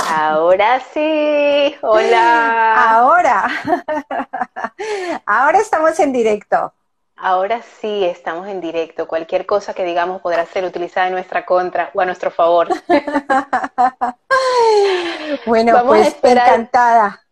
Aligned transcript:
Ahora 0.00 0.82
sí, 0.92 1.76
hola. 1.80 2.90
Ahora, 2.90 3.48
ahora 5.26 5.58
estamos 5.58 5.98
en 6.00 6.12
directo. 6.12 6.72
Ahora 7.14 7.62
sí 7.80 8.04
estamos 8.04 8.48
en 8.48 8.60
directo. 8.60 9.06
Cualquier 9.06 9.46
cosa 9.46 9.74
que 9.74 9.84
digamos 9.84 10.20
podrá 10.20 10.44
ser 10.46 10.64
utilizada 10.64 11.06
en 11.06 11.12
nuestra 11.12 11.46
contra 11.46 11.90
o 11.94 12.00
a 12.00 12.04
nuestro 12.04 12.32
favor. 12.32 12.68
bueno, 15.46 15.84
pues 15.86 16.16
encantada. 16.20 17.22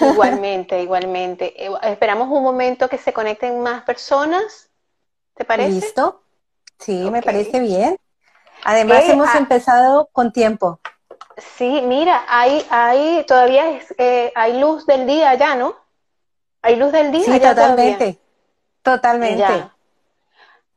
Igualmente, 0.00 0.82
igualmente. 0.82 1.66
Eh, 1.66 1.70
esperamos 1.82 2.28
un 2.28 2.42
momento 2.42 2.88
que 2.88 2.98
se 2.98 3.12
conecten 3.12 3.60
más 3.60 3.82
personas. 3.82 4.70
¿Te 5.34 5.44
parece? 5.44 5.70
¿Listo? 5.70 6.22
Sí, 6.78 7.10
me 7.10 7.22
parece 7.22 7.60
bien. 7.60 7.98
Además, 8.64 9.04
hemos 9.06 9.28
ah. 9.34 9.38
empezado 9.38 10.08
con 10.12 10.32
tiempo. 10.32 10.80
Sí, 11.36 11.82
mira, 11.82 12.24
hay, 12.28 12.66
hay 12.70 13.24
todavía 13.26 13.70
es, 13.70 13.94
eh, 13.98 14.32
hay 14.34 14.58
luz 14.58 14.86
del 14.86 15.06
día 15.06 15.34
ya, 15.34 15.54
¿no? 15.54 15.74
Hay 16.62 16.76
luz 16.76 16.92
del 16.92 17.10
día. 17.12 17.24
Sí, 17.24 17.40
totalmente. 17.40 18.18
Totalmente. 18.82 19.70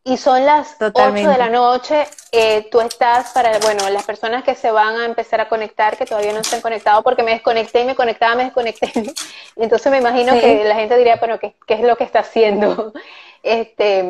Y 0.06 0.18
son 0.18 0.46
las 0.46 0.78
totalmente. 0.78 1.30
8 1.30 1.32
de 1.32 1.38
la 1.38 1.50
noche. 1.50 2.08
Eh, 2.32 2.68
tú 2.70 2.82
estás 2.82 3.32
para, 3.32 3.58
bueno, 3.60 3.90
las 3.90 4.04
personas 4.04 4.44
que 4.44 4.54
se 4.54 4.70
van 4.70 4.98
a 4.98 5.06
empezar 5.06 5.40
a 5.40 5.48
conectar, 5.48 5.98
que 5.98 6.06
todavía 6.06 6.34
no 6.34 6.44
se 6.44 6.58
han 6.58 6.62
conectado, 6.62 7.04
porque 7.04 7.24
me 7.24 7.32
desconecté 7.32 7.82
y 7.82 7.86
me 7.86 7.96
conectaba, 7.96 8.36
me 8.36 8.46
desconecté. 8.46 8.92
Entonces 9.56 9.92
me 9.92 10.00
imagino 10.00 10.34
que 10.34 10.66
la 10.66 10.76
gente 10.76 10.98
diría, 10.98 11.16
bueno, 11.18 11.40
¿qué, 11.40 11.56
¿qué, 11.66 11.76
es 11.76 11.82
lo 11.82 11.96
que 11.96 12.04
está 12.04 12.20
haciendo? 12.20 12.94
Este, 13.46 14.06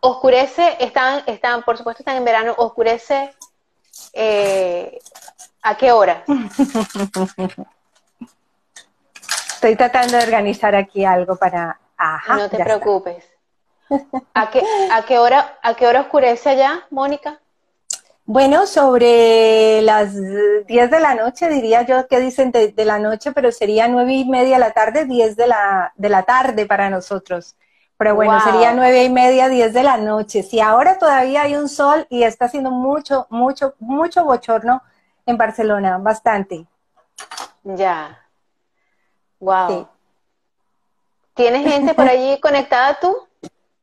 oscurece, 0.00 0.76
están, 0.80 1.22
están, 1.26 1.62
por 1.62 1.78
supuesto 1.78 2.02
están 2.02 2.16
en 2.16 2.24
verano, 2.24 2.52
oscurece 2.56 3.32
eh, 4.12 4.98
¿A 5.62 5.76
qué 5.76 5.90
hora? 5.92 6.22
Estoy 9.48 9.74
tratando 9.74 10.16
de 10.16 10.24
organizar 10.24 10.74
aquí 10.76 11.04
algo 11.04 11.36
para... 11.36 11.78
no 12.28 12.48
te 12.48 12.62
preocupes. 12.62 13.24
¿A 14.34 14.50
qué, 14.50 14.62
a, 14.92 15.04
qué 15.04 15.18
hora, 15.18 15.58
¿A 15.62 15.74
qué 15.74 15.86
hora 15.86 16.02
oscurece 16.02 16.50
allá, 16.50 16.86
Mónica? 16.90 17.40
Bueno, 18.24 18.66
sobre 18.66 19.82
las 19.82 20.14
10 20.66 20.90
de 20.90 21.00
la 21.00 21.14
noche, 21.14 21.48
diría 21.48 21.82
yo 21.82 22.08
que 22.08 22.18
dicen 22.18 22.50
de, 22.50 22.72
la 22.84 22.98
noche, 22.98 23.30
pero 23.32 23.52
sería 23.52 23.86
nueve 23.86 24.14
y 24.14 24.24
media 24.24 24.54
de 24.56 24.60
la 24.60 24.72
tarde, 24.72 25.04
10 25.04 25.36
de 25.36 25.46
la, 25.46 25.92
de 25.96 26.08
la 26.08 26.24
tarde 26.24 26.66
para 26.66 26.90
nosotros. 26.90 27.54
Pero 27.98 28.14
bueno, 28.14 28.38
sería 28.40 28.74
nueve 28.74 29.04
y 29.04 29.08
media, 29.08 29.48
diez 29.48 29.72
de 29.72 29.82
la 29.82 29.96
noche. 29.96 30.42
Si 30.42 30.60
ahora 30.60 30.98
todavía 30.98 31.42
hay 31.42 31.56
un 31.56 31.68
sol 31.68 32.06
y 32.10 32.24
está 32.24 32.44
haciendo 32.44 32.70
mucho, 32.70 33.26
mucho, 33.30 33.74
mucho 33.78 34.24
bochorno 34.24 34.82
en 35.24 35.38
Barcelona, 35.38 35.96
bastante. 35.98 36.66
Ya. 37.64 38.22
Wow. 39.40 39.88
¿Tienes 41.34 41.70
gente 41.70 41.94
por 41.94 42.06
allí 42.06 42.38
conectada 42.42 42.98
tú? 43.00 43.16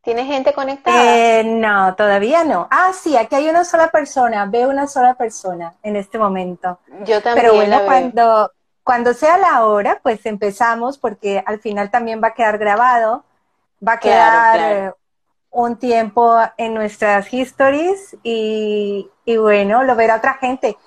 ¿Tienes 0.04 0.28
gente 0.28 0.54
conectada? 0.54 1.40
Eh, 1.40 1.44
no, 1.46 1.96
todavía 1.96 2.44
no. 2.44 2.68
Ah, 2.70 2.92
sí, 2.94 3.16
aquí 3.16 3.36
hay 3.36 3.50
una 3.50 3.64
sola 3.64 3.90
persona. 3.90 4.46
Veo 4.46 4.70
una 4.70 4.86
sola 4.86 5.16
persona 5.16 5.74
en 5.82 5.96
este 5.96 6.20
momento. 6.20 6.78
Yo 7.06 7.22
también. 7.22 7.36
Pero 7.36 7.56
bueno, 7.56 7.80
cuando, 7.86 8.52
cuando 8.84 9.14
sea 9.14 9.38
la 9.38 9.66
hora, 9.66 10.00
pues 10.04 10.26
empezamos 10.26 10.98
porque 10.98 11.42
al 11.46 11.60
final 11.60 11.90
también 11.90 12.22
va 12.22 12.30
a 12.30 12.34
quedar 12.34 12.58
grabado 12.58 13.24
va 13.86 13.94
a 13.94 14.00
quedar 14.00 14.96
un 15.50 15.78
tiempo 15.78 16.40
en 16.58 16.74
nuestras 16.74 17.32
histories 17.32 18.18
y, 18.24 19.10
bueno, 19.26 19.84
lo 19.84 19.96
verá 19.96 20.16
otra 20.16 20.36
gente. 20.36 20.78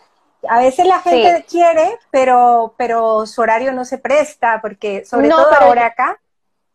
A 0.48 0.58
veces 0.60 0.86
la 0.86 1.00
gente 1.00 1.44
quiere, 1.48 1.98
pero, 2.10 2.74
pero 2.76 3.26
su 3.26 3.40
horario 3.40 3.72
no 3.72 3.84
se 3.84 3.98
presta, 3.98 4.60
porque 4.60 5.04
sobre 5.04 5.28
todo 5.28 5.52
ahora 5.54 5.86
acá 5.86 6.20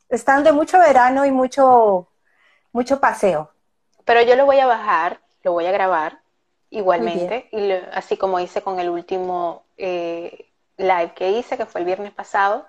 están 0.09 0.43
de 0.43 0.51
mucho 0.51 0.79
verano 0.79 1.25
y 1.25 1.31
mucho, 1.31 2.07
mucho 2.71 2.99
paseo. 2.99 3.51
Pero 4.05 4.21
yo 4.21 4.35
lo 4.35 4.45
voy 4.45 4.59
a 4.59 4.65
bajar, 4.65 5.19
lo 5.43 5.53
voy 5.53 5.65
a 5.65 5.71
grabar 5.71 6.19
igualmente, 6.69 7.49
y 7.51 7.71
así 7.93 8.15
como 8.15 8.39
hice 8.39 8.61
con 8.61 8.79
el 8.79 8.89
último 8.89 9.63
eh, 9.77 10.49
live 10.77 11.13
que 11.13 11.31
hice, 11.31 11.57
que 11.57 11.65
fue 11.65 11.81
el 11.81 11.85
viernes 11.85 12.13
pasado. 12.13 12.65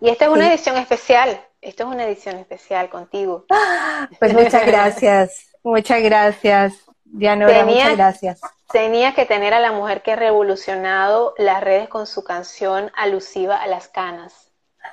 Y 0.00 0.08
esta 0.08 0.24
es 0.24 0.30
una 0.30 0.48
edición 0.48 0.76
especial, 0.76 1.40
esto 1.62 1.84
es 1.84 1.88
una 1.94 2.04
edición 2.04 2.36
especial 2.36 2.90
contigo. 2.90 3.46
Pues 4.18 4.34
muchas 4.34 4.66
gracias, 4.66 5.46
muchas 5.62 6.02
gracias, 6.02 6.74
Dianora, 7.04 7.64
muchas 7.64 7.96
gracias. 7.96 8.40
Tenía 8.72 9.14
que 9.14 9.24
tener 9.26 9.54
a 9.54 9.60
la 9.60 9.72
mujer 9.72 10.02
que 10.02 10.12
ha 10.12 10.16
revolucionado 10.16 11.34
las 11.38 11.62
redes 11.62 11.88
con 11.88 12.06
su 12.06 12.24
canción 12.24 12.90
alusiva 12.96 13.56
a 13.56 13.66
las 13.68 13.88
canas. 13.88 14.50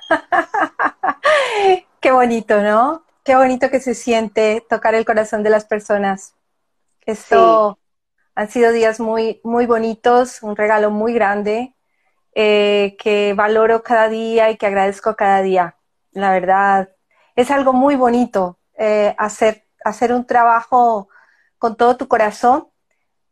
Qué 2.00 2.12
bonito, 2.12 2.62
¿no? 2.62 3.04
Qué 3.24 3.34
bonito 3.34 3.68
que 3.68 3.80
se 3.80 3.94
siente 3.94 4.64
tocar 4.68 4.94
el 4.94 5.04
corazón 5.04 5.42
de 5.42 5.50
las 5.50 5.64
personas. 5.64 6.34
Esto 7.04 7.78
han 8.34 8.48
sido 8.48 8.70
días 8.70 9.00
muy, 9.00 9.40
muy 9.42 9.66
bonitos, 9.66 10.42
un 10.42 10.56
regalo 10.56 10.90
muy 10.90 11.12
grande 11.14 11.74
eh, 12.34 12.96
que 12.98 13.34
valoro 13.34 13.82
cada 13.82 14.08
día 14.08 14.50
y 14.50 14.56
que 14.56 14.66
agradezco 14.66 15.16
cada 15.16 15.42
día 15.42 15.76
la 16.12 16.32
verdad. 16.32 16.90
Es 17.36 17.50
algo 17.50 17.72
muy 17.72 17.96
bonito 17.96 18.58
eh, 18.76 19.14
hacer, 19.18 19.66
hacer 19.84 20.12
un 20.12 20.26
trabajo 20.26 21.08
con 21.58 21.76
todo 21.76 21.96
tu 21.96 22.08
corazón, 22.08 22.68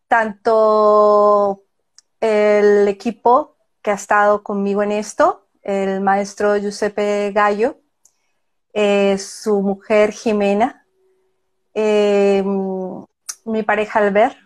tanto 0.06 1.64
el 2.20 2.88
equipo 2.88 3.56
que 3.82 3.90
ha 3.90 3.94
estado 3.94 4.42
conmigo 4.42 4.82
en 4.82 4.92
esto, 4.92 5.46
el 5.62 6.00
maestro 6.00 6.56
Giuseppe 6.56 7.32
Gallo, 7.32 7.80
eh, 8.72 9.16
su 9.18 9.62
mujer 9.62 10.12
Jimena, 10.12 10.86
eh, 11.74 12.42
mi 13.44 13.62
pareja 13.62 14.00
Albert, 14.00 14.36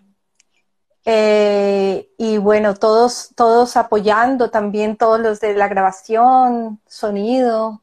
y 1.04 2.38
bueno, 2.38 2.74
todos, 2.74 3.30
todos 3.34 3.76
apoyando 3.76 4.50
también, 4.50 4.96
todos 4.96 5.18
los 5.18 5.40
de 5.40 5.54
la 5.54 5.66
grabación, 5.66 6.80
sonido, 6.86 7.81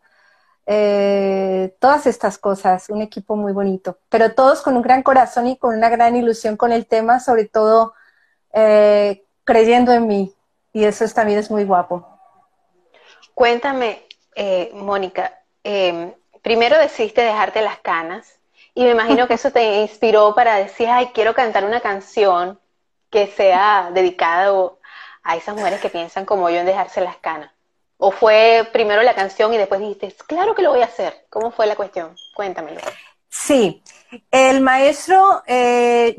eh, 0.71 1.75
todas 1.79 2.05
estas 2.05 2.37
cosas, 2.37 2.89
un 2.89 3.01
equipo 3.01 3.35
muy 3.35 3.53
bonito, 3.53 3.97
pero 4.07 4.35
todos 4.35 4.61
con 4.61 4.75
un 4.75 4.83
gran 4.83 5.01
corazón 5.01 5.47
y 5.47 5.57
con 5.57 5.75
una 5.75 5.89
gran 5.89 6.15
ilusión 6.15 6.57
con 6.57 6.71
el 6.71 6.85
tema, 6.85 7.19
sobre 7.19 7.45
todo 7.45 7.95
eh, 8.53 9.23
creyendo 9.45 9.91
en 9.93 10.05
mí, 10.05 10.35
y 10.71 10.83
eso 10.83 11.07
también 11.07 11.39
es 11.39 11.49
muy 11.49 11.63
guapo. 11.63 12.07
Cuéntame, 13.33 14.05
eh, 14.35 14.69
Mónica, 14.75 15.39
em, 15.63 16.13
primero 16.43 16.77
decidiste 16.77 17.21
dejarte 17.23 17.63
las 17.63 17.79
canas, 17.79 18.39
y 18.75 18.83
me 18.83 18.91
imagino 18.91 19.27
que 19.27 19.33
eso 19.33 19.49
te 19.49 19.63
inspiró 19.81 20.35
para 20.35 20.57
decir, 20.57 20.87
ay, 20.87 21.07
quiero 21.15 21.33
cantar 21.33 21.65
una 21.65 21.81
canción 21.81 22.59
que 23.09 23.25
sea 23.25 23.89
dedicada 23.91 24.53
a 25.23 25.35
esas 25.35 25.55
mujeres 25.55 25.81
que 25.81 25.89
piensan 25.89 26.25
como 26.25 26.47
yo 26.51 26.57
en 26.57 26.67
dejarse 26.67 27.01
las 27.01 27.17
canas. 27.17 27.49
¿O 28.01 28.11
fue 28.11 28.67
primero 28.71 29.03
la 29.03 29.13
canción 29.13 29.53
y 29.53 29.57
después 29.57 29.81
dijiste, 29.81 30.15
claro 30.25 30.55
que 30.55 30.61
lo 30.61 30.71
voy 30.71 30.81
a 30.81 30.85
hacer? 30.85 31.25
¿Cómo 31.29 31.51
fue 31.51 31.67
la 31.67 31.75
cuestión? 31.75 32.15
Cuéntamelo. 32.33 32.79
Sí, 33.27 33.83
el 34.31 34.61
maestro 34.61 35.43
eh, 35.45 36.15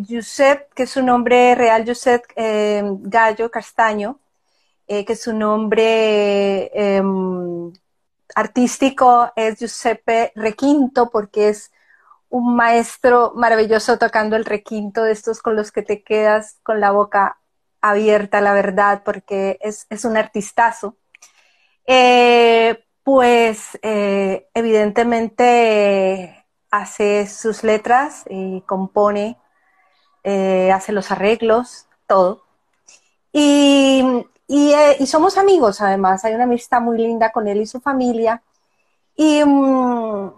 que 0.75 0.82
es 0.82 0.91
su 0.91 1.03
nombre 1.03 1.55
real, 1.55 1.85
Josep 1.87 2.23
Gallo 2.37 3.50
Castaño, 3.50 4.21
que 4.87 5.17
su 5.17 5.32
nombre 5.32 6.71
artístico 8.35 9.32
es 9.37 9.59
Giuseppe 9.59 10.32
Requinto, 10.35 11.11
porque 11.11 11.49
es 11.49 11.73
un 12.29 12.55
maestro 12.55 13.32
maravilloso 13.35 13.99
tocando 13.99 14.37
el 14.37 14.44
requinto 14.44 15.03
de 15.03 15.12
estos 15.12 15.43
con 15.43 15.56
los 15.56 15.73
que 15.73 15.82
te 15.82 16.03
quedas 16.03 16.59
con 16.62 16.81
la 16.81 16.93
boca 16.93 17.38
abierta, 17.81 18.41
la 18.41 18.53
verdad, 18.53 19.03
porque 19.05 19.59
es, 19.61 19.87
es 19.91 20.05
un 20.05 20.17
artistazo. 20.17 20.97
Eh, 21.92 22.84
pues 23.02 23.76
eh, 23.82 24.48
evidentemente 24.54 26.46
hace 26.70 27.26
sus 27.26 27.64
letras 27.64 28.22
y 28.31 28.60
compone, 28.60 29.37
eh, 30.22 30.70
hace 30.70 30.92
los 30.92 31.10
arreglos, 31.10 31.88
todo. 32.06 32.44
Y, 33.32 34.25
somos 35.04 35.37
amigos 35.37 35.81
además, 35.81 36.25
hay 36.25 36.34
una 36.34 36.44
amistad 36.44 36.81
muy 36.81 36.96
linda 36.96 37.32
con 37.32 37.48
él 37.48 37.60
y 37.60 37.66
su 37.66 37.81
familia. 37.81 38.40
Y, 39.16 39.43
mm, 39.44 40.32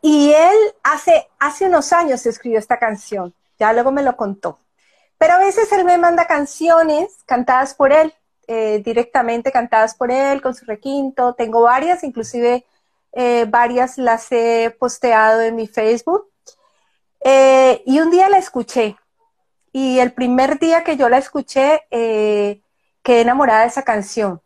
y 0.00 0.32
él 0.32 0.56
hace, 0.82 1.28
hace 1.38 1.66
unos 1.66 1.92
años 1.92 2.24
escribió 2.24 2.58
esta 2.58 2.78
canción, 2.78 3.34
ya 3.58 3.74
luego 3.74 3.92
me 3.92 4.02
lo 4.02 4.16
contó. 4.16 4.60
Pero 5.18 5.34
a 5.34 5.38
veces 5.38 5.70
él 5.72 5.84
me 5.84 5.98
manda 5.98 6.26
canciones 6.26 7.22
cantadas 7.26 7.74
por 7.74 7.92
él 7.92 8.14
eh, 8.54 8.82
directamente 8.84 9.50
cantadas 9.50 9.94
por 9.94 10.10
él 10.10 10.42
con 10.42 10.54
su 10.54 10.66
requinto. 10.66 11.32
Tengo 11.32 11.62
varias, 11.62 12.04
inclusive 12.04 12.66
eh, 13.12 13.46
varias 13.48 13.96
las 13.96 14.30
he 14.30 14.76
posteado 14.78 15.40
en 15.40 15.56
mi 15.56 15.66
Facebook. 15.66 16.30
Eh, 17.24 17.82
y 17.86 18.00
un 18.00 18.10
día 18.10 18.28
la 18.28 18.36
escuché 18.36 18.96
y 19.72 20.00
el 20.00 20.12
primer 20.12 20.58
día 20.58 20.84
que 20.84 20.98
yo 20.98 21.08
la 21.08 21.16
escuché, 21.16 21.86
quedé 21.88 22.60
enamorada 23.22 23.62
de 23.62 23.68
esa 23.68 23.84
canción. 23.84 24.42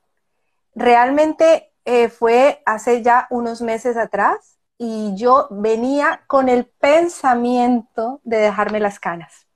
Realmente 0.72 1.72
fue 2.16 2.62
hace 2.64 3.02
ya 3.02 3.26
unos 3.30 3.60
meses 3.60 3.96
atrás 3.96 4.58
y 4.78 5.16
yo 5.16 5.48
venía 5.50 6.22
con 6.28 6.48
el 6.48 6.66
pensamiento 6.66 8.20
de 8.22 8.36
dejarme 8.36 8.78
las 8.78 9.00
canas. 9.00 9.48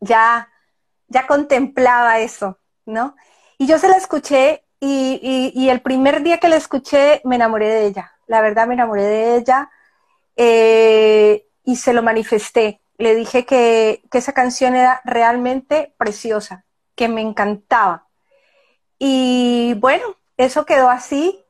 Ya, 0.00 0.48
ya 1.06 1.28
contemplaba 1.28 2.18
eso, 2.18 2.58
¿no? 2.84 3.14
Y 3.58 3.66
yo 3.66 3.78
se 3.78 3.88
la 3.88 3.96
escuché 3.96 4.64
y, 4.80 5.68
el 5.68 5.80
primer 5.80 6.22
día 6.22 6.38
que 6.38 6.48
la 6.48 6.56
escuché 6.56 7.20
me 7.24 7.36
enamoré 7.36 7.68
de 7.68 7.86
ella. 7.86 8.12
La 8.26 8.40
verdad 8.40 8.66
me 8.66 8.74
enamoré 8.74 9.02
de 9.02 9.36
ella 9.36 9.70
eh, 10.36 11.46
y 11.64 11.76
se 11.76 11.92
lo 11.92 12.02
manifesté. 12.02 12.80
Le 12.98 13.14
dije 13.14 13.44
que, 13.44 14.02
que 14.10 14.18
esa 14.18 14.32
canción 14.32 14.76
era 14.76 15.00
realmente 15.04 15.94
preciosa, 15.96 16.64
que 16.94 17.08
me 17.08 17.20
encantaba. 17.20 18.06
Y 18.98 19.74
bueno, 19.74 20.16
eso 20.36 20.64
quedó 20.64 20.88
así. 20.90 21.44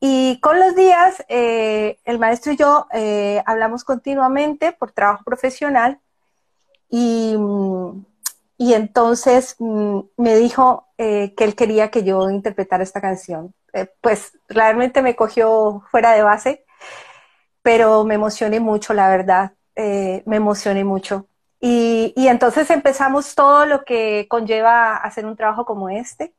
Y 0.00 0.38
con 0.40 0.60
los 0.60 0.74
días, 0.76 1.24
eh, 1.28 1.98
el 2.04 2.18
maestro 2.18 2.52
y 2.52 2.56
yo 2.56 2.86
eh, 2.92 3.42
hablamos 3.46 3.84
continuamente 3.84 4.72
por 4.72 4.92
trabajo 4.92 5.24
profesional 5.24 6.00
y, 6.90 7.34
y 8.58 8.74
entonces 8.74 9.56
mm, 9.58 10.00
me 10.16 10.36
dijo 10.36 10.88
eh, 10.98 11.34
que 11.36 11.44
él 11.44 11.54
quería 11.54 11.90
que 11.90 12.04
yo 12.04 12.30
interpretara 12.30 12.82
esta 12.82 13.00
canción. 13.00 13.54
pues 14.00 14.38
realmente 14.48 15.02
me 15.02 15.16
cogió 15.16 15.82
fuera 15.90 16.12
de 16.12 16.22
base, 16.22 16.64
pero 17.62 18.04
me 18.04 18.14
emocioné 18.14 18.60
mucho, 18.60 18.94
la 18.94 19.08
verdad, 19.08 19.52
me 19.76 20.36
emocioné 20.36 20.84
mucho. 20.84 21.28
Y, 21.60 22.12
y 22.16 22.28
entonces 22.28 22.70
empezamos 22.70 23.34
todo 23.34 23.66
lo 23.66 23.84
que 23.84 24.26
conlleva 24.28 24.96
hacer 24.96 25.26
un 25.26 25.36
trabajo 25.36 25.64
como 25.66 25.88
este 25.90 26.34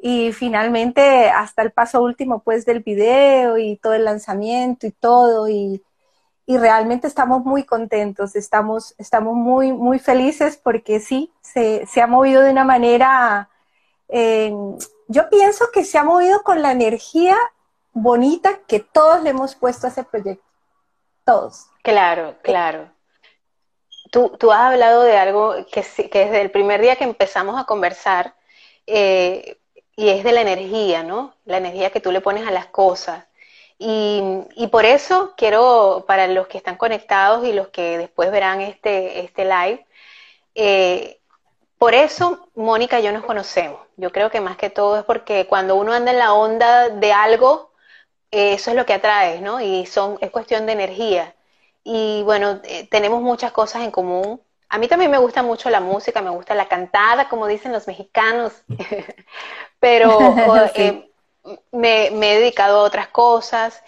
y 0.00 0.32
finalmente 0.32 1.28
hasta 1.30 1.62
el 1.62 1.72
paso 1.72 2.02
último 2.02 2.42
pues 2.42 2.64
del 2.64 2.80
video 2.80 3.58
y 3.58 3.76
todo 3.76 3.94
el 3.94 4.04
lanzamiento 4.04 4.86
y 4.86 4.92
todo 4.92 5.48
y, 5.48 5.82
realmente 6.56 7.06
estamos 7.06 7.44
muy 7.44 7.64
contentos, 7.64 8.34
estamos, 8.34 8.94
estamos 8.96 9.34
muy, 9.34 9.72
muy 9.72 9.98
felices 9.98 10.56
porque 10.56 10.98
sí, 10.98 11.30
se, 11.42 11.86
ha 12.00 12.06
movido 12.06 12.40
de 12.40 12.50
una 12.50 12.64
manera, 12.64 13.50
eh, 14.08 14.50
yo 15.08 15.28
pienso 15.28 15.66
que 15.72 15.84
se 15.84 15.98
ha 15.98 16.04
movido 16.04 16.42
con 16.42 16.62
la 16.62 16.72
energía 16.72 17.36
bonita 17.92 18.60
que 18.66 18.80
todos 18.80 19.22
le 19.22 19.30
hemos 19.30 19.56
puesto 19.56 19.86
a 19.86 19.90
ese 19.90 20.04
proyecto, 20.04 20.44
todos. 21.24 21.66
Claro, 21.82 22.36
claro. 22.42 22.90
Tú, 24.10 24.30
tú 24.38 24.50
has 24.50 24.72
hablado 24.72 25.02
de 25.02 25.18
algo 25.18 25.54
que, 25.70 25.82
que 26.08 26.24
desde 26.24 26.40
el 26.40 26.50
primer 26.50 26.80
día 26.80 26.96
que 26.96 27.04
empezamos 27.04 27.60
a 27.60 27.64
conversar, 27.64 28.34
eh, 28.86 29.58
y 29.96 30.08
es 30.08 30.24
de 30.24 30.32
la 30.32 30.40
energía, 30.40 31.02
¿no? 31.02 31.34
La 31.44 31.58
energía 31.58 31.90
que 31.90 32.00
tú 32.00 32.12
le 32.12 32.20
pones 32.20 32.46
a 32.46 32.52
las 32.52 32.66
cosas. 32.66 33.27
Y, 33.78 34.66
por 34.72 34.84
eso 34.84 35.34
quiero, 35.36 36.04
para 36.06 36.26
los 36.26 36.48
que 36.48 36.58
están 36.58 36.76
conectados 36.76 37.46
y 37.46 37.52
los 37.52 37.68
que 37.68 37.96
después 37.96 38.30
verán 38.30 38.60
este, 38.60 39.20
este 39.20 39.44
live, 39.44 39.86
eh, 40.54 41.20
por 41.78 41.94
eso 41.94 42.48
Mónica 42.56 42.98
y 42.98 43.04
yo 43.04 43.12
nos 43.12 43.24
conocemos. 43.24 43.80
Yo 43.96 44.10
creo 44.10 44.30
que 44.30 44.40
más 44.40 44.56
que 44.56 44.70
todo 44.70 44.98
es 44.98 45.04
porque 45.04 45.46
cuando 45.46 45.76
uno 45.76 45.92
anda 45.92 46.10
en 46.10 46.18
la 46.18 46.32
onda 46.34 46.88
de 46.88 47.12
algo, 47.12 47.72
eh, 48.32 48.54
eso 48.54 48.70
es 48.70 48.76
lo 48.76 48.84
que 48.84 48.94
atrae, 48.94 49.40
¿no? 49.40 49.60
Y 49.60 49.86
son, 49.86 50.18
es 50.20 50.30
cuestión 50.30 50.66
de 50.66 50.72
energía. 50.72 51.34
Y 51.84 52.22
bueno, 52.24 52.60
eh, 52.64 52.88
tenemos 52.90 53.22
muchas 53.22 53.52
cosas 53.52 53.82
en 53.82 53.92
común. 53.92 54.42
A 54.68 54.78
mí 54.78 54.88
también 54.88 55.10
me 55.10 55.18
gusta 55.18 55.42
mucho 55.42 55.70
la 55.70 55.80
música, 55.80 56.20
me 56.20 56.30
gusta 56.30 56.54
la 56.54 56.68
cantada, 56.68 57.28
como 57.28 57.46
dicen 57.46 57.72
los 57.72 57.86
mexicanos, 57.86 58.52
pero 59.80 60.18
me, 61.72 62.06
he 62.06 62.38
dedicado 62.40 62.80
a 62.80 62.82
otras 62.82 63.08
cosas 63.08 63.82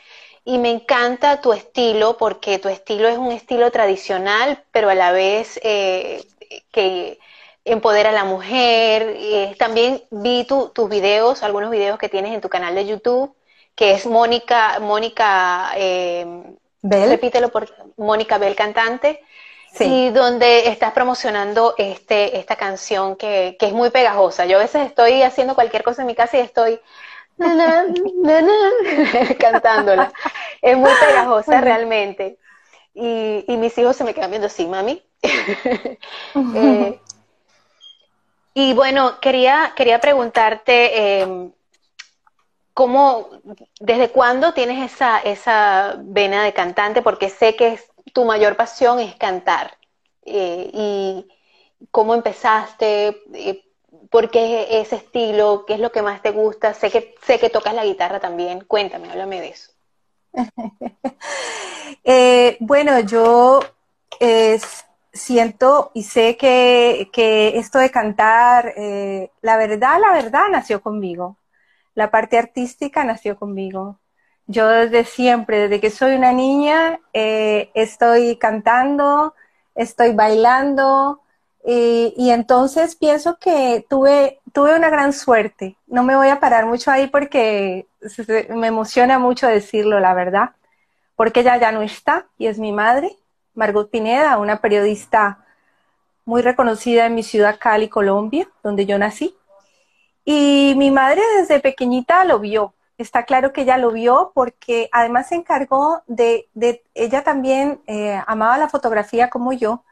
y 0.44 0.58
me 0.58 0.70
encanta 0.70 1.40
tu 1.40 1.52
estilo 1.52 2.16
porque 2.16 2.58
tu 2.58 2.68
estilo 2.68 3.08
es 3.08 3.18
un 3.18 3.32
estilo 3.32 3.70
tradicional, 3.70 4.64
pero 4.72 4.90
a 4.90 4.94
la 4.94 5.12
vez 5.12 5.60
eh, 5.62 6.24
que 6.72 7.18
empodera 7.64 8.10
a 8.10 8.12
la 8.12 8.24
mujer. 8.24 9.14
Eh, 9.16 9.54
también 9.58 10.02
vi 10.10 10.44
tus 10.46 10.88
videos, 10.88 11.42
algunos 11.42 11.70
videos 11.70 11.98
que 11.98 12.08
tienes 12.08 12.32
en 12.32 12.40
tu 12.40 12.48
canal 12.48 12.74
de 12.74 12.86
YouTube, 12.86 13.34
que 13.74 13.92
es 13.92 14.06
Mónica, 14.06 14.78
Mónica, 14.80 15.72
repítelo 16.82 17.50
por 17.50 17.72
Mónica 17.96 18.38
Bell 18.38 18.56
cantante 18.56 19.22
y 19.78 20.10
donde 20.10 20.68
estás 20.68 20.92
promocionando 20.92 21.74
este, 21.78 22.38
esta 22.38 22.56
canción 22.56 23.16
que, 23.16 23.56
es 23.58 23.72
muy 23.72 23.90
pegajosa. 23.90 24.46
Yo 24.46 24.58
a 24.58 24.60
veces 24.60 24.86
estoy 24.86 25.22
haciendo 25.22 25.54
cualquier 25.54 25.82
cosa 25.82 26.02
en 26.02 26.06
mi 26.06 26.14
casa 26.14 26.38
y 26.38 26.40
estoy 26.40 26.80
cantándola. 29.38 30.12
Es 30.60 30.76
muy 30.76 30.90
pegajosa 31.00 31.60
realmente. 31.60 32.38
Y, 32.94 33.44
mis 33.48 33.76
hijos 33.78 33.96
se 33.96 34.04
me 34.04 34.14
quedan 34.14 34.31
viendo 34.31 34.46
así, 34.46 34.66
mami. 34.66 35.02
Eh, 36.54 37.00
y 38.54 38.72
bueno, 38.75 39.20
quería, 39.20 39.72
quería 39.76 40.00
preguntarte, 40.00 41.20
em, 41.20 41.52
¿cómo, 42.75 43.31
desde 43.78 44.10
cuándo 44.10 44.52
tienes 44.54 44.93
esa, 44.93 45.19
esa 45.19 45.96
vena 45.98 46.44
de 46.44 46.52
cantante? 46.52 47.02
Porque 47.02 47.28
sé 47.28 47.56
que 47.56 47.75
es 47.75 47.90
tu 48.12 48.25
mayor 48.25 48.56
pasión 48.56 48.98
es 49.00 49.14
cantar. 49.16 49.76
Eh, 50.25 50.70
¿Y 50.72 51.28
cómo 51.90 52.14
empezaste? 52.14 53.22
Eh, 54.00 54.06
¿Por 54.10 54.30
qué 54.30 54.80
ese 54.80 54.96
estilo? 54.96 55.64
¿Qué 55.66 55.74
es 55.74 55.80
lo 55.80 55.92
que 55.92 56.02
más 56.02 56.22
te 56.22 56.30
gusta? 56.30 56.74
Sé 56.74 56.90
que, 56.90 57.14
sé 57.22 57.38
que 57.38 57.50
tocas 57.50 57.74
la 57.74 57.84
guitarra 57.84 58.20
también. 58.20 58.64
Cuéntame, 58.64 59.10
háblame 59.10 59.40
de 59.40 59.48
eso. 59.48 59.72
Eh, 62.04 62.56
bueno, 62.60 63.00
yo 63.00 63.60
siento 65.12 65.90
y 65.92 66.04
sé 66.04 66.36
que, 66.36 67.10
que 67.12 67.58
esto 67.58 67.78
de 67.78 67.90
cantar, 67.90 68.74
la 69.42 69.56
verdad, 69.56 69.98
la 70.00 70.12
verdad 70.12 70.48
nació 70.50 70.80
conmigo. 70.80 71.36
La 71.94 72.10
parte 72.10 72.38
artística 72.38 73.04
nació 73.04 73.36
conmigo. 73.36 73.98
Yo 74.46 74.69
desde 74.69 75.04
siempre, 75.04 75.58
desde 75.58 75.80
que 75.80 75.90
soy 75.90 76.14
una 76.14 76.32
niña, 76.32 77.00
eh, 77.12 77.70
estoy 77.74 78.36
cantando, 78.36 79.34
estoy 79.74 80.12
bailando 80.12 81.19
y, 81.64 82.31
entonces 82.31 82.96
pienso 82.96 83.36
que 83.38 83.84
tuve, 83.88 84.40
tuve 84.52 84.74
una 84.74 84.88
gran 84.90 85.12
suerte. 85.12 85.76
No 85.86 86.02
me 86.02 86.17
voy 86.17 86.29
a 86.29 86.40
parar 86.40 86.67
mucho 86.67 86.90
ahí 86.90 87.06
porque 87.06 87.86
me 88.48 88.69
emociona 88.69 89.19
mucho 89.19 89.46
decirlo, 89.46 90.00
la 90.00 90.14
verdad, 90.14 90.50
porque 91.17 91.40
ella 91.40 91.58
ya 91.58 91.72
no 91.72 91.82
está 91.82 92.26
y 92.38 92.46
es 92.46 92.58
mi 92.58 92.72
madre, 92.72 93.17
Margot 93.55 93.90
Pineda, 93.90 94.38
una 94.38 94.60
periodista 94.60 95.44
muy 96.24 96.43
reconocida 96.43 97.06
en 97.06 97.14
mi 97.14 97.22
ciudad 97.22 97.58
Cali, 97.58 97.88
Colombia, 97.88 98.48
donde 98.62 98.86
yo 98.86 98.98
nací. 98.98 99.34
Y 100.24 100.74
mi 100.76 100.90
madre 100.90 101.20
desde 101.38 101.60
pequeñita 101.60 102.24
lo 102.24 102.38
vio, 102.38 102.74
está 102.96 103.24
claro 103.24 103.52
que 103.52 103.62
ella 103.62 103.79
lo 103.79 103.90
vio 103.90 104.32
porque 104.34 104.88
además 104.93 105.29
se 105.29 105.34
encargó 105.34 106.02
de, 106.06 106.48
ella 106.94 107.22
también 107.22 107.81
eh, 107.86 108.20
amaba 108.26 108.58
la 108.58 108.69
fotografía 108.69 109.31
como 109.31 109.52
yo 109.52 109.84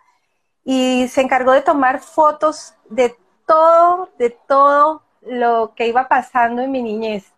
y 0.70 1.08
se 1.08 1.22
encargó 1.22 1.52
de 1.52 1.62
tomar 1.62 1.98
fotos 1.98 2.75
de 2.90 3.16
todo, 3.46 4.10
de 4.18 4.28
todo 4.28 5.02
lo 5.22 5.72
que 5.75 5.88
iba 5.88 6.08
pasando 6.08 6.60
en 6.60 6.70
mi 6.70 6.82
niñez. 6.82 7.32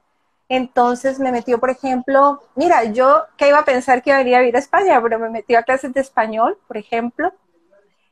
Entonces 0.48 1.20
me 1.20 1.30
metió, 1.30 1.60
por 1.60 1.70
ejemplo, 1.70 2.42
mira, 2.56 2.82
yo 2.82 3.26
que 3.36 3.46
iba 3.46 3.60
a 3.60 3.64
pensar 3.64 4.02
que 4.02 4.10
iba 4.10 4.18
a 4.38 4.42
ir 4.42 4.56
a 4.56 4.58
España, 4.58 5.00
pero 5.00 5.20
me 5.20 5.30
metió 5.30 5.60
a 5.60 5.62
clases 5.62 5.94
de 5.94 6.00
español, 6.00 6.58
por 6.66 6.76
ejemplo. 6.76 7.32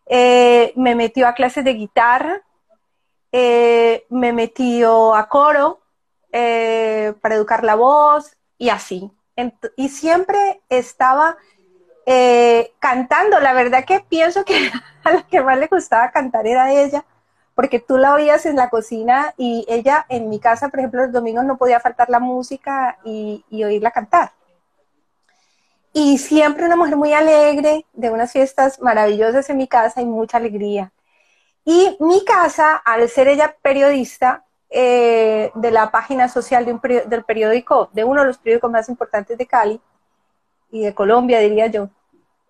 Eh, 0.07 0.73
me 0.77 0.95
metió 0.95 1.27
a 1.27 1.33
clases 1.35 1.65
de 1.65 1.75
guitarra, 1.75 2.41
eh, 3.33 4.07
me 4.11 4.33
metió 4.33 5.17
a 5.17 5.29
coro, 5.29 5.81
eh, 6.31 7.13
para 7.21 7.35
educar 7.35 7.65
la 7.65 7.75
voz 7.75 8.37
y 8.57 8.69
así. 8.69 9.11
y 9.77 9.89
siempre 9.89 10.63
estaba 10.69 11.37
eh, 12.11 12.73
cantando. 12.79 13.39
La 13.39 13.53
verdad 13.53 13.85
que 13.85 14.01
pienso 14.01 14.43
que 14.43 14.71
a 15.05 15.13
la 15.13 15.23
que 15.25 15.43
más 15.43 15.59
le 15.59 15.67
gustaba 15.67 16.11
cantar 16.11 16.47
era 16.47 16.73
ella, 16.73 17.05
porque 17.55 17.81
tú 17.81 17.99
la 17.99 18.15
oías 18.15 18.47
en 18.47 18.57
la 18.57 18.71
cocina 18.71 19.35
y 19.37 19.67
ella 19.69 20.07
en 20.09 20.31
mi 20.31 20.41
casa, 20.41 20.71
por 20.71 20.81
ejemplo, 20.81 21.03
los 21.03 21.13
domingos 21.13 21.45
no 21.45 21.59
podía 21.59 21.81
faltar 21.81 22.09
la 22.09 22.19
música 22.19 22.99
y, 23.05 23.45
oírla 23.51 23.91
cantar. 23.91 24.33
Y 25.93 26.17
siempre 26.17 26.65
una 26.65 26.77
mujer 26.77 26.97
muy 26.97 27.13
alegre, 27.13 27.85
de 27.93 28.11
unas 28.11 28.33
fiestas 28.33 28.81
maravillosas 28.81 29.51
en 29.51 29.59
mi 29.59 29.69
casa 29.69 30.01
y 30.01 30.07
mucha 30.07 30.39
alegría. 30.39 30.93
Y 31.65 31.97
mi 32.01 32.25
casa, 32.25 32.77
al 32.77 33.07
ser 33.11 33.29
ella 33.29 33.55
periodista, 33.61 34.45
eh, 34.71 35.51
de 35.55 35.71
la 35.71 35.91
página 35.91 36.29
social 36.29 36.65
de 36.65 37.05
del 37.07 37.25
periódico, 37.25 37.91
de 37.93 38.05
uno 38.05 38.21
de 38.21 38.29
los 38.29 38.39
periódicos 38.39 38.71
más 38.71 38.89
importantes 38.89 39.37
de 39.37 39.47
Cali 39.47 39.81
y 40.71 40.83
de 40.83 40.95
Colombia, 40.95 41.41
diría 41.41 41.67
yo, 41.67 41.89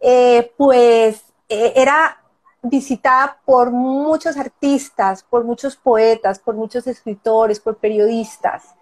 eh, 0.01 0.53
pues 0.57 1.23
eh, 1.49 1.73
era 1.77 2.21
visitada 2.63 3.39
por 3.45 3.71
muchos 3.71 4.37
artistas, 4.37 5.23
por 5.23 5.45
muchos 5.45 5.77
poetas, 5.77 6.39
por 6.39 6.55
muchos 6.55 6.87
escritores, 6.87 7.61
por 7.61 7.77
periodistas, 7.77 8.75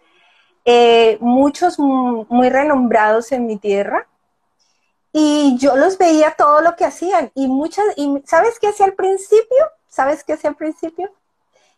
eh, 0.65 1.19
muchos 1.21 1.79
muy 1.79 2.49
renombrados 2.49 3.33
en 3.33 3.47
mi 3.47 3.57
tierra. 3.57 4.09
Y 5.13 5.57
yo 5.59 5.77
los 5.77 5.97
veía 5.97 6.35
todo 6.37 6.61
lo 6.61 6.77
que 6.77 6.85
hacían. 6.85 7.31
Y 7.35 7.47
muchas, 7.47 7.87
y 7.97 8.23
¿sabes 8.27 8.59
qué 8.59 8.69
hacía 8.69 8.85
al 8.85 8.95
principio? 8.95 9.71
¿Sabes 9.89 10.25
qué 10.25 10.35
hacía 10.35 10.51
al 10.51 10.57
principio? 10.57 11.11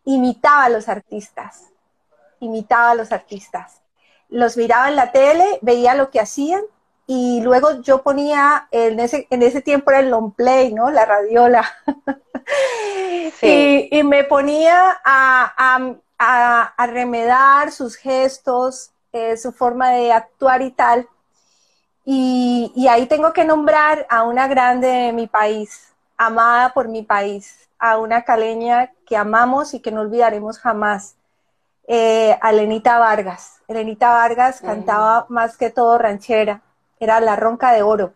Imitaba 0.05 0.65
a 0.65 0.69
los 0.71 0.89
artistas. 0.89 1.67
Imitaba 2.41 2.91
a 2.91 2.95
los 2.97 3.13
artistas. 3.13 3.81
Los 4.29 4.57
miraba 4.57 4.89
en 4.89 4.97
la 4.97 5.13
tele, 5.13 5.59
veía 5.63 5.95
lo 5.95 6.11
que 6.11 6.19
hacían 6.19 6.63
y 7.11 7.41
luego 7.41 7.81
yo 7.81 8.03
ponía, 8.03 8.69
en 8.71 9.01
ese, 9.01 9.27
en 9.31 9.43
ese 9.43 9.63
tiempo 9.63 9.91
era 9.91 10.01
el 10.01 10.11
long 10.11 10.31
play, 10.31 10.75
¿no? 10.75 10.91
La 10.91 11.05
radiola. 11.05 11.65
Sí. 13.41 13.89
y, 13.93 14.03
me 14.05 14.25
ponía 14.25 14.99
a, 15.05 15.93
a, 16.19 16.87
remedar 16.87 17.71
sus 17.71 17.95
gestos, 17.95 18.91
eh, 19.13 19.37
su 19.37 19.53
forma 19.53 19.91
de 19.91 20.13
actuar 20.13 20.63
y 20.63 20.71
tal. 20.71 21.07
Y, 22.07 22.73
y, 22.75 22.89
ahí 22.89 23.05
tengo 23.07 23.35
que 23.35 23.45
nombrar 23.45 24.07
a 24.09 24.23
una 24.23 24.49
grande 24.49 24.89
de 24.89 25.13
mi 25.13 25.27
país, 25.27 25.93
amada 26.17 26.73
por 26.73 26.89
mi 26.89 27.03
país, 27.03 27.69
a 27.79 27.99
una 27.99 28.23
caleña 28.23 28.93
que 29.07 29.19
amamos 29.19 29.75
y 29.75 29.81
que 29.81 29.93
no 29.93 30.01
olvidaremos 30.01 30.59
jamás, 30.59 31.17
eh, 31.87 32.39
a 32.41 32.51
Lenita 32.53 32.99
Vargas. 32.99 33.61
Lenita 33.69 34.09
Vargas 34.09 34.63
cantaba 34.63 35.27
más 35.29 35.59
que 35.59 35.69
todo 35.69 35.99
ranchera 35.99 36.63
era 37.01 37.21
la 37.21 37.37
ronca 37.37 37.73
de 37.73 37.83
oro. 37.83 38.13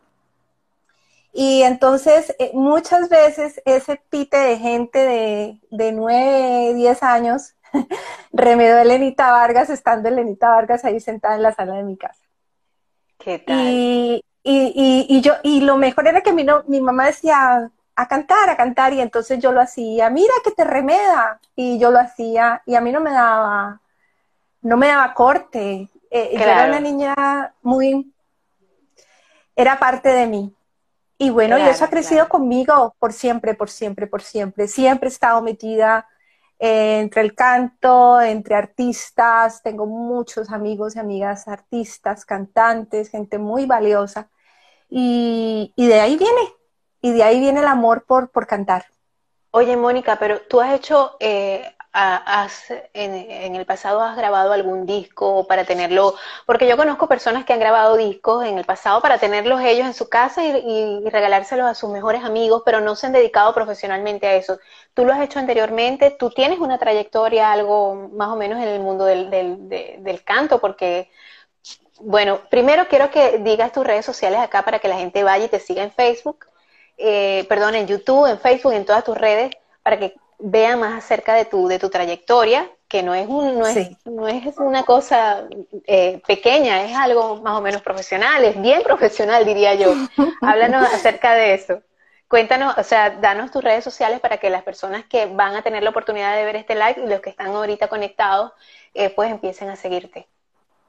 Y 1.33 1.63
entonces 1.63 2.35
eh, 2.39 2.51
muchas 2.53 3.09
veces 3.09 3.61
ese 3.65 4.01
pite 4.11 4.37
de 4.37 4.59
gente 4.59 4.99
de, 4.99 5.61
de 5.71 5.93
9, 5.93 6.75
10 6.75 7.03
años 7.03 7.55
remedó 8.33 8.77
a 8.77 8.83
Elenita 8.83 9.33
Vargas 9.33 9.71
estando 9.71 10.09
Elenita 10.09 10.51
Vargas 10.51 10.85
ahí 10.85 11.01
sentada 11.01 11.37
en 11.37 11.43
la 11.43 11.55
sala 11.55 11.75
de 11.75 11.85
mi 11.85 11.97
casa. 11.97 12.23
¿Qué 13.19 13.39
tal? 13.39 13.57
Y, 13.61 14.25
y, 14.43 15.07
y, 15.09 15.21
yo, 15.21 15.35
y 15.43 15.61
lo 15.61 15.77
mejor 15.77 16.07
era 16.09 16.21
que 16.21 16.33
mi, 16.33 16.45
mi 16.67 16.81
mamá 16.81 17.07
decía, 17.07 17.71
a 17.95 18.09
cantar, 18.09 18.51
a 18.51 18.57
cantar, 18.57 18.93
y 18.93 19.01
entonces 19.01 19.39
yo 19.39 19.53
lo 19.53 19.61
hacía, 19.61 20.11
mira 20.11 20.33
que 20.45 20.51
te 20.51 20.65
remeda, 20.65 21.41
y 21.55 21.79
yo 21.79 21.91
lo 21.91 22.01
hacía, 22.01 22.63
y 22.67 22.75
a 22.75 22.81
mí 22.81 22.91
no 22.91 23.01
me 23.01 23.13
daba, 23.13 23.81
no 24.63 24.77
me 24.77 24.89
daba 24.89 25.15
corte. 25.15 25.89
Eh, 26.11 26.31
yo 26.35 26.43
era 26.43 26.67
una 26.67 26.81
niña 26.81 27.55
muy, 27.63 28.12
era 29.63 29.79
parte 29.79 30.11
de 30.11 30.27
mí. 30.27 30.55
Y 31.19 31.31
bueno, 31.31 31.57
y 31.57 31.63
eso 31.63 31.85
ha 31.85 31.89
crecido 31.89 32.29
conmigo 32.29 32.97
por 32.99 33.13
siempre, 33.13 33.55
por 33.55 33.71
siempre, 33.71 34.07
por 34.09 34.23
siempre. 34.23 34.67
Siempre 34.67 35.09
he 35.09 35.13
estado 35.13 35.41
metida 35.41 36.09
eh, 36.59 36.99
entre 37.01 37.23
el 37.23 37.35
canto, 37.35 38.21
entre 38.21 38.57
artistas. 38.57 39.63
Tengo 39.63 39.87
muchos 39.87 40.51
amigos 40.51 40.97
y 40.97 40.99
amigas 40.99 41.47
artistas, 41.47 42.25
cantantes, 42.25 43.09
gente 43.09 43.39
muy 43.39 43.67
valiosa. 43.67 44.29
Y, 44.91 45.73
de 45.77 46.01
ahí 46.01 46.17
viene, 46.17 46.43
y 47.01 47.13
de 47.13 47.23
ahí 47.23 47.41
viene 47.41 47.61
el 47.61 47.67
amor 47.67 48.05
por, 48.05 48.31
por 48.31 48.47
cantar. 48.47 48.87
Oye, 49.53 49.77
Mónica, 49.77 50.19
pero 50.19 50.41
tú 50.43 50.61
has 50.61 50.75
hecho 50.75 51.17
eh, 51.21 51.73
has, 51.93 52.73
en, 52.95 53.55
el 53.55 53.67
pasado 53.67 54.01
has 54.01 54.17
grabado 54.17 54.53
algún 54.53 54.87
disco 54.87 55.47
para 55.47 55.65
tenerlo, 55.65 56.15
porque 56.47 56.67
yo 56.67 56.77
conozco 56.77 57.07
personas 57.07 57.45
que 57.45 57.53
han 57.53 57.61
grabado 57.61 57.97
discos 57.97 58.45
en 58.47 58.59
el 58.59 58.65
pasado 58.65 59.03
para 59.03 59.19
tenerlos 59.19 59.61
ellos 59.61 59.87
en 59.87 59.95
su 59.95 60.09
casa 60.09 60.45
y, 60.45 61.03
regalárselos 61.11 61.67
a 61.67 61.75
sus 61.75 61.91
mejores 61.91 62.25
amigos, 62.25 62.63
pero 62.65 62.81
no 62.81 62.97
se 62.97 63.07
han 63.07 63.13
dedicado 63.13 63.53
profesionalmente 63.55 64.27
a 64.27 64.35
eso. 64.35 64.59
Tú 64.95 65.05
lo 65.05 65.13
has 65.13 65.21
hecho 65.21 65.39
anteriormente, 65.39 66.11
tú 66.19 66.31
tienes 66.31 66.59
una 66.59 66.79
trayectoria, 66.79 67.53
algo 67.53 68.09
más 68.15 68.29
o 68.29 68.37
menos 68.37 68.61
en 68.63 68.69
el 68.69 68.81
mundo 68.81 69.05
del, 69.05 69.31
del, 69.31 70.25
canto, 70.25 70.61
porque, 70.61 71.11
bueno, 72.01 72.41
primero 72.51 72.89
quiero 72.89 73.11
que 73.11 73.39
digas 73.39 73.73
tus 73.73 73.87
redes 73.87 74.07
sociales 74.07 74.41
acá 74.41 74.65
para 74.65 74.79
que 74.79 74.89
la 74.89 74.97
gente 74.97 75.25
vaya 75.25 75.45
y 75.47 75.49
te 75.49 75.61
siga 75.61 75.83
en 75.83 75.93
Facebook, 75.93 76.47
eh, 76.97 77.45
perdón, 77.49 77.75
en 77.75 77.87
YouTube, 77.87 78.27
en 78.27 78.39
Facebook, 78.39 78.73
en 78.73 78.85
todas 78.87 79.05
tus 79.05 79.17
redes, 79.19 79.51
para 79.83 79.99
que 79.99 80.15
vea 80.43 80.77
más 80.77 81.05
acerca 81.05 81.35
de 81.35 81.45
tu, 81.45 81.69
de 81.69 81.79
tu 81.79 81.89
trayectoria, 81.89 82.69
que 82.89 83.03
no 83.03 83.15
es, 83.15 83.27
un, 83.27 83.59
no 83.59 83.67
es, 83.67 83.91
no 84.05 84.29
es 84.29 84.59
una 84.59 84.83
cosa 84.83 85.45
eh, 85.87 86.21
pequeña, 86.27 86.85
es 86.85 86.95
algo 86.95 87.37
más 87.37 87.59
o 87.59 87.63
menos 87.63 87.81
profesional, 87.81 88.45
es 88.45 88.61
bien 88.61 88.83
profesional, 88.83 89.47
diría 89.47 89.75
yo. 89.75 89.95
Háblanos 90.43 90.93
acerca 90.93 91.35
de 91.35 91.55
eso. 91.55 91.81
Cuéntanos, 92.29 92.77
o 92.77 92.83
sea, 92.83 93.11
danos 93.11 93.51
tus 93.51 93.63
redes 93.63 93.85
sociales 93.85 94.21
para 94.21 94.39
que 94.39 94.51
las 94.51 94.63
personas 94.63 95.05
que 95.05 95.27
van 95.27 95.55
a 95.55 95.63
tener 95.63 95.83
la 95.83 95.91
oportunidad 95.91 96.35
de 96.35 96.45
ver 96.45 96.57
este 96.57 96.75
live 96.75 96.97
y 96.97 97.09
los 97.09 97.21
que 97.21 97.31
están 97.31 97.49
ahorita 97.49 97.89
conectados, 97.89 98.53
eh, 98.95 99.11
pues 99.11 99.31
empiecen 99.31 99.71
a 99.71 99.77
seguirte. 99.77 100.27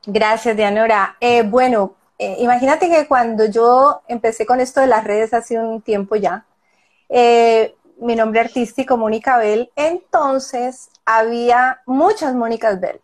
Gracias, 0.05 0.57
Dianora. 0.57 1.15
Eh, 1.19 1.43
bueno, 1.43 1.95
imagínate 2.17 2.89
que 2.89 3.07
cuando 3.07 3.45
yo 3.45 4.01
empecé 4.07 4.45
con 4.45 4.59
esto 4.61 4.81
de 4.81 4.87
las 4.87 5.03
redes 5.03 5.33
hace 5.33 5.57
un 5.57 5.81
tiempo 5.81 6.15
ya, 6.15 6.45
mi 8.03 8.15
nombre 8.15 8.41
artístico 8.41 8.97
Mónica 8.97 9.37
Bell, 9.37 9.71
entonces 9.75 10.89
había 11.05 11.81
muchas 11.85 12.35
Mónicas 12.35 12.79
Bell. 12.79 12.99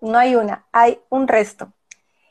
No 0.00 0.18
hay 0.18 0.34
una, 0.34 0.66
hay 0.72 1.00
un 1.08 1.28
resto. 1.28 1.72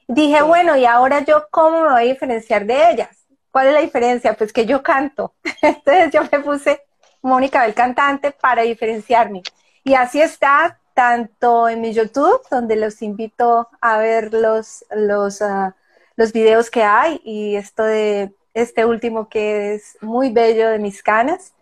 Dije, 0.07 0.41
bueno, 0.41 0.75
¿y 0.75 0.85
ahora 0.85 1.21
yo 1.21 1.47
cómo 1.49 1.83
me 1.83 1.89
voy 1.89 2.01
a 2.01 2.13
diferenciar 2.13 2.65
de 2.65 2.91
ellas? 2.91 3.09
¿Cuál 3.51 3.67
es 3.67 3.73
la 3.73 3.81
diferencia? 3.81 4.33
Pues 4.33 4.51
que 4.51 4.65
yo 4.65 4.83
canto. 4.83 5.33
Entonces 5.61 6.11
yo 6.11 6.21
me 6.31 6.39
puse 6.39 6.81
Mónica 7.21 7.61
Bell 7.61 7.73
cantante 7.73 8.31
para 8.31 8.63
diferenciarme. 8.63 9.41
Y 9.83 9.93
así 9.93 10.21
está 10.21 10.77
tanto 10.93 11.69
en 11.69 11.79
mi 11.79 11.93
YouTube, 11.93 12.41
donde 12.51 12.75
los 12.75 13.01
invito 13.01 13.69
a 13.79 13.97
ver 13.97 14.33
los, 14.33 14.83
los, 14.93 15.41
ah, 15.41 15.75
los 16.17 16.33
videos 16.33 16.69
que 16.69 16.83
hay 16.83 17.21
y 17.23 17.55
esto 17.55 17.83
de 17.83 18.33
este 18.53 18.83
último 18.83 19.29
que 19.29 19.75
es 19.75 19.97
muy 20.01 20.31
bello 20.31 20.69
de 20.69 20.79
mis 20.79 21.01
canas. 21.01 21.53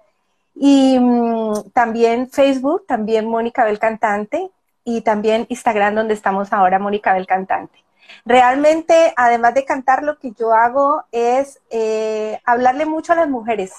Y 0.60 0.98
mm, 1.00 1.72
también 1.74 2.30
Facebook, 2.30 2.86
también 2.88 3.28
Mónica 3.28 3.64
Bel 3.64 3.80
Cantante 3.80 4.50
y 4.84 5.02
también 5.02 5.46
Instagram 5.50 5.96
donde 5.96 6.16
estamos 6.16 6.52
ahora, 6.52 6.80
Mónica 6.80 7.14
Bel 7.14 7.28
Cantante. 7.28 7.84
Realmente, 8.26 9.14
además 9.16 9.54
de 9.54 9.66
cantar, 9.66 10.04
lo 10.04 10.18
que 10.18 10.32
yo 10.32 10.54
hago 10.54 11.04
es 11.12 11.60
eh, 11.70 12.40
hablarle 12.46 12.86
mucho 12.86 13.14
a 13.14 13.18
las 13.18 13.30
mujeres, 13.30 13.74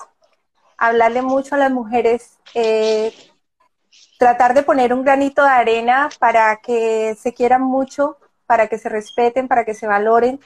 hablarle 0.76 1.23
mucho 1.23 1.54
a 1.54 1.58
las 1.58 1.70
mujeres, 1.70 2.38
eh, 2.54 3.12
tratar 4.18 4.54
de 4.54 4.62
poner 4.62 4.92
un 4.92 5.02
granito 5.02 5.42
de 5.42 5.50
arena 5.50 6.08
para 6.18 6.56
que 6.56 7.16
se 7.18 7.35
quieran 7.35 7.62
mucho, 7.62 8.18
para 8.47 8.68
que 8.68 8.78
se 8.78 8.88
respeten, 8.88 9.49
para 9.49 9.64
que 9.64 9.75
se 9.75 9.87
valoren 9.87 10.40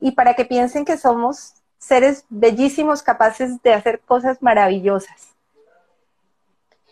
y 0.00 0.12
para 0.12 0.34
que 0.34 0.44
piensen 0.44 0.84
que 0.84 0.96
somos 0.96 1.54
seres 1.78 2.24
bellísimos 2.28 3.02
capaces 3.02 3.62
de 3.62 3.74
hacer 3.74 4.00
cosas 4.00 4.42
maravillosas. 4.42 5.37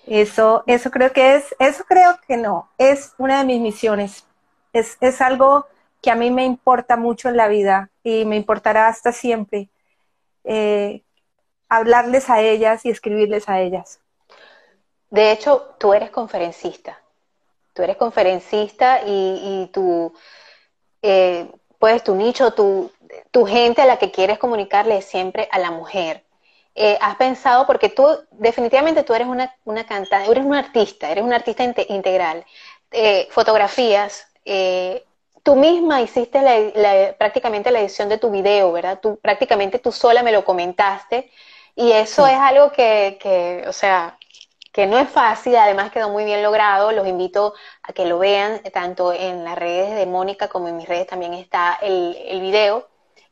Eso, 0.07 0.63
eso 0.67 0.91
creo 0.91 1.13
que 1.13 1.35
es, 1.35 1.55
eso 1.59 1.85
creo 1.85 2.19
que 2.27 2.37
no, 2.37 2.71
es 2.79 3.15
una 3.19 3.39
de 3.39 3.45
mis 3.45 3.61
misiones. 3.61 4.25
Es, 4.73 4.97
es 5.01 5.21
algo 5.21 5.67
que 6.01 6.11
a 6.11 6.15
mí 6.15 6.31
me 6.31 6.45
importa 6.45 6.97
mucho 6.97 7.29
en 7.29 7.37
la 7.37 7.49
vida 7.49 7.91
y 8.05 8.25
me 8.25 8.37
importará 8.37 8.87
hasta 8.87 9.11
siempre 9.11 9.69
eh, 10.45 11.03
hablarles 11.69 12.31
a 12.31 12.41
ellas 12.41 12.85
y 12.85 12.91
escribirles 12.91 13.49
a 13.49 13.61
ellas. 13.61 13.99
De 15.11 15.33
hecho, 15.33 15.75
tú 15.79 15.93
eres 15.93 16.11
conferencista. 16.11 17.01
Tú 17.73 17.83
eres 17.83 17.97
conferencista 17.97 19.03
y, 19.03 19.41
y 19.43 19.71
tu, 19.73 20.15
eh, 21.03 21.51
pues 21.79 22.05
tu 22.05 22.15
nicho, 22.15 22.53
tu, 22.53 22.93
tu 23.31 23.45
gente 23.45 23.83
a 23.83 23.87
la 23.87 23.99
que 23.99 24.11
quieres 24.11 24.39
comunicarle 24.39 24.99
es 24.99 25.05
siempre 25.05 25.49
a 25.51 25.59
la 25.59 25.71
mujer. 25.71 26.26
Eh, 26.79 26.99
has 27.01 27.17
pensado, 27.17 27.67
porque 27.67 27.89
tú 27.89 28.07
definitivamente 28.33 29.03
tú 29.03 29.15
eres 29.15 29.27
una, 29.27 29.55
una 29.65 29.87
cantante, 29.87 30.31
eres 30.31 30.45
un 30.45 30.55
artista, 30.55 31.11
eres 31.11 31.25
un 31.25 31.33
artista 31.33 31.65
integral, 31.89 32.45
eh, 32.91 33.27
fotografías, 33.31 34.27
eh, 34.45 35.03
tú 35.43 35.57
misma 35.57 36.03
hiciste 36.03 36.39
prácticamente 37.19 37.71
la 37.71 37.81
edición 37.81 38.11
de 38.11 38.19
tu 38.19 38.31
video, 38.31 38.73
¿verdad? 38.73 39.01
Tú 39.01 39.19
prácticamente 39.23 39.79
tú 39.79 39.91
sola 39.91 40.23
me 40.23 40.33
lo 40.33 40.45
comentaste 40.45 41.31
y 41.75 41.93
eso 41.93 42.27
es 42.27 42.37
algo 42.37 42.71
que, 42.73 43.19
que, 43.23 43.65
o 43.67 43.73
sea, 43.73 44.19
que 44.71 44.87
no 44.87 44.99
es 44.99 45.09
fácil, 45.09 45.57
además 45.57 45.91
quedó 45.91 46.11
muy 46.11 46.25
bien 46.25 46.43
logrado, 46.43 46.93
los 46.93 47.07
invito 47.09 47.55
a 47.83 47.95
que 47.95 48.05
lo 48.05 48.19
vean, 48.19 48.61
tanto 48.73 49.15
en 49.15 49.45
las 49.45 49.57
redes 49.57 49.95
de 49.97 50.05
Mónica 50.05 50.49
como 50.49 50.69
en 50.69 50.77
mis 50.77 50.89
redes 50.89 51.07
también 51.07 51.33
está 51.33 51.79
el, 51.81 52.17
el 52.27 52.41
video 52.43 52.87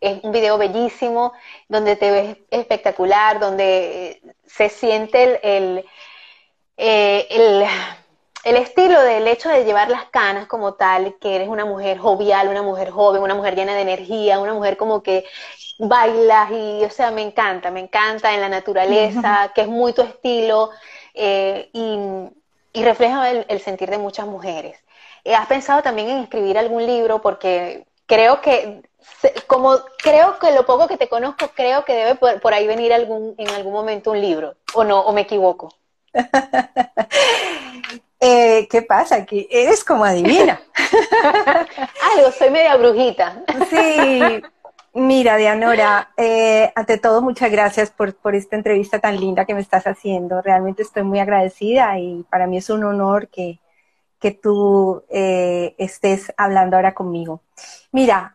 es 0.04 0.22
un 0.22 0.32
video 0.32 0.58
bellísimo, 0.58 1.32
donde 1.68 1.96
te 1.96 2.10
ves 2.10 2.36
espectacular, 2.50 3.40
donde 3.40 4.20
se 4.46 4.68
siente 4.68 5.22
el, 5.22 5.38
el, 5.42 5.84
eh, 6.76 7.66
el 8.44 8.56
estilo 8.56 9.00
del 9.00 9.26
hecho 9.26 9.48
de 9.48 9.64
llevar 9.64 9.88
las 9.88 10.04
canas 10.06 10.46
como 10.46 10.74
tal, 10.74 11.16
que 11.18 11.36
eres 11.36 11.48
una 11.48 11.64
mujer 11.64 11.98
jovial, 11.98 12.48
una 12.48 12.62
mujer 12.62 12.90
joven, 12.90 13.22
una 13.22 13.34
mujer 13.34 13.56
llena 13.56 13.74
de 13.74 13.80
energía, 13.80 14.38
una 14.38 14.52
mujer 14.52 14.76
como 14.76 15.02
que 15.02 15.24
bailas 15.78 16.50
y, 16.50 16.84
o 16.84 16.90
sea, 16.90 17.10
me 17.10 17.22
encanta, 17.22 17.70
me 17.70 17.80
encanta 17.80 18.34
en 18.34 18.40
la 18.40 18.48
naturaleza, 18.48 19.50
que 19.54 19.62
es 19.62 19.68
muy 19.68 19.92
tu 19.94 20.02
estilo 20.02 20.70
eh, 21.14 21.70
y, 21.72 22.82
refleja 22.82 23.30
el, 23.30 23.60
sentir 23.60 23.88
de 23.88 23.98
muchas 23.98 24.26
mujeres. 24.26 24.76
Eh, 25.24 25.34
¿Has 25.34 25.46
pensado 25.46 25.82
también 25.82 26.08
en 26.10 26.18
escribir 26.18 26.58
algún 26.58 26.84
libro? 26.84 27.22
Porque 27.22 27.86
creo 28.06 28.40
que, 28.40 28.82
como 29.46 29.78
creo 29.98 30.38
que 30.38 30.52
lo 30.52 30.66
poco 30.66 30.88
que 30.88 30.96
te 30.96 31.08
conozco, 31.08 31.50
creo 31.54 31.84
que 31.84 31.94
debe 31.94 32.14
por, 32.14 32.40
por 32.40 32.54
ahí 32.54 32.66
venir 32.66 32.92
algún, 32.92 33.34
en 33.38 33.50
algún 33.50 33.72
momento 33.72 34.12
un 34.12 34.20
libro, 34.20 34.54
¿o 34.74 34.84
no? 34.84 35.00
¿O 35.00 35.12
me 35.12 35.22
equivoco? 35.22 35.72
Eh, 38.26 38.66
¿Qué 38.70 38.80
pasa 38.80 39.16
aquí? 39.16 39.46
Eres 39.50 39.84
como 39.84 40.02
adivina. 40.02 40.58
Algo, 42.16 42.32
soy 42.32 42.48
media 42.48 42.74
brujita. 42.76 43.42
sí, 43.68 44.42
mira, 44.94 45.36
Dianora, 45.36 46.10
eh, 46.16 46.72
ante 46.74 46.96
todo, 46.96 47.20
muchas 47.20 47.50
gracias 47.50 47.90
por, 47.90 48.16
esta 48.34 48.56
entrevista 48.56 48.98
tan 48.98 49.20
linda 49.20 49.44
que 49.44 49.52
me 49.52 49.60
estás 49.60 49.86
haciendo. 49.86 50.40
Realmente 50.40 50.82
estoy 50.82 51.02
muy 51.02 51.18
agradecida 51.18 51.98
y 51.98 52.24
para 52.30 52.46
mí 52.46 52.56
es 52.56 52.70
un 52.70 52.84
honor 52.84 53.28
que, 53.28 53.60
tú 54.42 55.04
eh, 55.10 55.74
estés 55.76 56.32
hablando 56.38 56.76
ahora 56.76 56.94
conmigo. 56.94 57.42
Mira, 57.92 58.33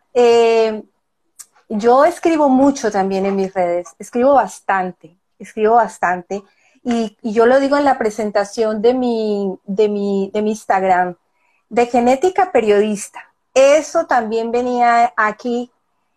yo 1.68 2.04
escribo 2.04 2.48
mucho 2.48 2.90
también 2.90 3.26
en 3.26 3.36
mis 3.36 3.54
redes, 3.54 3.88
escribo 3.98 4.34
bastante, 4.34 5.16
escribo 5.38 5.76
bastante. 5.76 6.42
Y, 6.82 7.16
yo 7.22 7.46
lo 7.46 7.60
digo 7.60 7.76
en 7.76 7.84
la 7.84 7.98
presentación 7.98 8.82
de 8.82 8.94
mi, 8.94 9.58
de 9.64 9.88
mi, 9.88 10.30
de 10.32 10.42
mi 10.42 10.50
Instagram, 10.50 11.16
de 11.68 11.86
genética 11.86 12.52
periodista. 12.52 13.32
Eso 13.54 14.06
también 14.06 14.50
venía 14.50 15.12
aquí 15.16 15.70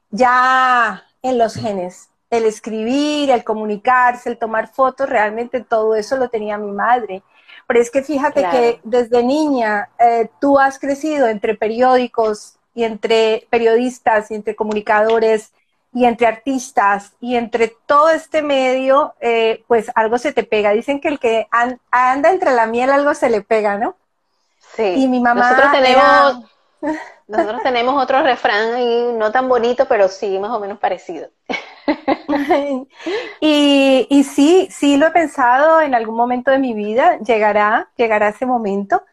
ya 0.10 1.04
en 1.22 1.38
los 1.38 1.56
genes. 1.56 2.10
El 2.30 2.46
escribir, 2.46 3.30
el 3.30 3.44
comunicarse, 3.44 4.30
el 4.30 4.38
tomar 4.38 4.68
fotos, 4.70 5.10
realmente 5.10 5.62
todo 5.62 5.96
eso 5.96 6.18
lo 6.18 6.30
tenía 6.30 6.58
mi 6.58 6.72
madre. 6.72 7.24
Pero 7.68 7.80
es 7.80 7.92
que 7.92 8.02
fíjate 8.02 8.48
que 8.50 8.80
desde 8.84 9.24
niña 9.24 9.90
eh, 10.00 10.30
tú 10.40 10.60
has 10.60 10.80
crecido 10.80 11.28
entre 11.28 11.56
periódicos 11.56 12.58
y 12.76 12.84
entre 12.84 13.48
periodistas 13.50 14.32
y 14.32 14.36
entre 14.36 14.56
comunicadores 14.56 15.52
y 15.94 16.06
entre 16.06 16.28
artistas 16.28 17.14
y 17.22 17.36
entre 17.36 17.68
todo 17.86 18.10
este 18.10 18.42
medio, 18.42 19.14
eh, 19.22 19.64
pues 19.68 19.92
algo 19.96 20.18
se 20.18 20.34
te 20.34 20.44
pega. 20.44 20.72
Dicen 20.72 21.00
que 21.00 21.08
el 21.08 21.20
que 21.20 21.48
anda 21.92 22.32
entre 22.32 22.52
la 22.52 22.66
miel 22.66 22.90
algo 22.90 23.14
se 23.14 23.30
le 23.30 23.42
pega, 23.42 23.78
¿no? 23.78 23.96
Sí. 24.76 24.84
Y 24.84 25.08
mi 25.08 25.20
mamá. 25.20 25.52
Nosotros 25.52 25.72
tenemos, 25.72 26.46
nosotros 27.28 27.62
tenemos 27.62 28.04
otro 28.04 28.24
refrán 28.24 28.74
ahí, 28.74 29.12
no 29.14 29.32
tan 29.32 29.48
bonito, 29.48 29.88
pero 29.88 30.08
sí 30.08 30.40
más 30.40 30.52
o 30.52 30.60
menos 30.60 30.80
parecido. 30.80 31.30
y, 33.40 34.08
y 34.10 34.24
sí, 34.24 34.68
sí 34.72 34.98
lo 34.98 35.08
he 35.08 35.12
pensado 35.12 35.80
en 35.82 35.94
algún 35.94 36.16
momento 36.16 36.50
de 36.50 36.58
mi 36.58 36.74
vida, 36.74 37.20
llegará, 37.20 37.90
llegará 37.98 38.30
ese 38.30 38.48
momento 38.48 39.04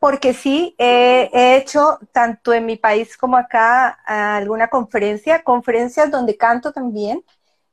porque 0.00 0.34
sí 0.34 0.74
he 0.78 1.56
hecho 1.56 2.00
tanto 2.10 2.52
en 2.52 2.66
mi 2.66 2.76
país 2.76 3.16
como 3.16 3.36
acá 3.36 4.00
alguna 4.04 4.68
conferencia, 4.68 5.44
conferencias 5.44 6.10
donde 6.10 6.36
canto 6.36 6.72
también, 6.72 7.22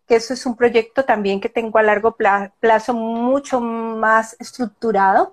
que 0.07 0.17
eso 0.17 0.33
es 0.33 0.45
un 0.45 0.55
proyecto 0.55 1.05
también 1.05 1.41
que 1.41 1.49
tengo 1.49 1.79
a 1.79 1.83
largo 1.83 2.15
plazo 2.59 2.93
mucho 2.93 3.59
más 3.59 4.35
estructurado. 4.39 5.31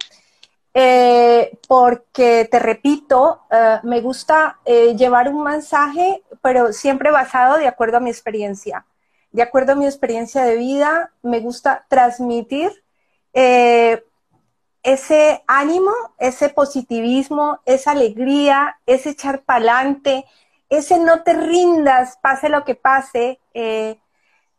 Eh, 0.76 1.56
porque 1.68 2.48
te 2.50 2.58
repito, 2.58 3.42
eh, 3.48 3.78
me 3.84 4.00
gusta 4.00 4.58
eh, 4.64 4.96
llevar 4.96 5.28
un 5.28 5.44
mensaje, 5.44 6.24
pero 6.42 6.72
siempre 6.72 7.12
basado 7.12 7.58
de 7.58 7.68
acuerdo 7.68 7.98
a 7.98 8.00
mi 8.00 8.10
experiencia. 8.10 8.84
De 9.30 9.42
acuerdo 9.42 9.72
a 9.72 9.76
mi 9.76 9.86
experiencia 9.86 10.44
de 10.44 10.56
vida, 10.56 11.12
me 11.22 11.38
gusta 11.40 11.86
transmitir 11.88 12.72
ese 14.84 15.42
ánimo, 15.46 15.92
ese 16.18 16.50
positivismo, 16.50 17.60
esa 17.64 17.92
alegría, 17.92 18.78
ese 18.86 19.10
echar 19.10 19.42
pa'lante, 19.42 20.26
ese 20.68 20.98
no 20.98 21.22
te 21.22 21.32
rindas, 21.32 22.18
pase 22.22 22.50
lo 22.50 22.64
que 22.64 22.74
pase, 22.74 23.40
eh, 23.54 23.98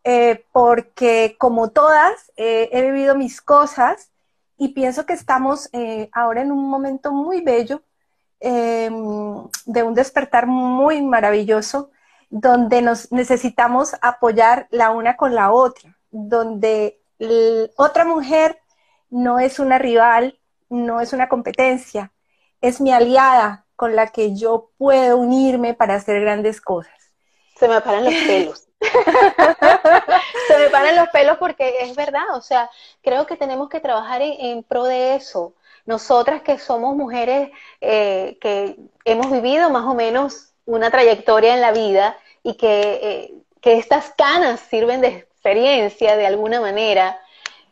eh, 0.03 0.43
porque 0.51 1.35
como 1.39 1.69
todas, 1.69 2.31
eh, 2.38 2.69
he 2.71 2.81
vivido 2.81 3.15
mis 3.15 3.39
cosas 3.39 4.11
y 4.57 4.69
pienso 4.69 5.05
que 5.05 5.13
estamos 5.13 5.69
ahora 6.11 6.41
en 6.41 6.51
un 6.51 6.69
momento 6.69 7.11
muy 7.11 7.41
bello, 7.41 7.83
em, 8.39 9.47
de 9.65 9.83
un 9.83 9.93
despertar 9.93 10.47
muy 10.47 11.01
maravilloso, 11.01 11.91
donde 12.29 12.81
nos 12.81 13.11
necesitamos 13.11 13.95
apoyar 14.01 14.67
la 14.71 14.91
una 14.91 15.17
con 15.17 15.35
la 15.35 15.51
otra, 15.51 15.97
donde 16.09 16.99
otra 17.77 18.05
mujer 18.05 18.59
no 19.15 19.39
es 19.39 19.60
una 19.60 19.78
rival, 19.78 20.38
no 20.67 20.99
es 20.99 21.13
una 21.13 21.30
competencia, 21.30 22.12
es 22.60 22.82
mi 22.82 22.91
aliada 22.91 23.65
con 23.78 23.95
la 23.95 24.08
que 24.08 24.36
yo 24.36 24.71
puedo 24.78 25.15
unirme 25.15 25.73
para 25.73 25.95
hacer 25.95 26.19
grandes 26.19 26.60
cosas. 26.60 27.13
Se 27.58 27.69
me 27.69 27.80
paran 27.80 28.04
los 28.04 28.13
pelos. 28.13 28.67
Se 30.47 30.58
me 30.58 30.69
paran 30.69 30.97
los 30.97 31.08
pelos 31.10 31.38
porque 31.38 31.84
es 31.84 31.95
verdad, 31.95 32.36
o 32.36 32.41
sea, 32.41 32.69
creo 33.01 33.25
que 33.25 33.38
tenemos 33.38 33.69
que 33.69 33.80
trabajar 33.80 34.21
en, 34.21 34.63
pro 34.63 34.84
de 34.84 35.15
eso. 35.15 35.56
Nosotras 35.86 36.41
que 36.41 36.60
somos 36.60 36.97
mujeres 36.97 37.51
eh, 37.80 38.38
que 38.41 38.75
hemos 39.06 39.32
vivido 39.32 39.69
más 39.69 39.86
o 39.86 39.93
menos 39.93 40.54
una 40.65 40.91
trayectoria 40.91 41.54
en 41.54 41.62
la 41.62 41.71
vida 41.71 42.17
y 42.43 42.56
que, 42.56 42.99
eh, 43.01 43.34
que 43.62 43.78
estas 43.78 44.13
canas 44.17 44.60
sirven 44.60 44.99
de 44.99 45.08
experiencia 45.08 46.17
de 46.17 46.28
alguna 46.28 46.60
manera, 46.60 47.17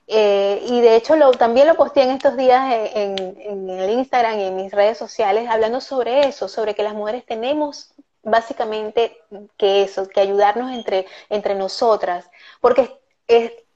eh, 0.07 0.61
y 0.67 0.81
de 0.81 0.95
hecho 0.95 1.15
lo, 1.15 1.31
también 1.31 1.67
lo 1.67 1.75
posteé 1.75 2.03
en 2.03 2.11
estos 2.11 2.35
días 2.35 2.89
en, 2.93 3.69
el 3.69 3.89
Instagram 3.89 4.39
y 4.39 4.43
en 4.43 4.55
mis 4.55 4.71
redes 4.71 4.97
sociales 4.97 5.49
hablando 5.49 5.81
sobre 5.81 6.27
eso, 6.27 6.47
sobre 6.47 6.75
que 6.75 6.83
las 6.83 6.93
mujeres 6.93 7.25
tenemos 7.25 7.93
básicamente 8.21 9.17
que 9.57 9.83
eso, 9.83 10.07
que 10.07 10.21
ayudarnos 10.21 10.71
entre, 10.71 11.05
entre 11.29 11.55
nosotras, 11.55 12.29
porque 12.61 12.99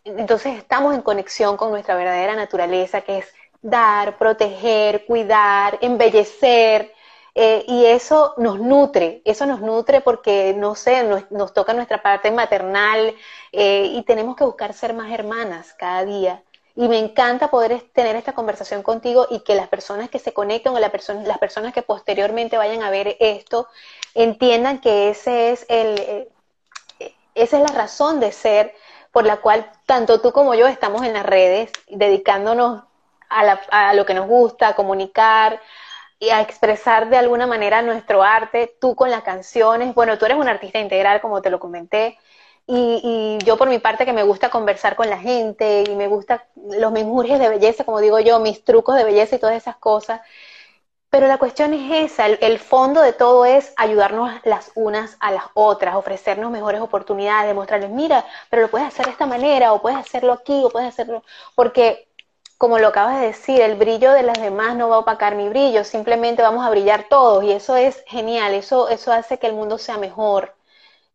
entonces 0.04 0.58
estamos 0.58 0.96
en 0.96 1.02
conexión 1.02 1.58
con 1.58 1.72
nuestra 1.72 1.96
verdadera 1.96 2.36
naturaleza, 2.36 3.02
que 3.02 3.20
es 3.20 3.34
dar, 3.62 4.18
proteger, 4.18 5.06
cuidar, 5.06 5.78
embellecer, 5.82 6.94
eh, 7.40 7.64
y 7.68 7.86
eso 7.86 8.34
nos 8.38 8.60
nutre, 8.60 9.22
eso 9.24 9.46
nos 9.46 9.62
nutre 9.62 10.02
porque, 10.02 10.56
no 10.58 10.74
sé, 10.74 11.04
nos, 11.04 11.54
toca 11.54 11.72
nuestra 11.76 12.02
parte 12.02 12.32
maternal 12.32 13.14
eh, 13.52 13.92
y 13.94 14.02
tenemos 14.06 14.36
que 14.36 14.44
buscar 14.44 14.74
ser 14.74 14.96
más 14.96 15.12
hermanas 15.12 15.76
cada 15.78 16.04
día. 16.04 16.42
Y 16.76 16.88
me 16.88 16.98
encanta 16.98 17.52
poder 17.52 17.92
tener 17.94 18.16
esta 18.16 18.34
conversación 18.34 18.82
contigo 18.82 19.28
y 19.30 19.42
que 19.42 19.54
las 19.54 19.68
personas 19.68 20.10
que 20.10 20.18
se 20.18 20.34
conecten 20.34 20.74
o 20.74 20.80
las 20.80 20.90
personas 20.90 21.74
que 21.76 21.84
posteriormente 21.84 22.58
vayan 22.58 22.82
a 22.82 22.90
ver 22.90 23.16
esto 23.20 23.68
entiendan 24.16 24.82
que 24.82 25.10
ese 25.12 25.52
es 25.52 25.68
el, 25.70 26.00
eh, 26.00 27.14
esa 27.36 27.58
es 27.58 27.70
la 27.70 27.78
razón 27.78 28.20
de 28.20 28.32
ser 28.32 28.74
por 29.12 29.26
la 29.26 29.38
cual 29.38 29.70
tanto 29.86 30.22
tú 30.22 30.32
como 30.32 30.56
yo 30.56 30.66
estamos 30.66 31.04
en 31.04 31.14
las 31.14 31.26
redes 31.26 31.72
dedicándonos 31.88 32.84
a, 33.30 33.60
a 33.70 33.94
lo 33.94 34.08
que 34.08 34.16
nos 34.16 34.26
gusta, 34.26 34.70
a 34.70 34.76
comunicar, 34.76 35.62
y 36.20 36.30
a 36.30 36.42
expresar 36.42 37.10
de 37.10 37.18
alguna 37.18 37.48
manera 37.48 37.82
nuestro 37.82 38.24
arte, 38.24 38.76
tú 38.80 38.96
con 38.96 39.12
las 39.12 39.24
canciones, 39.24 39.94
bueno, 39.94 40.18
tú 40.18 40.26
eres 40.26 40.38
un 40.38 40.48
artista 40.48 40.80
integral, 40.80 41.22
como 41.22 41.42
te 41.42 41.50
lo 41.50 41.60
comenté, 41.60 42.18
y, 42.68 43.38
yo 43.46 43.58
por 43.58 43.70
mi 43.70 43.80
parte 43.80 44.06
que 44.06 44.14
me 44.14 44.24
gusta 44.24 44.50
conversar 44.50 44.96
con 44.96 45.10
la 45.10 45.18
gente 45.20 45.84
y 45.90 45.96
me 45.96 46.08
gusta 46.08 46.48
los 46.56 46.92
menjurjes 46.92 47.40
de 47.40 47.50
belleza, 47.50 47.86
como 47.86 48.02
digo 48.02 48.20
yo, 48.20 48.40
mis 48.40 48.64
trucos 48.64 48.96
de 48.98 49.06
belleza 49.06 49.36
y 49.38 49.40
todas 49.40 49.56
esas 49.56 49.78
cosas. 49.78 50.22
Pero 51.10 51.28
la 51.28 51.38
cuestión 51.38 51.74
es 51.74 52.12
esa, 52.12 52.28
el, 52.28 52.60
fondo 52.60 53.02
de 53.02 53.14
todo 53.14 53.46
es 53.46 53.74
ayudarnos 53.78 54.32
las 54.44 54.72
unas 54.76 55.16
a 55.22 55.32
las 55.32 55.46
otras, 55.54 55.96
ofrecernos 55.96 56.52
mejores 56.52 56.82
oportunidades, 56.82 57.48
demostrarles, 57.48 57.90
mira, 57.90 58.26
pero 58.50 58.64
lo 58.64 58.70
puedes 58.70 58.88
hacer 58.90 59.06
de 59.06 59.14
esta 59.14 59.26
manera, 59.26 59.72
o 59.74 59.82
puedes 59.82 59.98
hacerlo 59.98 60.34
aquí, 60.34 60.62
o 60.66 60.70
puedes 60.70 60.90
hacerlo, 60.90 61.24
porque 61.56 62.07
como 62.58 62.80
lo 62.80 62.88
acabas 62.88 63.20
de 63.20 63.28
decir, 63.28 63.62
el 63.62 63.76
brillo 63.76 64.12
de 64.14 64.24
las 64.24 64.40
demás 64.42 64.76
no 64.76 64.90
va 64.90 64.98
a 64.98 65.00
opacar 65.00 65.36
mi 65.36 65.48
brillo, 65.50 65.84
simplemente 65.84 66.42
vamos 66.42 66.66
a 66.66 66.70
brillar 66.72 67.08
todos 67.10 67.44
y 67.44 67.52
eso 67.52 67.76
es 67.76 68.04
genial, 68.08 68.54
eso, 68.56 68.90
eso 68.90 69.12
hace 69.12 69.38
que 69.40 69.48
el 69.48 69.54
mundo 69.54 69.78
sea 69.78 69.98
mejor. 69.98 70.56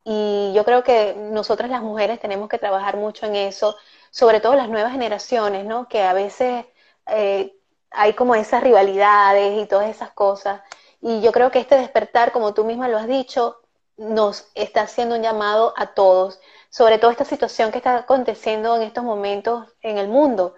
Y 0.05 0.53
yo 0.55 0.65
creo 0.65 0.85
que 0.85 1.15
nosotras 1.17 1.71
las 1.71 1.83
mujeres 1.83 2.21
tenemos 2.21 2.49
que 2.49 2.59
trabajar 2.59 2.97
mucho 2.97 3.27
en 3.27 3.37
eso, 3.37 3.77
sobre 4.11 4.41
todo 4.41 4.55
las 4.55 4.69
nuevas 4.69 4.93
generaciones, 4.93 5.65
¿no? 5.65 5.89
Que 5.89 6.03
a 6.03 6.13
veces 6.13 6.67
eh, 7.07 7.57
hay 7.91 8.15
como 8.15 8.35
esas 8.35 8.63
rivalidades 8.63 9.63
y 9.63 9.67
todas 9.67 9.91
esas 9.91 10.11
cosas. 10.13 10.63
Y 11.01 11.21
yo 11.23 11.33
creo 11.33 11.51
que 11.51 11.61
este 11.61 11.77
despertar, 11.77 12.33
como 12.33 12.55
tú 12.55 12.65
misma 12.65 12.89
lo 12.89 12.99
has 12.99 13.09
dicho, 13.09 13.61
nos 13.97 14.49
está 14.55 14.83
haciendo 14.83 15.17
un 15.17 15.23
llamado 15.23 15.75
a 15.77 15.95
todos, 15.95 16.41
sobre 16.71 16.99
todo 16.99 17.11
esta 17.11 17.25
situación 17.25 17.71
que 17.73 17.79
está 17.79 17.97
aconteciendo 17.99 18.77
en 18.77 18.83
estos 18.83 19.05
momentos 19.05 19.69
en 19.83 19.99
el 19.99 20.09
mundo 20.09 20.55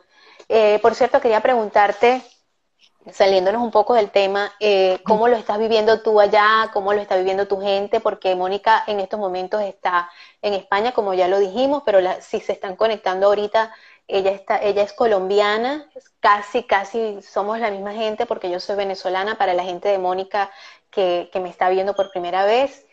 eh, 0.57 0.79
por 0.81 0.95
cierto, 0.95 1.21
quería 1.21 1.41
preguntarte, 1.41 2.23
saliéndonos 3.11 3.61
un 3.61 3.73
poco 3.73 3.95
del 3.95 4.13
tema, 4.13 4.53
eh, 4.61 5.01
¿cómo 5.05 5.27
lo 5.27 5.37
estás 5.37 5.59
viviendo 5.59 6.01
tú 6.01 6.21
allá? 6.21 6.71
¿Cómo 6.73 6.93
lo 6.93 7.01
está 7.01 7.17
viviendo 7.17 7.49
tu 7.49 7.61
gente? 7.61 7.99
Porque 7.99 8.37
Mónica 8.37 8.85
en 8.87 9.01
estos 9.01 9.19
momentos 9.19 9.61
está 9.63 10.09
en 10.43 10.55
España, 10.55 10.93
como 10.93 11.13
ya 11.13 11.27
lo 11.27 11.41
dijimos, 11.41 11.83
pero 11.85 11.99
si 12.21 12.39
se 12.39 12.53
están 12.53 12.77
conectando 12.77 13.27
ahorita, 13.27 13.75
ella, 14.07 14.31
está, 14.31 14.63
ella 14.63 14.83
es 14.83 14.93
colombiana, 14.93 15.91
casi, 16.21 16.63
casi 16.63 17.21
somos 17.21 17.59
la 17.59 17.73
misma 17.73 17.93
gente 17.93 18.25
porque 18.25 18.49
yo 18.49 18.61
soy 18.61 18.77
venezolana 18.77 19.37
para 19.37 19.55
la 19.55 19.65
gente 19.65 19.89
de 19.89 19.99
Mónica 19.99 20.53
que, 20.91 21.31
que 21.33 21.41
me 21.41 21.49
está 21.49 21.69
viendo 21.69 21.95
por 21.97 22.13
primera 22.13 22.45
vez. 22.45 22.87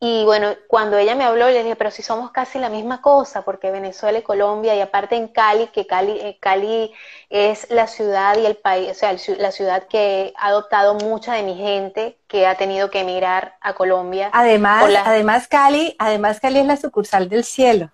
Y 0.00 0.24
bueno, 0.24 0.54
cuando 0.68 0.96
ella 0.96 1.16
me 1.16 1.24
habló, 1.24 1.48
le 1.48 1.64
dije, 1.64 1.74
pero 1.74 1.90
si 1.90 2.02
somos 2.02 2.30
casi 2.30 2.60
la 2.60 2.68
misma 2.68 3.02
cosa, 3.02 3.42
porque 3.42 3.72
Venezuela 3.72 4.20
y 4.20 4.22
Colombia, 4.22 4.76
y 4.76 4.80
aparte 4.80 5.16
en 5.16 5.26
Cali, 5.26 5.66
que 5.68 5.88
Cali, 5.88 6.12
eh, 6.12 6.38
Cali 6.40 6.92
es 7.30 7.68
la 7.70 7.88
ciudad 7.88 8.38
y 8.38 8.46
el 8.46 8.56
país, 8.56 8.92
o 8.92 8.94
sea, 8.94 9.16
la 9.38 9.50
ciudad 9.50 9.88
que 9.88 10.32
ha 10.36 10.48
adoptado 10.48 10.94
mucha 10.94 11.34
de 11.34 11.42
mi 11.42 11.56
gente, 11.56 12.16
que 12.28 12.46
ha 12.46 12.54
tenido 12.54 12.90
que 12.90 13.00
emigrar 13.00 13.56
a 13.60 13.74
Colombia. 13.74 14.30
Además, 14.32 14.88
además 15.04 15.48
Cali, 15.48 15.96
además 15.98 16.38
Cali 16.38 16.60
es 16.60 16.66
la 16.66 16.76
sucursal 16.76 17.28
del 17.28 17.42
cielo. 17.42 17.90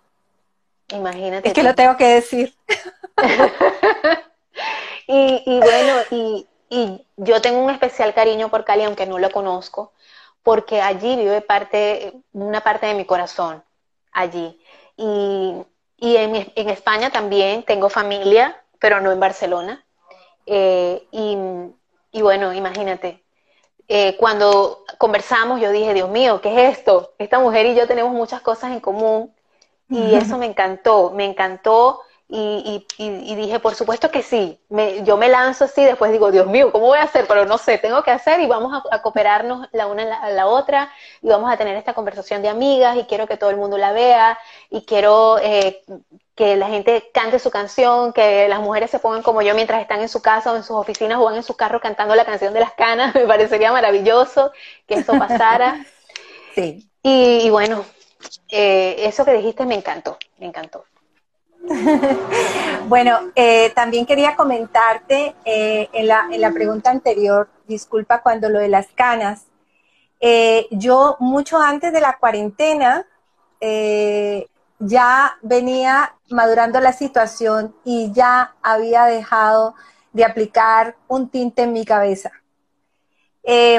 Imagínate. 0.89 1.49
Es 1.49 1.55
que 1.55 1.63
lo 1.63 1.75
tengo 1.75 1.97
que 1.97 2.09
decir. 2.09 2.55
y, 5.07 5.43
y, 5.47 5.59
bueno, 5.59 5.95
y, 6.11 6.47
y 6.69 7.07
yo 7.17 7.41
tengo 7.41 7.65
un 7.65 7.71
especial 7.71 8.13
cariño 8.13 8.51
por 8.51 8.67
Cali, 8.67 8.85
aunque 8.85 9.07
no 9.07 9.19
lo 9.19 9.31
conozco 9.31 9.95
porque 10.45 10.81
allí 10.81 11.17
vive 11.17 11.41
parte, 11.41 12.13
una 12.33 12.61
parte 12.61 12.87
de 12.87 12.95
mi 12.95 13.07
corazón, 13.07 13.65
allí. 14.13 14.61
Y, 14.97 15.65
en, 15.99 16.69
España 16.69 17.11
también 17.11 17.63
tengo 17.63 17.89
familia, 17.89 18.63
pero 18.79 19.01
no 19.01 19.11
en 19.11 19.19
Barcelona. 19.19 19.83
Eh, 20.45 21.09
y, 21.11 22.21
bueno, 22.21 22.53
imagínate, 22.53 23.23
eh, 23.89 24.17
cuando 24.19 24.85
conversamos 24.99 25.61
yo 25.61 25.73
dije, 25.73 25.95
Dios 25.95 26.11
mío, 26.11 26.41
¿qué 26.43 26.69
es 26.69 26.79
esto? 26.79 27.15
Esta 27.19 27.39
mujer 27.39 27.65
y 27.67 27.75
yo 27.75 27.87
tenemos 27.87 28.13
muchas 28.13 28.43
cosas 28.43 28.73
en 28.73 28.81
común 28.81 29.35
y 29.89 30.15
eso 30.15 30.37
me 30.37 30.47
encantó, 30.47 31.11
me 31.11 31.25
encantó 31.25 32.01
y, 32.27 32.87
y, 32.97 33.35
dije, 33.37 33.61
por 33.61 33.75
supuesto 33.75 34.11
que 34.11 34.23
sí. 34.23 34.59
Me, 34.69 35.05
yo 35.05 35.17
me 35.17 35.29
lanzo 35.29 35.65
así, 35.65 35.85
después 35.85 36.11
digo, 36.11 36.31
Dios 36.31 36.47
mío, 36.47 36.73
¿cómo 36.73 36.87
voy 36.87 36.99
a 36.99 37.03
hacer? 37.03 37.27
Pero 37.29 37.45
no 37.45 37.59
sé, 37.59 37.79
tengo 37.79 38.03
que 38.03 38.11
hacer 38.11 38.41
y 38.41 38.47
vamos 38.47 38.73
a, 38.91 39.03
cooperarnos 39.03 39.69
la 39.73 39.87
una 39.87 40.03
a 40.21 40.31
la, 40.31 40.47
otra 40.47 40.91
y 41.21 41.29
vamos 41.29 41.53
a 41.53 41.57
tener 41.57 41.77
esta 41.77 41.93
conversación 41.93 42.41
de 42.43 42.49
amigas 42.49 42.97
y 42.97 43.05
quiero 43.05 43.27
que 43.27 43.37
todo 43.37 43.51
el 43.51 43.57
mundo 43.57 43.77
la 43.77 43.93
vea 43.93 44.39
y 44.71 44.83
quiero 44.87 45.39
eh, 45.39 45.83
que 46.35 46.57
la 46.57 46.69
gente 46.69 47.11
cante 47.13 47.39
su 47.39 47.51
canción, 47.51 48.13
que 48.13 48.49
las 48.49 48.61
mujeres 48.61 48.91
se 48.91 48.99
pongan 48.99 49.23
como 49.23 49.43
yo 49.43 49.55
mientras 49.55 49.83
están 49.83 50.01
en 50.01 50.09
su 50.09 50.23
casa 50.23 50.53
o 50.53 50.57
en 50.57 50.65
sus 50.65 50.77
oficinas 50.77 51.19
o 51.19 51.25
van 51.25 51.37
en 51.37 51.43
su 51.43 51.57
carro 51.57 51.81
cantando 51.81 52.15
la 52.15 52.25
canción 52.25 52.55
de 52.55 52.61
las 52.61 52.73
canas. 52.73 53.15
Me 53.15 53.27
parecería 53.27 53.71
maravilloso 53.71 54.51
que 54.87 54.95
eso 54.95 55.13
pasara. 55.19 55.85
sí. 56.55 56.89
Y, 57.03 57.51
bueno, 57.51 57.85
eh, 58.49 58.97
eso 59.01 59.27
que 59.27 59.35
dijiste 59.35 59.67
me 59.67 59.75
encantó, 59.75 60.17
me 60.39 60.47
encantó. 60.47 60.87
bueno, 62.89 63.31
eh, 63.35 63.71
también 63.75 64.05
quería 64.07 64.37
comentarte 64.37 65.35
eh, 65.45 65.89
en, 65.93 66.07
la, 66.07 66.29
en, 66.31 66.41
la, 66.41 66.51
pregunta 66.53 66.91
anterior, 66.91 67.49
disculpa 67.67 68.23
cuando 68.23 68.49
lo 68.49 68.59
de 68.59 68.69
las 68.69 68.89
canas, 68.89 69.47
eh, 70.21 70.67
yo 70.71 71.17
mucho 71.21 71.59
antes 71.59 71.93
de 71.93 72.01
la 72.01 72.19
cuarentena 72.19 73.07
ya 74.79 75.39
venía 75.41 76.17
madurando 76.29 76.79
la 76.81 76.93
situación 76.93 77.75
y 77.83 78.13
ya 78.13 78.55
había 78.63 79.05
dejado 79.05 79.75
de 80.13 80.23
aplicar 80.23 80.97
un 81.09 81.31
tinte 81.31 81.63
en 81.63 81.73
mi 81.73 81.87
cabeza. 81.87 82.31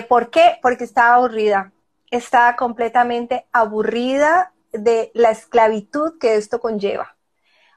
¿Por 0.10 0.32
qué? 0.32 0.58
Porque 0.64 0.86
estaba 0.86 1.16
aburrida, 1.16 1.72
estaba 2.10 2.56
completamente 2.56 3.46
aburrida 3.52 4.54
de 4.72 5.12
la 5.14 5.30
esclavitud 5.30 6.18
que 6.18 6.36
esto 6.36 6.60
conlleva. 6.60 7.15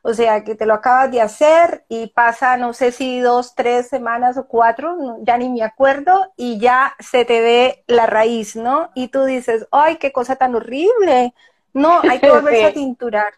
O 0.03 0.15
sea, 0.15 0.45
que 0.45 0.55
te 0.55 0.67
lo 0.67 0.75
acabas 0.75 1.11
de 1.11 1.21
hacer 1.21 1.85
y 1.89 2.09
pasa, 2.09 2.57
no 2.57 2.73
sé 2.73 2.93
si 2.93 3.21
dos, 3.21 3.55
tres 3.55 3.89
semanas 3.89 4.37
o 4.37 4.47
cuatro, 4.47 4.97
ya 5.23 5.37
ni 5.37 5.49
me 5.49 5.63
acuerdo, 5.63 6.33
y 6.37 6.59
ya 6.59 6.95
se 7.01 7.25
te 7.25 7.41
ve 7.41 7.85
la 7.87 8.07
raíz, 8.07 8.57
¿no? 8.57 8.91
Y 8.95 9.09
tú 9.09 9.25
dices, 9.25 9.67
ay, 9.71 9.97
qué 9.97 10.13
cosa 10.13 10.37
tan 10.37 10.55
horrible. 10.55 11.35
No, 11.73 12.01
hay 12.01 12.21
que 12.21 12.31
volverse 12.31 12.67
a 12.67 12.73
tinturar. 12.75 13.35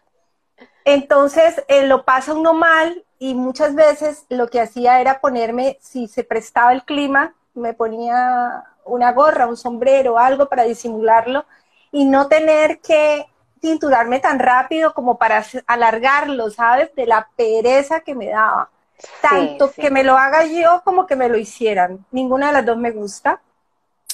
Entonces, 0.85 1.63
eh, 1.67 1.85
lo 1.87 2.05
pasa 2.05 2.33
uno 2.33 2.53
mal 2.53 3.03
y 3.19 3.35
muchas 3.35 3.75
veces 3.75 4.25
lo 4.29 4.47
que 4.47 4.61
hacía 4.61 4.99
era 4.99 5.19
ponerme, 5.21 5.77
si 5.81 6.07
se 6.07 6.23
prestaba 6.23 6.73
el 6.73 6.83
clima, 6.83 7.35
me 7.53 7.73
ponía 7.73 8.63
una 8.85 9.11
gorra, 9.11 9.47
un 9.47 9.57
sombrero, 9.57 10.17
algo 10.17 10.49
para 10.49 10.63
disimularlo 10.63 11.45
y 11.91 12.05
no 12.05 12.27
tener 12.27 12.79
que 12.79 13.25
tinturarme 13.61 14.19
tan 14.19 14.39
rápido 14.39 14.93
como 14.93 15.17
para 15.17 15.45
alargarlo, 15.67 16.49
¿sabes? 16.49 16.93
De 16.95 17.05
la 17.05 17.29
pereza 17.35 18.01
que 18.01 18.15
me 18.15 18.29
daba. 18.29 18.69
Tanto 19.21 19.71
que 19.71 19.89
me 19.89 20.03
lo 20.03 20.17
haga 20.17 20.45
yo 20.45 20.81
como 20.83 21.07
que 21.07 21.15
me 21.15 21.29
lo 21.29 21.37
hicieran. 21.37 22.05
Ninguna 22.11 22.47
de 22.47 22.53
las 22.53 22.65
dos 22.65 22.77
me 22.77 22.91
gusta. 22.91 23.41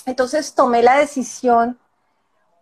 Entonces 0.05 0.53
tomé 0.53 0.83
la 0.83 0.97
decisión 0.97 1.79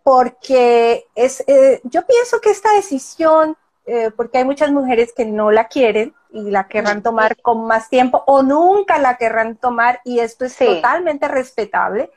porque 0.02 1.06
es, 1.14 1.42
eh, 1.46 1.80
yo 1.84 2.06
pienso 2.06 2.40
que 2.40 2.50
esta 2.50 2.72
decisión, 2.72 3.56
eh, 3.86 4.10
porque 4.16 4.38
hay 4.38 4.44
muchas 4.44 4.70
mujeres 4.70 5.12
que 5.12 5.24
no 5.24 5.50
la 5.50 5.66
quieren 5.68 6.14
y 6.30 6.50
la 6.50 6.68
querrán 6.68 7.02
tomar 7.02 7.40
con 7.40 7.66
más 7.66 7.88
tiempo 7.88 8.22
o 8.26 8.42
nunca 8.42 8.98
la 8.98 9.16
querrán 9.16 9.56
tomar 9.56 10.00
y 10.04 10.20
esto 10.20 10.44
es 10.44 10.56
totalmente 10.56 11.28
respetable 11.28 12.10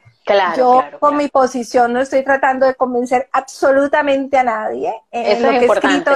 yo 0.55 0.83
con 0.99 1.17
mi 1.17 1.27
posición 1.27 1.93
no 1.93 2.01
estoy 2.01 2.23
tratando 2.23 2.65
de 2.65 2.75
convencer 2.75 3.29
absolutamente 3.31 4.37
a 4.37 4.43
nadie. 4.43 4.93
En 5.11 5.41
lo 5.41 5.49
que 5.49 5.65
he 5.65 5.65
escrito, 5.65 6.11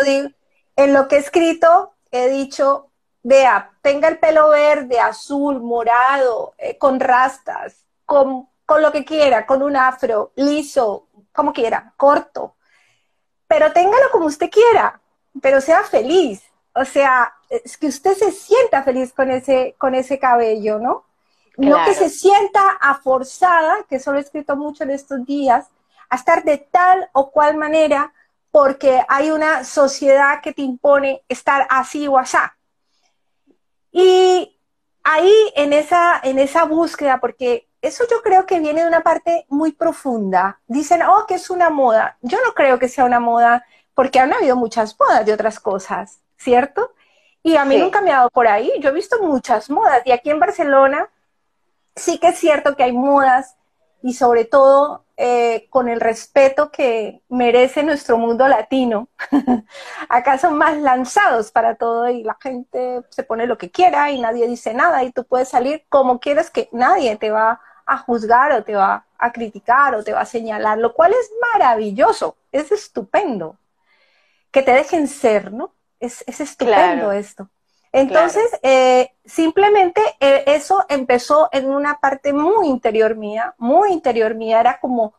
en 0.76 0.94
lo 0.94 1.08
que 1.08 1.16
he 1.16 1.20
escrito 1.20 1.94
he 2.12 2.30
dicho, 2.30 2.92
vea, 3.24 3.72
tenga 3.82 4.08
el 4.08 4.20
pelo 4.20 4.50
verde, 4.50 5.00
azul, 5.00 5.62
morado, 5.62 6.54
eh, 6.58 6.78
con 6.78 7.00
rastas, 7.00 7.86
con, 8.06 8.48
con 8.66 8.82
lo 8.82 8.92
que 8.92 9.04
quiera, 9.04 9.46
con 9.46 9.64
un 9.64 9.76
afro, 9.76 10.32
liso, 10.36 11.08
como 11.34 11.54
quiera, 11.54 11.94
corto. 11.98 12.56
Pero 13.48 13.72
téngalo 13.74 14.12
como 14.12 14.28
usted 14.28 14.50
quiera, 14.50 15.02
pero 15.42 15.60
sea 15.60 15.84
feliz. 15.84 16.44
O 16.76 16.86
sea, 16.86 17.34
es 17.50 17.78
que 17.78 17.88
usted 17.88 18.14
se 18.14 18.32
sienta 18.32 18.84
feliz 18.84 19.14
con 19.14 19.32
ese, 19.32 19.76
con 19.78 19.96
ese 19.96 20.20
cabello, 20.20 20.80
¿no? 20.80 21.06
No 21.58 21.84
que 21.86 21.94
se 21.94 22.10
sienta 22.10 22.62
aforzada, 22.82 23.86
que 23.88 23.98
eso 23.98 24.12
lo 24.12 24.18
he 24.18 24.22
escrito 24.22 24.56
mucho 24.56 24.84
en 24.84 24.92
estos 24.92 25.26
días, 25.26 25.68
a 26.10 26.16
estar 26.16 26.44
de 26.44 26.58
tal 26.58 27.10
o 27.14 27.32
cual 27.32 27.58
manera 27.58 28.14
porque 28.52 29.04
hay 29.08 29.32
una 29.32 29.64
sociedad 29.64 30.42
que 30.42 30.54
te 30.54 30.62
impone 30.62 31.24
estar 31.28 31.66
así 31.70 32.08
o 32.08 32.18
así. 32.18 32.38
Y 33.92 34.60
ahí 35.04 35.34
en 35.56 35.74
esa, 35.74 36.20
en 36.24 36.40
esa 36.40 36.66
búsqueda, 36.66 37.20
porque 37.20 37.68
eso 37.82 38.06
yo 38.10 38.22
creo 38.22 38.46
que 38.46 38.60
viene 38.60 38.82
de 38.82 38.88
una 38.88 39.02
parte 39.02 39.46
muy 39.50 39.72
profunda. 39.72 40.60
Dicen, 40.68 41.02
oh, 41.02 41.26
que 41.28 41.36
es 41.36 41.50
una 41.50 41.70
moda. 41.70 42.18
Yo 42.22 42.38
no 42.46 42.54
creo 42.54 42.80
que 42.80 42.88
sea 42.88 43.06
una 43.06 43.20
moda 43.20 43.66
porque 43.94 44.20
han 44.20 44.34
habido 44.34 44.56
muchas 44.56 44.96
modas 45.00 45.26
de 45.26 45.34
otras 45.34 45.60
cosas, 45.60 46.20
¿cierto? 46.38 46.94
Y 47.44 47.58
a 47.58 47.66
mí 47.66 47.78
nunca 47.78 48.02
me 48.02 48.12
ha 48.12 48.18
dado 48.18 48.30
por 48.30 48.48
ahí. 48.48 48.72
Yo 48.80 48.90
he 48.90 48.94
visto 48.94 49.22
muchas 49.22 49.70
modas. 49.70 50.02
Y 50.06 50.12
aquí 50.12 50.30
en 50.30 50.40
Barcelona 50.40 51.10
sí 51.96 52.18
que 52.20 52.30
es 52.30 52.40
cierto 52.40 52.76
que 52.76 52.84
hay 52.84 52.94
modas 52.94 53.56
y 54.02 54.14
sobre 54.14 54.46
todo 54.46 55.06
eh, 55.16 55.68
con 55.70 55.88
el 55.88 56.02
respeto 56.02 56.72
que 56.72 57.22
merece 57.30 57.84
nuestro 57.84 58.18
mundo 58.18 58.48
latino. 58.48 59.08
Acá 60.10 60.38
son 60.38 60.58
más 60.58 60.78
lanzados 60.78 61.52
para 61.52 61.76
todo 61.76 62.10
y 62.10 62.24
la 62.24 62.38
gente 62.42 63.02
se 63.10 63.24
pone 63.24 63.48
lo 63.48 63.58
que 63.58 63.72
quiera 63.72 64.12
y 64.12 64.20
nadie 64.20 64.48
dice 64.48 64.74
nada 64.74 65.04
y 65.04 65.12
tú 65.12 65.24
puedes 65.24 65.50
salir 65.50 65.86
como 65.88 66.20
quieras 66.20 66.50
que 66.50 66.68
nadie 66.72 67.16
te 67.16 67.32
va 67.32 67.62
a 67.86 67.98
juzgar 67.98 68.52
o 68.54 68.64
te 68.64 68.76
va 68.76 69.06
a 69.18 69.32
criticar 69.32 69.96
o 69.96 70.04
te 70.04 70.14
va 70.14 70.22
a 70.22 70.26
señalar, 70.26 70.78
lo 70.78 70.94
cual 70.94 71.14
es 71.14 71.32
maravilloso, 71.54 72.38
es 72.52 72.72
estupendo. 72.72 73.58
Que 74.52 74.62
te 74.62 74.72
dejen 74.72 75.08
ser, 75.08 75.52
¿no? 75.52 75.74
Es, 76.00 76.24
estupendo 76.28 77.12
esto. 77.12 77.50
Entonces, 77.94 78.50
eh, 78.64 79.12
simplemente 79.24 80.02
eh, 80.20 80.44
eso 80.48 80.84
empezó 80.90 81.48
en 81.52 81.70
una 81.70 82.00
parte 82.00 82.34
muy 82.34 82.68
interior 82.68 83.16
mía, 83.16 83.54
muy 83.60 83.92
interior 83.92 84.34
mía, 84.34 84.60
era 84.60 84.80
como, 84.80 85.14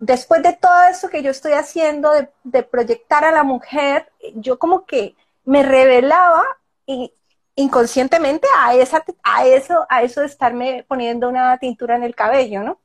después 0.00 0.42
de 0.42 0.52
todo 0.52 0.82
eso 0.90 1.08
que 1.10 1.22
yo 1.22 1.30
estoy 1.30 1.52
haciendo, 1.52 2.10
de, 2.42 2.62
proyectar 2.64 3.24
a 3.24 3.30
la 3.30 3.44
mujer, 3.44 4.10
yo 4.34 4.58
como 4.58 4.84
que 4.84 5.14
me 5.44 5.62
revelaba 5.62 6.42
y, 6.86 7.14
inconscientemente 7.54 8.48
a, 8.56 8.74
esa, 8.74 9.04
a, 9.22 9.46
eso, 9.46 9.86
a 9.88 10.02
eso 10.02 10.20
de 10.20 10.26
estarme 10.26 10.84
poniendo 10.88 11.28
una 11.28 11.56
tintura 11.58 11.94
en 11.94 12.02
el 12.02 12.16
cabello, 12.16 12.64
¿no? 12.64 12.80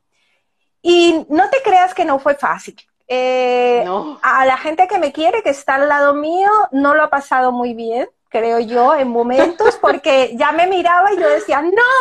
Y 0.83 1.25
no 1.27 1.49
te 1.49 1.57
creas 1.63 1.95
que 1.95 2.05
no 2.05 2.19
fue 2.19 2.35
fácil. 2.35 2.75
Eh, 3.07 3.83
a 4.21 4.45
la 4.45 4.57
gente 4.57 4.87
que 4.87 4.99
me 4.99 5.11
quiere, 5.11 5.41
que 5.41 5.49
está 5.49 5.75
al 5.75 5.89
lado 5.89 6.13
mío, 6.13 6.51
no 6.71 6.93
lo 6.93 7.01
ha 7.01 7.09
pasado 7.09 7.51
muy 7.51 7.73
bien 7.73 8.07
creo 8.33 8.59
yo, 8.59 8.95
en 8.95 9.09
momentos, 9.09 9.77
porque 9.79 10.35
ya 10.35 10.51
me 10.51 10.65
miraba 10.65 11.13
y 11.13 11.17
yo 11.17 11.29
decía, 11.29 11.61
no, 11.61 11.93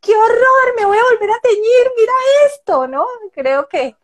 qué 0.00 0.16
horror, 0.16 0.74
me 0.78 0.86
voy 0.86 0.96
a 0.96 1.12
volver 1.12 1.30
a 1.30 1.40
teñir, 1.40 1.92
mira 1.94 2.12
esto, 2.46 2.88
¿no? 2.88 3.06
Creo 3.32 3.68
que, 3.68 3.94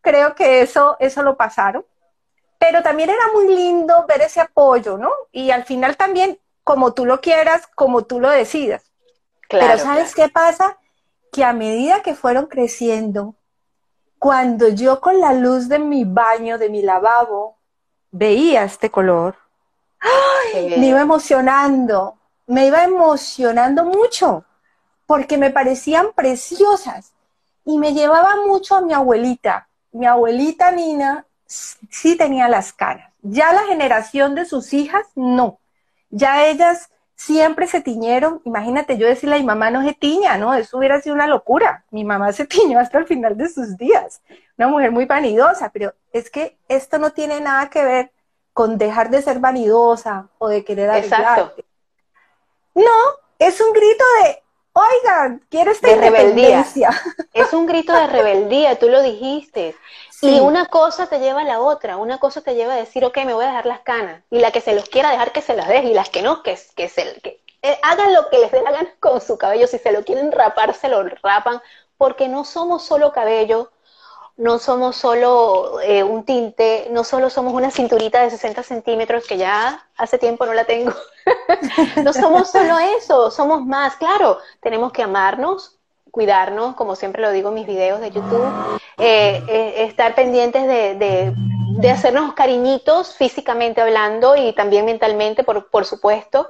creo 0.00 0.34
que 0.34 0.62
eso, 0.62 0.96
eso 0.98 1.22
lo 1.22 1.36
pasaron. 1.36 1.84
Pero 2.58 2.82
también 2.82 3.10
era 3.10 3.30
muy 3.34 3.46
lindo 3.54 4.06
ver 4.08 4.22
ese 4.22 4.40
apoyo, 4.40 4.96
¿no? 4.96 5.12
Y 5.30 5.50
al 5.50 5.64
final 5.64 5.98
también, 5.98 6.40
como 6.64 6.94
tú 6.94 7.04
lo 7.04 7.20
quieras, 7.20 7.68
como 7.74 8.04
tú 8.04 8.20
lo 8.20 8.30
decidas. 8.30 8.90
Claro, 9.48 9.66
Pero 9.66 9.78
¿sabes 9.78 10.14
qué 10.14 10.30
pasa? 10.30 10.78
Que 11.30 11.44
a 11.44 11.52
medida 11.52 12.02
que 12.02 12.14
fueron 12.14 12.46
creciendo, 12.46 13.34
cuando 14.18 14.68
yo 14.68 15.00
con 15.02 15.20
la 15.20 15.34
luz 15.34 15.68
de 15.68 15.78
mi 15.78 16.04
baño, 16.04 16.56
de 16.56 16.70
mi 16.70 16.80
lavabo, 16.80 17.58
veía 18.10 18.64
este 18.64 18.90
color, 18.90 19.36
me 20.54 20.86
iba 20.86 21.00
emocionando, 21.00 22.18
me 22.46 22.66
iba 22.66 22.84
emocionando 22.84 23.84
mucho, 23.84 24.44
porque 25.06 25.38
me 25.38 25.50
parecían 25.50 26.08
preciosas 26.14 27.12
y 27.64 27.78
me 27.78 27.92
llevaba 27.92 28.36
mucho 28.46 28.76
a 28.76 28.80
mi 28.80 28.92
abuelita. 28.92 29.68
Mi 29.92 30.06
abuelita 30.06 30.70
Nina 30.70 31.26
sí 31.46 32.16
tenía 32.16 32.48
las 32.48 32.72
caras, 32.72 33.12
ya 33.22 33.52
la 33.52 33.64
generación 33.64 34.34
de 34.34 34.44
sus 34.44 34.72
hijas 34.72 35.06
no, 35.14 35.58
ya 36.10 36.46
ellas 36.46 36.90
siempre 37.18 37.66
se 37.66 37.80
tiñeron. 37.80 38.40
Imagínate 38.44 38.96
yo 38.96 39.06
decirle 39.06 39.36
a 39.36 39.38
mi 39.38 39.44
mamá 39.44 39.70
no 39.70 39.84
se 39.84 39.92
tiña, 39.92 40.38
¿no? 40.38 40.54
Eso 40.54 40.78
hubiera 40.78 41.00
sido 41.00 41.14
una 41.14 41.26
locura. 41.26 41.84
Mi 41.90 42.04
mamá 42.04 42.32
se 42.32 42.46
tiñó 42.46 42.78
hasta 42.78 42.98
el 42.98 43.06
final 43.06 43.36
de 43.36 43.48
sus 43.48 43.76
días. 43.76 44.22
Una 44.56 44.68
mujer 44.68 44.92
muy 44.92 45.04
vanidosa, 45.04 45.70
pero 45.70 45.92
es 46.12 46.30
que 46.30 46.56
esto 46.68 46.98
no 46.98 47.10
tiene 47.10 47.40
nada 47.40 47.68
que 47.68 47.84
ver 47.84 48.12
con 48.58 48.76
dejar 48.76 49.08
de 49.08 49.22
ser 49.22 49.38
vanidosa 49.38 50.30
o 50.38 50.48
de 50.48 50.64
querer 50.64 50.90
arreglarte. 50.90 51.64
No, 52.74 52.98
es 53.38 53.60
un 53.60 53.72
grito 53.72 54.04
de, 54.20 54.42
oigan, 54.72 55.46
quiero 55.48 55.70
esta 55.70 55.86
de 55.86 55.94
rebeldía. 55.94 56.66
Es 57.34 57.52
un 57.52 57.66
grito 57.66 57.92
de 57.92 58.08
rebeldía, 58.08 58.76
tú 58.76 58.88
lo 58.88 59.00
dijiste. 59.00 59.76
Y 60.22 60.40
una 60.40 60.66
cosa 60.66 61.06
te 61.06 61.20
lleva 61.20 61.42
a 61.42 61.44
la 61.44 61.60
otra, 61.60 61.98
una 61.98 62.18
cosa 62.18 62.40
te 62.40 62.56
lleva 62.56 62.72
a 62.72 62.78
decir, 62.78 63.04
ok, 63.04 63.18
me 63.18 63.32
voy 63.32 63.44
a 63.44 63.48
dejar 63.48 63.66
las 63.66 63.82
canas. 63.82 64.24
Y 64.28 64.40
la 64.40 64.50
que 64.50 64.60
se 64.60 64.74
los 64.74 64.88
quiera 64.88 65.12
dejar, 65.12 65.30
que 65.30 65.40
se 65.40 65.54
las 65.54 65.68
deje. 65.68 65.90
Y 65.90 65.94
las 65.94 66.10
que 66.10 66.22
no, 66.22 66.42
que, 66.42 66.58
que, 66.74 66.88
se, 66.88 67.14
que 67.20 67.40
eh, 67.62 67.78
hagan 67.84 68.12
lo 68.12 68.28
que 68.28 68.38
les 68.38 68.50
dé 68.50 68.60
la 68.62 68.72
gana 68.72 68.92
con 68.98 69.20
su 69.20 69.38
cabello. 69.38 69.68
Si 69.68 69.78
se 69.78 69.92
lo 69.92 70.02
quieren 70.02 70.32
rapar, 70.32 70.74
se 70.74 70.88
lo 70.88 71.04
rapan. 71.04 71.62
Porque 71.96 72.26
no 72.26 72.44
somos 72.44 72.84
solo 72.84 73.12
cabello, 73.12 73.70
no 74.38 74.60
somos 74.60 74.96
solo 74.96 75.80
eh, 75.80 76.04
un 76.04 76.24
tinte, 76.24 76.86
no 76.92 77.02
solo 77.02 77.28
somos 77.28 77.52
una 77.52 77.72
cinturita 77.72 78.22
de 78.22 78.30
60 78.30 78.62
centímetros, 78.62 79.26
que 79.26 79.36
ya 79.36 79.84
hace 79.96 80.16
tiempo 80.16 80.46
no 80.46 80.54
la 80.54 80.64
tengo. 80.64 80.92
no 82.04 82.12
somos 82.12 82.50
solo 82.50 82.78
eso, 82.78 83.32
somos 83.32 83.66
más. 83.66 83.96
Claro, 83.96 84.38
tenemos 84.60 84.92
que 84.92 85.02
amarnos, 85.02 85.76
cuidarnos, 86.12 86.76
como 86.76 86.94
siempre 86.94 87.20
lo 87.20 87.32
digo 87.32 87.48
en 87.48 87.56
mis 87.56 87.66
videos 87.66 88.00
de 88.00 88.12
YouTube, 88.12 88.80
eh, 88.98 89.42
eh, 89.48 89.84
estar 89.84 90.14
pendientes 90.14 90.68
de, 90.68 91.34
de, 91.80 91.90
hacernos 91.90 92.34
cariñitos 92.34 93.16
físicamente 93.16 93.80
hablando 93.80 94.36
y 94.36 94.52
también 94.52 94.84
mentalmente, 94.84 95.42
por, 95.42 95.68
por 95.68 95.84
supuesto, 95.84 96.48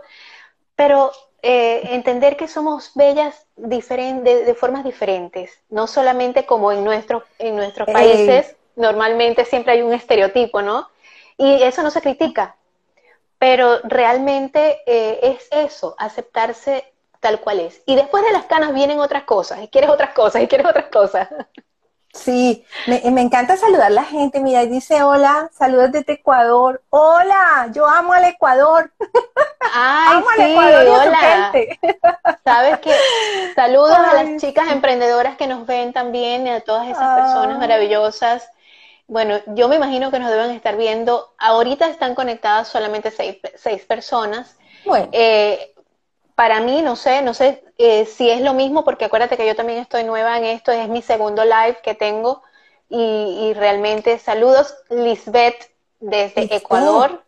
pero 0.76 1.10
eh, 1.42 1.94
entender 1.94 2.36
que 2.36 2.48
somos 2.48 2.92
bellas 2.94 3.46
de, 3.56 4.44
de, 4.44 4.54
formas 4.54 4.84
diferentes, 4.84 5.58
no 5.70 5.86
solamente 5.86 6.46
como 6.46 6.72
en, 6.72 6.84
nuestro, 6.84 7.24
en 7.38 7.56
nuestros 7.56 7.88
países, 7.88 8.56
normalmente 8.76 9.44
siempre 9.44 9.74
hay 9.74 9.82
un 9.82 9.92
estereotipo, 9.92 10.62
¿no? 10.62 10.88
Y 11.36 11.62
eso 11.62 11.82
no 11.82 11.90
se 11.90 12.00
critica, 12.00 12.56
pero 13.38 13.78
realmente 13.84 14.78
es 14.86 15.46
eso, 15.52 15.94
aceptarse 15.98 16.92
tal 17.20 17.40
cual 17.40 17.60
es. 17.60 17.82
Y 17.86 17.94
después 17.94 18.24
de 18.24 18.32
las 18.32 18.46
canas 18.46 18.74
vienen 18.74 18.98
otras 18.98 19.24
cosas, 19.24 19.62
y 19.62 19.68
quieres 19.68 19.90
otras 19.90 20.14
cosas, 20.14 20.42
y 20.42 20.48
quieres 20.48 20.66
otras 20.66 20.86
cosas. 20.86 21.28
Sí, 22.12 22.64
me, 22.86 23.20
encanta 23.20 23.56
saludar 23.56 23.88
a 23.88 23.90
la 23.90 24.04
gente. 24.04 24.40
Mira, 24.40 24.64
dice 24.64 25.02
hola, 25.02 25.50
saludos 25.52 25.92
desde 25.92 26.14
Ecuador. 26.14 26.82
Hola, 26.90 27.70
yo 27.72 27.86
amo 27.86 28.12
al 28.12 28.24
Ecuador. 28.24 28.90
Ay, 29.74 30.16
amo 30.16 30.26
sí, 30.34 30.42
al 30.42 30.50
Ecuador 30.50 31.06
hola. 31.06 31.52
Sabes 32.44 32.78
que 32.80 32.92
saludos 33.54 33.98
a 33.98 34.22
las 34.22 34.40
chicas 34.40 34.70
emprendedoras 34.72 35.36
que 35.36 35.46
nos 35.46 35.66
ven 35.66 35.92
también 35.92 36.46
y 36.46 36.50
a 36.50 36.60
todas 36.60 36.88
esas 36.88 37.20
personas 37.20 37.58
maravillosas. 37.58 38.48
Bueno, 39.06 39.38
yo 39.48 39.68
me 39.68 39.76
imagino 39.76 40.10
que 40.10 40.18
nos 40.18 40.30
deben 40.30 40.50
estar 40.50 40.76
viendo. 40.76 41.34
Ahorita 41.38 41.88
están 41.88 42.14
conectadas 42.14 42.68
solamente 42.68 43.10
seis, 43.10 43.38
seis 43.54 43.84
personas. 43.84 44.56
Bueno. 44.84 45.08
Eh, 45.12 45.74
para 46.38 46.60
mí, 46.60 46.82
no 46.82 46.94
sé, 46.94 47.20
no 47.22 47.34
sé 47.34 47.64
eh, 47.78 48.06
si 48.06 48.30
es 48.30 48.40
lo 48.42 48.54
mismo, 48.54 48.84
porque 48.84 49.06
acuérdate 49.06 49.36
que 49.36 49.44
yo 49.44 49.56
también 49.56 49.80
estoy 49.80 50.04
nueva 50.04 50.38
en 50.38 50.44
esto, 50.44 50.70
es 50.70 50.88
mi 50.88 51.02
segundo 51.02 51.42
live 51.42 51.78
que 51.82 51.96
tengo. 51.96 52.44
Y, 52.88 53.54
realmente 53.54 54.20
saludos, 54.20 54.72
Lisbeth, 54.88 55.68
desde 55.98 56.54
Ecuador. 56.54 57.24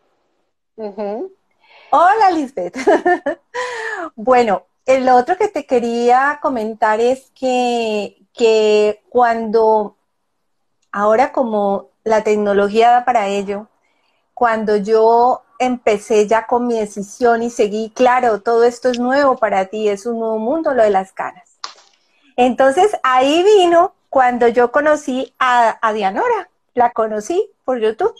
Hola, 0.76 2.30
Lisbeth. 2.32 2.76
bueno, 4.14 4.62
el 4.86 5.08
otro 5.08 5.36
que 5.36 5.48
te 5.48 5.66
quería 5.66 6.38
comentar 6.40 7.00
es 7.00 7.32
que, 7.34 8.16
que 8.32 9.02
cuando, 9.08 9.96
ahora 10.92 11.32
como 11.32 11.88
la 12.04 12.22
tecnología 12.22 12.92
da 12.92 13.04
para 13.04 13.26
ello, 13.26 13.66
cuando 14.34 14.76
yo 14.76 15.42
empecé 15.60 16.26
ya 16.26 16.46
con 16.46 16.66
mi 16.66 16.80
decisión 16.80 17.42
y 17.42 17.50
seguí, 17.50 17.92
claro, 17.94 18.40
todo 18.40 18.64
esto 18.64 18.88
es 18.88 18.98
nuevo 18.98 19.36
para 19.36 19.66
ti, 19.66 19.88
es 19.88 20.06
un 20.06 20.18
nuevo 20.18 20.38
mundo 20.38 20.74
lo 20.74 20.82
de 20.82 20.90
las 20.90 21.12
canas. 21.12 21.48
Entonces 22.36 22.96
ahí 23.02 23.44
vino 23.44 23.94
cuando 24.08 24.48
yo 24.48 24.72
conocí 24.72 25.34
a, 25.38 25.78
Dianora, 25.92 26.48
la 26.74 26.90
conocí 26.92 27.48
por 27.64 27.78
YouTube. 27.78 28.14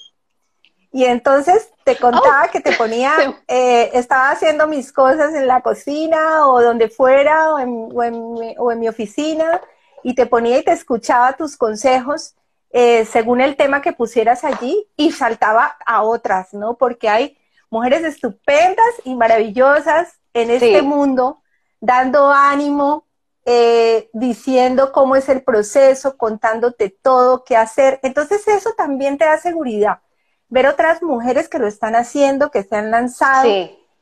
Y 0.92 1.04
entonces 1.04 1.70
te 1.84 1.96
contaba 1.96 2.44
oh. 2.46 2.50
que 2.50 2.60
te 2.60 2.72
ponía, 2.72 3.12
eh, 3.48 3.90
estaba 3.94 4.30
haciendo 4.30 4.66
mis 4.66 4.92
cosas 4.92 5.34
en 5.34 5.46
la 5.46 5.62
cocina 5.62 6.46
o 6.46 6.60
donde 6.60 6.88
fuera 6.88 7.54
o 7.54 7.58
en, 7.58 8.54
o 8.58 8.72
en 8.72 8.80
mi 8.80 8.88
oficina 8.88 9.60
y 10.02 10.14
te 10.14 10.26
ponía 10.26 10.58
y 10.58 10.64
te 10.64 10.72
escuchaba 10.72 11.32
tus 11.34 11.56
consejos 11.56 12.34
eh, 12.72 13.04
según 13.04 13.40
el 13.40 13.56
tema 13.56 13.82
que 13.82 13.92
pusieras 13.92 14.44
allí 14.44 14.86
y 14.96 15.10
saltaba 15.10 15.76
a 15.84 16.02
otras, 16.02 16.54
¿no? 16.54 16.76
Porque 16.76 17.08
hay 17.08 17.36
mujeres 17.68 18.04
estupendas 18.04 18.86
y 19.04 19.14
maravillosas 19.14 20.20
en 20.34 20.50
este 20.50 20.82
mundo, 20.82 21.42
dando 21.80 22.30
ánimo, 22.30 23.06
eh, 23.44 24.08
diciendo 24.12 24.92
cómo 24.92 25.16
es 25.16 25.28
el 25.28 25.42
proceso, 25.42 26.16
contándote 26.16 26.90
todo, 26.90 27.42
qué 27.44 27.56
hacer. 27.56 27.98
Entonces 28.04 28.46
eso 28.46 28.70
también 28.76 29.18
te 29.18 29.24
da 29.24 29.38
seguridad. 29.38 30.00
Ver 30.48 30.68
otras 30.68 31.02
mujeres 31.02 31.48
que 31.48 31.58
lo 31.58 31.66
están 31.66 31.96
haciendo, 31.96 32.52
que 32.52 32.62
se 32.62 32.76
han 32.76 32.92
lanzado 32.92 33.48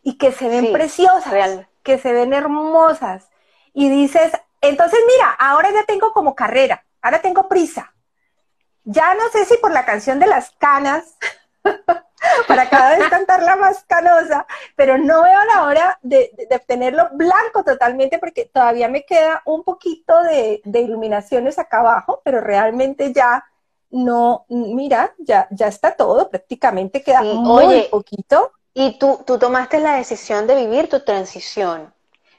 y 0.02 0.18
que 0.18 0.32
se 0.32 0.48
ven 0.48 0.72
preciosas, 0.72 1.66
que 1.82 1.98
se 1.98 2.12
ven 2.12 2.34
hermosas. 2.34 3.28
Y 3.72 3.88
dices, 3.88 4.32
entonces 4.60 4.98
mira, 5.06 5.30
ahora 5.38 5.70
ya 5.70 5.84
tengo 5.84 6.12
como 6.12 6.34
carrera, 6.34 6.84
ahora 7.00 7.22
tengo 7.22 7.48
prisa 7.48 7.94
ya 8.84 9.14
no 9.14 9.28
sé 9.30 9.44
si 9.44 9.56
por 9.58 9.72
la 9.72 9.84
canción 9.84 10.18
de 10.18 10.26
las 10.26 10.50
canas, 10.58 11.16
para 12.46 12.68
cada 12.68 12.96
vez 12.96 13.08
cantarla 13.08 13.56
más 13.56 13.84
canosa, 13.84 14.46
pero 14.76 14.98
no 14.98 15.22
veo 15.22 15.44
la 15.44 15.64
hora 15.64 15.98
de, 16.02 16.30
tenerlo 16.66 17.08
blanco 17.12 17.64
totalmente 17.64 18.18
porque 18.18 18.46
todavía 18.46 18.88
me 18.88 19.04
queda 19.04 19.42
un 19.44 19.64
poquito 19.64 20.22
de, 20.22 20.60
iluminaciones 20.64 21.58
acá 21.58 21.80
abajo, 21.80 22.20
pero 22.24 22.40
realmente 22.40 23.12
ya 23.12 23.44
no, 23.90 24.44
mira, 24.48 25.14
ya, 25.18 25.48
ya 25.50 25.68
está 25.68 25.96
todo, 25.96 26.28
prácticamente 26.28 27.02
queda 27.02 27.22
muy 27.22 27.82
poquito. 27.90 28.52
Y 28.74 28.98
tú, 28.98 29.24
tú 29.26 29.38
tomaste 29.38 29.80
la 29.80 29.96
decisión 29.96 30.46
de 30.46 30.54
vivir 30.54 30.88
tu 30.88 31.00
transición. 31.00 31.92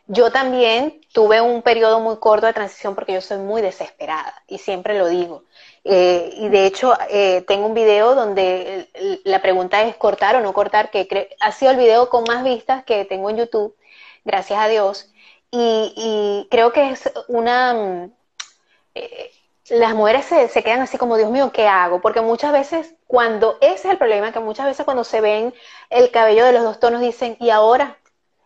Yo 0.07 0.31
también 0.31 1.01
tuve 1.13 1.41
un 1.41 1.61
periodo 1.61 1.99
muy 1.99 2.17
corto 2.17 2.45
de 2.45 2.53
transición 2.53 2.95
porque 2.95 3.13
yo 3.13 3.21
soy 3.21 3.39
muy 3.39 3.61
desesperada 3.61 4.33
y 4.47 4.57
siempre 4.57 4.97
lo 4.97 5.07
digo. 5.07 5.43
Eh, 5.91 6.35
y 6.37 6.49
de 6.49 6.67
hecho, 6.67 6.93
eh, 7.09 7.43
tengo 7.47 7.65
un 7.65 7.73
video 7.73 8.13
donde 8.13 8.87
la 9.23 9.41
pregunta 9.41 9.81
es 9.81 9.95
cortar 9.95 10.35
o 10.35 10.39
no 10.39 10.53
cortar, 10.53 10.91
que 10.91 11.35
ha 11.39 11.51
sido 11.51 11.71
el 11.71 11.77
video 11.77 12.09
con 12.09 12.25
más 12.25 12.43
vistas 12.43 12.83
que 12.83 13.05
tengo 13.05 13.27
en 13.31 13.37
YouTube, 13.37 13.75
gracias 14.23 14.59
a 14.59 14.67
Dios. 14.67 15.11
Y, 15.51 16.47
creo 16.51 16.71
que 16.73 16.91
es 16.91 17.11
una... 17.27 17.73
Mm, 17.73 18.13
eh, 18.95 19.31
las 19.69 19.95
mujeres 19.95 20.25
se, 20.25 20.47
se, 20.49 20.63
quedan 20.63 20.81
así 20.81 20.97
como, 20.99 21.17
Dios 21.17 21.31
mío, 21.31 21.51
¿qué 21.51 21.67
hago? 21.67 22.01
Porque 22.01 22.21
muchas 22.21 22.51
veces, 22.51 22.95
cuando 23.07 23.57
ese 23.61 23.87
es 23.87 23.93
el 23.93 23.97
problema, 23.97 24.31
que 24.31 24.39
muchas 24.39 24.67
veces 24.67 24.85
cuando 24.85 25.03
se 25.03 25.21
ven 25.21 25.53
el 25.89 26.11
cabello 26.11 26.45
de 26.45 26.53
los 26.53 26.63
dos 26.63 26.79
tonos 26.79 27.01
dicen, 27.01 27.35
¿y 27.39 27.49
ahora? 27.49 27.97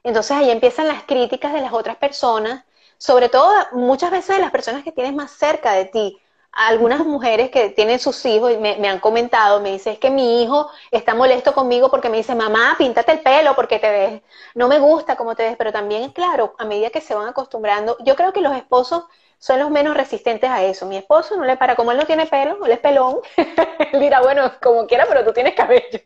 Entonces 0.04 0.32
ahí 0.38 0.50
empiezan 0.52 0.88
las 0.88 1.04
críticas 1.04 1.54
de 1.54 1.62
las 1.62 1.74
otras 1.74 1.98
personas, 1.98 2.66
sobre 2.98 3.30
todo 3.30 3.50
muchas 3.74 4.12
veces 4.12 4.38
de 4.38 4.42
las 4.42 4.52
personas 4.52 4.84
que 4.84 4.92
tienes 4.94 5.14
más 5.14 5.32
cerca 5.32 5.74
de 5.74 5.86
ti, 5.86 6.22
algunas 6.54 7.06
mujeres 7.06 7.50
que 7.50 7.70
tienen 7.70 8.00
sus 8.00 8.26
hijos 8.26 8.52
y 8.52 8.58
me, 8.58 8.88
han 8.88 9.00
comentado, 9.00 9.60
me 9.60 9.72
dice, 9.72 9.92
es 9.92 10.00
que 10.00 10.12
mi 10.12 10.44
hijo 10.44 10.70
está 10.92 11.16
molesto 11.16 11.54
conmigo 11.54 11.90
porque 11.90 12.10
me 12.10 12.18
dice, 12.18 12.36
mamá, 12.36 12.76
píntate 12.78 13.12
el 13.14 13.20
pelo 13.22 13.56
porque 13.56 13.80
te 13.80 13.90
ves, 13.90 14.22
no 14.54 14.68
me 14.68 14.80
gusta 14.80 15.16
cómo 15.16 15.36
te 15.36 15.44
ves, 15.44 15.56
pero 15.58 15.72
también, 15.72 16.12
claro, 16.12 16.56
a 16.60 16.66
medida 16.66 16.90
que 16.92 17.02
se 17.02 17.16
van 17.16 17.28
acostumbrando, 17.28 17.98
yo 18.02 18.16
creo 18.16 18.34
que 18.34 18.42
los 18.42 18.56
esposos 18.56 19.06
son 19.40 19.60
los 19.60 19.70
menos 19.72 19.98
resistentes 19.98 20.50
a 20.50 20.64
eso. 20.64 20.86
Mi 20.86 20.96
esposo 20.96 21.36
no 21.36 21.44
le 21.44 21.58
para, 21.58 21.76
como 21.76 21.92
él 21.92 21.98
no 21.98 22.06
tiene 22.06 22.28
pelo, 22.28 22.66
él 22.66 22.72
es 22.72 22.80
pelón, 22.80 23.18
él 23.92 24.00
dirá, 24.00 24.22
bueno, 24.22 24.50
como 24.62 24.88
quiera, 24.88 25.06
pero 25.08 25.26
tú 25.26 25.34
tienes 25.34 25.54
cabello. 25.56 26.00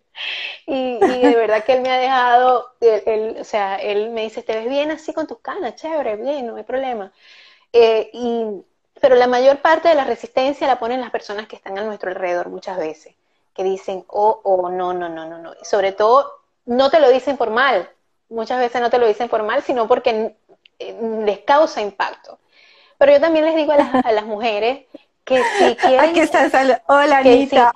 Y, 0.66 0.98
de 1.00 1.36
verdad 1.36 1.64
que 1.64 1.74
él 1.74 1.82
me 1.82 1.92
ha 1.92 2.00
dejado, 2.00 2.74
él, 2.82 3.38
o 3.40 3.44
sea, 3.44 3.76
él 3.76 4.10
me 4.10 4.24
dice, 4.24 4.42
te 4.44 4.56
ves 4.56 4.68
bien 4.68 4.92
así 4.92 5.14
con 5.14 5.28
tus 5.28 5.40
canas, 5.40 5.76
chévere, 5.76 6.16
bien, 6.16 6.48
no 6.48 6.56
hay 6.56 6.64
problema. 6.64 7.12
Eh, 7.74 8.10
y 8.14 8.64
pero 9.02 9.16
la 9.16 9.28
mayor 9.28 9.60
parte 9.60 9.90
de 9.90 9.96
la 9.96 10.04
resistencia 10.04 10.68
la 10.68 10.80
ponen 10.80 11.02
las 11.02 11.12
personas 11.12 11.48
que 11.48 11.56
están 11.56 11.78
a 11.78 11.84
nuestro 11.84 12.10
alrededor 12.10 12.50
muchas 12.50 12.78
veces, 12.78 13.16
que 13.54 13.64
dicen, 13.64 14.04
oh, 14.08 14.40
oh, 14.44 14.70
no, 14.70 14.94
no, 14.94 15.10
no, 15.10 15.26
no, 15.26 15.38
no. 15.38 15.54
Y 15.62 15.66
sobre 15.66 15.92
todo, 15.92 16.32
no 16.66 16.90
te 16.90 17.00
lo 17.00 17.10
dicen 17.10 17.38
por 17.38 17.50
mal. 17.50 17.90
Muchas 18.30 18.60
veces 18.60 18.82
no 18.82 18.90
te 18.90 18.98
lo 18.98 19.08
dicen 19.08 19.30
por 19.30 19.44
mal, 19.44 19.64
sino 19.64 19.88
porque 19.88 20.36
eh, 20.80 21.22
les 21.26 21.40
causa 21.40 21.82
impacto. 21.82 22.40
Pero 22.98 23.14
yo 23.14 23.22
también 23.22 23.46
les 23.46 23.56
digo 23.56 23.72
a 23.72 23.78
las, 23.78 24.06
a 24.06 24.12
las 24.12 24.26
mujeres 24.26 24.86
que 25.24 25.44
si 25.44 25.76
quieren... 25.82 26.10
Aquí 26.10 26.20
está, 26.20 26.50
hola 26.88 27.20
Anita. 27.20 27.72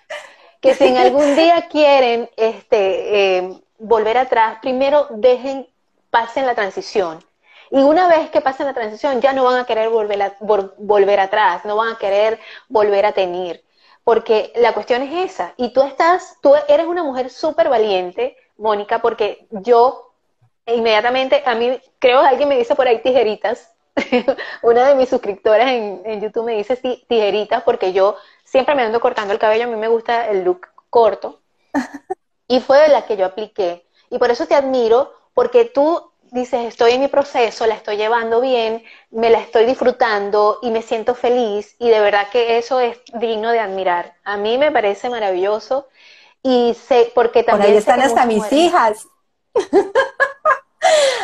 que 0.60 0.74
si 0.74 0.84
en 0.84 0.96
algún 0.96 1.36
día 1.36 1.68
quieren 1.68 2.30
este, 2.36 3.38
eh, 3.38 3.60
volver 3.78 4.18
atrás, 4.18 4.58
primero 4.62 5.08
dejen, 5.10 5.68
pasen 6.10 6.46
la 6.46 6.54
transición 6.54 7.24
y 7.70 7.78
una 7.78 8.08
vez 8.08 8.30
que 8.30 8.40
pasen 8.40 8.66
la 8.66 8.74
transición, 8.74 9.20
ya 9.20 9.32
no 9.32 9.44
van 9.44 9.58
a 9.60 9.66
querer 9.66 9.88
volver, 9.88 10.36
volver 10.40 11.20
atrás, 11.20 11.64
no 11.64 11.76
van 11.76 11.94
a 11.94 11.98
querer 11.98 12.40
volver 12.68 13.06
a 13.06 13.12
tener. 13.12 13.62
Porque 14.04 14.52
la 14.56 14.72
cuestión 14.72 15.02
es 15.02 15.32
esa. 15.32 15.54
Y 15.56 15.72
tú 15.72 15.82
estás, 15.82 16.36
tú 16.40 16.54
eres 16.68 16.86
una 16.86 17.02
mujer 17.02 17.28
súper 17.30 17.68
valiente, 17.68 18.36
Mónica, 18.56 19.00
porque 19.00 19.46
yo 19.50 20.12
inmediatamente, 20.66 21.42
a 21.46 21.54
mí, 21.54 21.80
creo 21.98 22.22
que 22.22 22.28
alguien 22.28 22.48
me 22.48 22.58
dice 22.58 22.74
por 22.74 22.86
ahí 22.86 23.00
tijeritas. 23.02 23.72
una 24.62 24.86
de 24.86 24.94
mis 24.94 25.08
suscriptoras 25.08 25.70
en, 25.70 26.02
en 26.04 26.20
YouTube 26.20 26.44
me 26.44 26.56
dice 26.56 26.76
tijeritas 26.76 27.62
porque 27.62 27.94
yo 27.94 28.16
siempre 28.44 28.74
me 28.74 28.82
ando 28.82 29.00
cortando 29.00 29.32
el 29.32 29.38
cabello, 29.38 29.64
a 29.64 29.68
mí 29.68 29.76
me 29.76 29.88
gusta 29.88 30.28
el 30.28 30.44
look 30.44 30.68
corto. 30.90 31.40
Y 32.48 32.60
fue 32.60 32.78
de 32.78 32.88
la 32.88 33.06
que 33.06 33.16
yo 33.16 33.26
apliqué. 33.26 33.88
Y 34.08 34.18
por 34.18 34.30
eso 34.30 34.46
te 34.46 34.54
admiro, 34.54 35.12
porque 35.34 35.64
tú 35.64 36.12
dices, 36.36 36.66
estoy 36.66 36.92
en 36.92 37.00
mi 37.00 37.08
proceso, 37.08 37.66
la 37.66 37.74
estoy 37.74 37.96
llevando 37.96 38.40
bien, 38.40 38.84
me 39.10 39.30
la 39.30 39.40
estoy 39.40 39.64
disfrutando 39.64 40.58
y 40.62 40.70
me 40.70 40.82
siento 40.82 41.14
feliz 41.14 41.74
y 41.78 41.88
de 41.88 41.98
verdad 41.98 42.28
que 42.30 42.58
eso 42.58 42.78
es 42.78 42.98
digno 43.14 43.50
de 43.50 43.58
admirar. 43.58 44.14
A 44.22 44.36
mí 44.36 44.58
me 44.58 44.70
parece 44.70 45.10
maravilloso 45.10 45.88
y 46.42 46.76
sé, 46.86 47.10
porque 47.14 47.42
también... 47.42 47.70
Por 47.70 47.72
ahí 47.72 47.78
están 47.78 48.00
hasta 48.00 48.26
mis 48.26 48.52
hijas. 48.52 49.08
Saludos, 49.54 49.92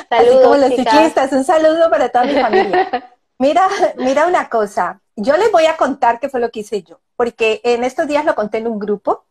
Así 0.10 0.42
como 0.42 0.56
los 0.56 0.74
ciclistas, 0.74 1.32
un 1.32 1.44
saludo 1.44 1.88
para 1.90 2.08
toda 2.08 2.24
mi 2.24 2.34
familia. 2.34 3.12
Mira, 3.38 3.68
mira 3.96 4.26
una 4.26 4.48
cosa, 4.48 5.00
yo 5.16 5.36
les 5.36 5.52
voy 5.52 5.66
a 5.66 5.76
contar 5.76 6.20
qué 6.20 6.28
fue 6.28 6.40
lo 6.40 6.50
que 6.50 6.60
hice 6.60 6.82
yo, 6.82 7.00
porque 7.16 7.60
en 7.64 7.84
estos 7.84 8.06
días 8.06 8.24
lo 8.24 8.34
conté 8.34 8.58
en 8.58 8.66
un 8.66 8.78
grupo, 8.78 9.24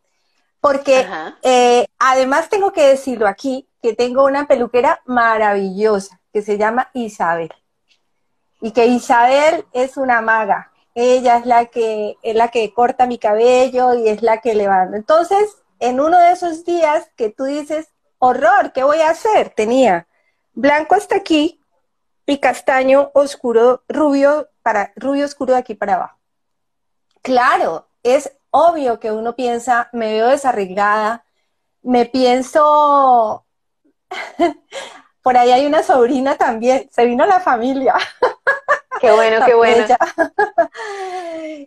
porque 0.59 1.07
eh, 1.41 1.87
además 1.97 2.49
tengo 2.49 2.71
que 2.71 2.87
decirlo 2.87 3.27
aquí, 3.27 3.67
que 3.81 3.93
tengo 3.93 4.25
una 4.25 4.47
peluquera 4.47 5.01
maravillosa 5.05 6.19
que 6.31 6.41
se 6.41 6.57
llama 6.57 6.89
Isabel. 6.93 7.51
Y 8.61 8.71
que 8.71 8.85
Isabel 8.85 9.65
es 9.73 9.97
una 9.97 10.21
maga. 10.21 10.71
Ella 10.93 11.37
es 11.37 11.45
la 11.45 11.65
que, 11.65 12.17
es 12.21 12.35
la 12.35 12.49
que 12.49 12.73
corta 12.73 13.07
mi 13.07 13.17
cabello 13.17 13.93
y 13.93 14.09
es 14.09 14.21
la 14.21 14.39
que 14.41 14.53
levanta. 14.53 14.97
Entonces, 14.97 15.57
en 15.79 15.99
uno 15.99 16.19
de 16.19 16.31
esos 16.31 16.63
días 16.63 17.09
que 17.15 17.29
tú 17.29 17.45
dices, 17.45 17.89
horror, 18.19 18.71
¿qué 18.71 18.83
voy 18.83 18.99
a 18.99 19.09
hacer? 19.09 19.49
Tenía 19.49 20.07
blanco 20.53 20.95
hasta 20.95 21.15
aquí 21.15 21.59
y 22.25 22.37
castaño 22.37 23.09
oscuro, 23.13 23.83
rubio, 23.87 24.49
para, 24.61 24.93
rubio 24.95 25.25
oscuro 25.25 25.53
de 25.53 25.59
aquí 25.59 25.73
para 25.73 25.95
abajo. 25.95 26.19
Claro, 27.21 27.87
es 28.03 28.31
obvio 28.51 28.99
que 28.99 29.11
uno 29.11 29.35
piensa, 29.35 29.89
me 29.91 30.13
veo 30.13 30.27
desarreglada, 30.27 31.25
me 31.81 32.05
pienso 32.05 33.45
Por 35.21 35.37
ahí 35.37 35.51
hay 35.51 35.65
una 35.65 35.83
sobrina 35.83 36.35
también, 36.35 36.89
se 36.91 37.05
vino 37.05 37.25
la 37.25 37.39
familia. 37.39 37.95
Qué 38.99 39.11
bueno, 39.11 39.45
qué 39.45 39.53
bueno. 39.53 39.85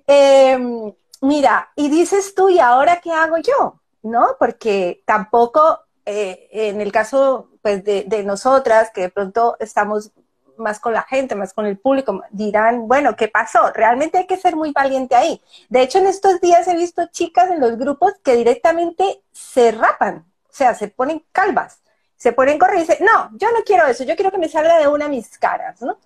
Em, 0.06 0.92
mira, 1.20 1.70
y 1.74 1.88
dices 1.88 2.34
tú, 2.34 2.48
¿y 2.48 2.58
ahora 2.58 3.00
qué 3.00 3.12
hago 3.12 3.38
yo? 3.38 3.80
¿No? 4.02 4.36
Porque 4.38 5.02
tampoco, 5.04 5.80
eh, 6.04 6.48
en 6.52 6.80
el 6.80 6.92
caso 6.92 7.48
pues, 7.62 7.84
de, 7.84 8.04
de 8.06 8.22
nosotras, 8.22 8.90
que 8.92 9.02
de 9.02 9.08
pronto 9.08 9.56
estamos 9.60 10.12
más 10.56 10.78
con 10.78 10.92
la 10.92 11.02
gente, 11.02 11.34
más 11.34 11.52
con 11.52 11.66
el 11.66 11.78
público, 11.78 12.22
dirán, 12.30 12.86
bueno, 12.86 13.16
¿qué 13.16 13.28
pasó? 13.28 13.72
Realmente 13.72 14.18
hay 14.18 14.26
que 14.26 14.36
ser 14.36 14.54
muy 14.54 14.72
valiente 14.72 15.16
ahí. 15.16 15.40
De 15.68 15.82
hecho, 15.82 15.98
en 15.98 16.06
estos 16.06 16.40
días 16.40 16.68
he 16.68 16.76
visto 16.76 17.06
chicas 17.10 17.50
en 17.50 17.60
los 17.60 17.76
grupos 17.76 18.14
que 18.22 18.36
directamente 18.36 19.22
se 19.32 19.72
rapan, 19.72 20.24
o 20.48 20.52
sea, 20.52 20.74
se 20.74 20.88
ponen 20.88 21.24
calvas 21.32 21.83
se 22.24 22.32
ponen 22.32 22.58
correr 22.58 22.76
y 22.76 22.80
dicen, 22.80 23.04
no, 23.04 23.28
yo 23.34 23.52
no 23.52 23.62
quiero 23.66 23.86
eso, 23.86 24.02
yo 24.02 24.16
quiero 24.16 24.30
que 24.30 24.38
me 24.38 24.48
salga 24.48 24.78
de 24.78 24.88
una 24.88 25.08
mis 25.08 25.36
caras, 25.36 25.82
¿no? 25.82 25.98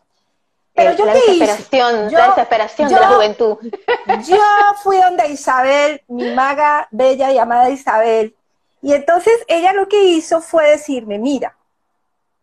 Pero 0.75 0.93
yo 0.95 1.07
la 1.07 1.13
qué 1.13 1.21
desesperación, 1.21 2.13
la 2.13 2.29
desesperación 2.31 2.89
de 2.89 2.99
la 2.99 3.09
juventud. 3.09 3.57
Yo 4.27 4.43
fui 4.83 4.97
donde 4.97 5.29
Isabel, 5.29 6.03
mi 6.09 6.33
maga 6.35 6.89
bella 6.91 7.31
y 7.31 7.39
amada 7.39 7.71
Isabel, 7.71 8.35
y 8.83 8.95
entonces 8.95 9.45
ella 9.47 9.73
lo 9.73 9.89
que 9.89 10.03
hizo 10.07 10.41
fue 10.41 10.71
decirme, 10.71 11.19
mira, 11.21 11.57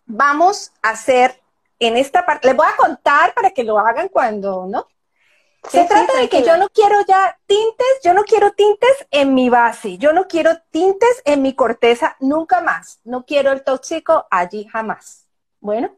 vamos 0.05 0.71
a 0.81 0.91
hacer 0.91 1.41
en 1.79 1.97
esta 1.97 2.25
parte, 2.25 2.47
les 2.47 2.55
voy 2.55 2.67
a 2.67 2.77
contar 2.77 3.33
para 3.33 3.51
que 3.51 3.65
lo 3.65 3.77
hagan 3.77 4.07
cuando, 4.07 4.67
¿no? 4.67 4.88
Se 5.69 5.86
trata 5.86 6.17
de 6.17 6.30
que 6.30 6.43
yo 6.43 6.58
no 6.58 6.69
quiero 6.69 6.97
ya 7.08 7.39
tintes, 7.45 7.88
yo 8.04 8.13
no 8.13 8.23
quiero 8.23 8.54
tintes 8.54 9.08
en 9.12 9.34
mi 9.34 9.49
base, 9.49 9.97
yo 9.97 10.13
no 10.13 10.28
quiero 10.28 10.51
tintes 10.71 11.21
en 11.25 11.41
mi 11.41 11.54
corteza 11.54 12.15
nunca 12.19 12.62
más, 12.62 12.99
no 13.04 13.25
quiero 13.25 13.51
el 13.51 13.63
tóxico 13.63 14.28
allí 14.30 14.65
jamás. 14.65 15.28
Bueno, 15.60 15.95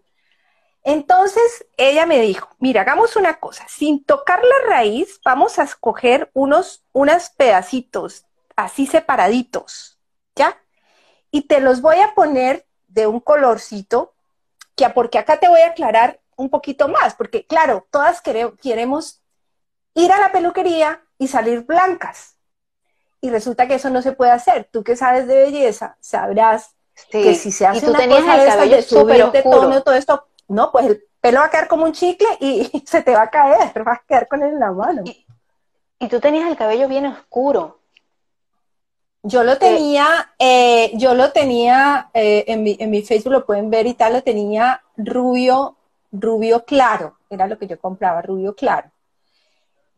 entonces 0.83 1.67
ella 1.75 2.05
me 2.05 2.19
dijo, 2.21 2.49
mira, 2.59 2.81
hagamos 2.81 3.15
una 3.15 3.39
cosa, 3.39 3.65
sin 3.67 4.03
tocar 4.03 4.41
la 4.43 4.69
raíz, 4.69 5.19
vamos 5.25 5.59
a 5.59 5.63
escoger 5.63 6.31
unos, 6.33 6.85
unos 6.93 7.29
pedacitos 7.31 8.25
así 8.55 8.87
separaditos, 8.87 9.99
¿ya? 10.35 10.57
Y 11.29 11.43
te 11.43 11.59
los 11.59 11.81
voy 11.81 11.99
a 11.99 12.15
poner 12.15 12.65
de 12.87 13.05
un 13.05 13.19
colorcito, 13.19 14.15
que 14.75 14.89
porque 14.89 15.17
acá 15.17 15.39
te 15.39 15.49
voy 15.49 15.61
a 15.61 15.69
aclarar 15.69 16.21
un 16.35 16.49
poquito 16.49 16.87
más, 16.87 17.15
porque 17.15 17.45
claro, 17.45 17.87
todas 17.91 18.21
queremos 18.21 19.21
ir 19.97 20.11
a 20.11 20.19
la 20.19 20.31
peluquería 20.31 21.01
y 21.17 21.27
salir 21.27 21.65
blancas. 21.65 22.35
Y 23.19 23.29
resulta 23.29 23.67
que 23.67 23.75
eso 23.75 23.89
no 23.89 24.01
se 24.01 24.11
puede 24.11 24.31
hacer. 24.31 24.69
Tú 24.71 24.83
que 24.83 24.95
sabes 24.95 25.27
de 25.27 25.35
belleza, 25.35 25.97
sabrás 25.99 26.75
que 27.11 27.35
si 27.35 27.51
se 27.51 27.65
hace 27.65 27.89
una 27.89 28.07
cosa 28.07 28.37
de 28.37 28.79
estas 28.79 29.31
de 29.31 29.41
tono, 29.43 29.83
todo 29.83 29.95
esto, 29.95 30.27
no, 30.47 30.71
pues 30.71 30.85
el 30.85 31.03
pelo 31.19 31.39
va 31.39 31.47
a 31.47 31.49
quedar 31.49 31.67
como 31.67 31.85
un 31.85 31.93
chicle 31.93 32.27
y, 32.39 32.83
se 32.85 33.01
te 33.01 33.11
va 33.11 33.23
a 33.23 33.29
caer, 33.29 33.83
vas 33.83 33.99
a 33.99 34.03
quedar 34.07 34.27
con 34.27 34.43
él 34.43 34.53
en 34.53 34.59
la 34.59 34.71
mano. 34.71 35.03
Y, 35.99 36.07
tú 36.07 36.19
tenías 36.19 36.47
el 36.47 36.55
cabello 36.55 36.87
bien 36.87 37.07
oscuro. 37.07 37.79
Yo 39.23 39.43
lo 39.43 39.57
tenía, 39.57 40.31
eh, 40.37 40.91
yo 40.93 41.15
lo 41.15 41.31
tenía 41.31 42.11
eh, 42.13 42.45
en, 42.47 42.63
mi, 42.63 42.77
en 42.79 42.91
mi 42.91 43.01
Facebook, 43.01 43.33
lo 43.33 43.45
pueden 43.45 43.69
ver 43.69 43.87
y 43.87 43.95
tal, 43.95 44.13
lo 44.13 44.21
tenía 44.21 44.83
rubio, 44.95 45.75
rubio 46.11 46.63
claro, 46.63 47.17
era 47.29 47.47
lo 47.47 47.57
que 47.57 47.67
yo 47.67 47.79
compraba, 47.79 48.21
rubio 48.21 48.55
claro. 48.55 48.89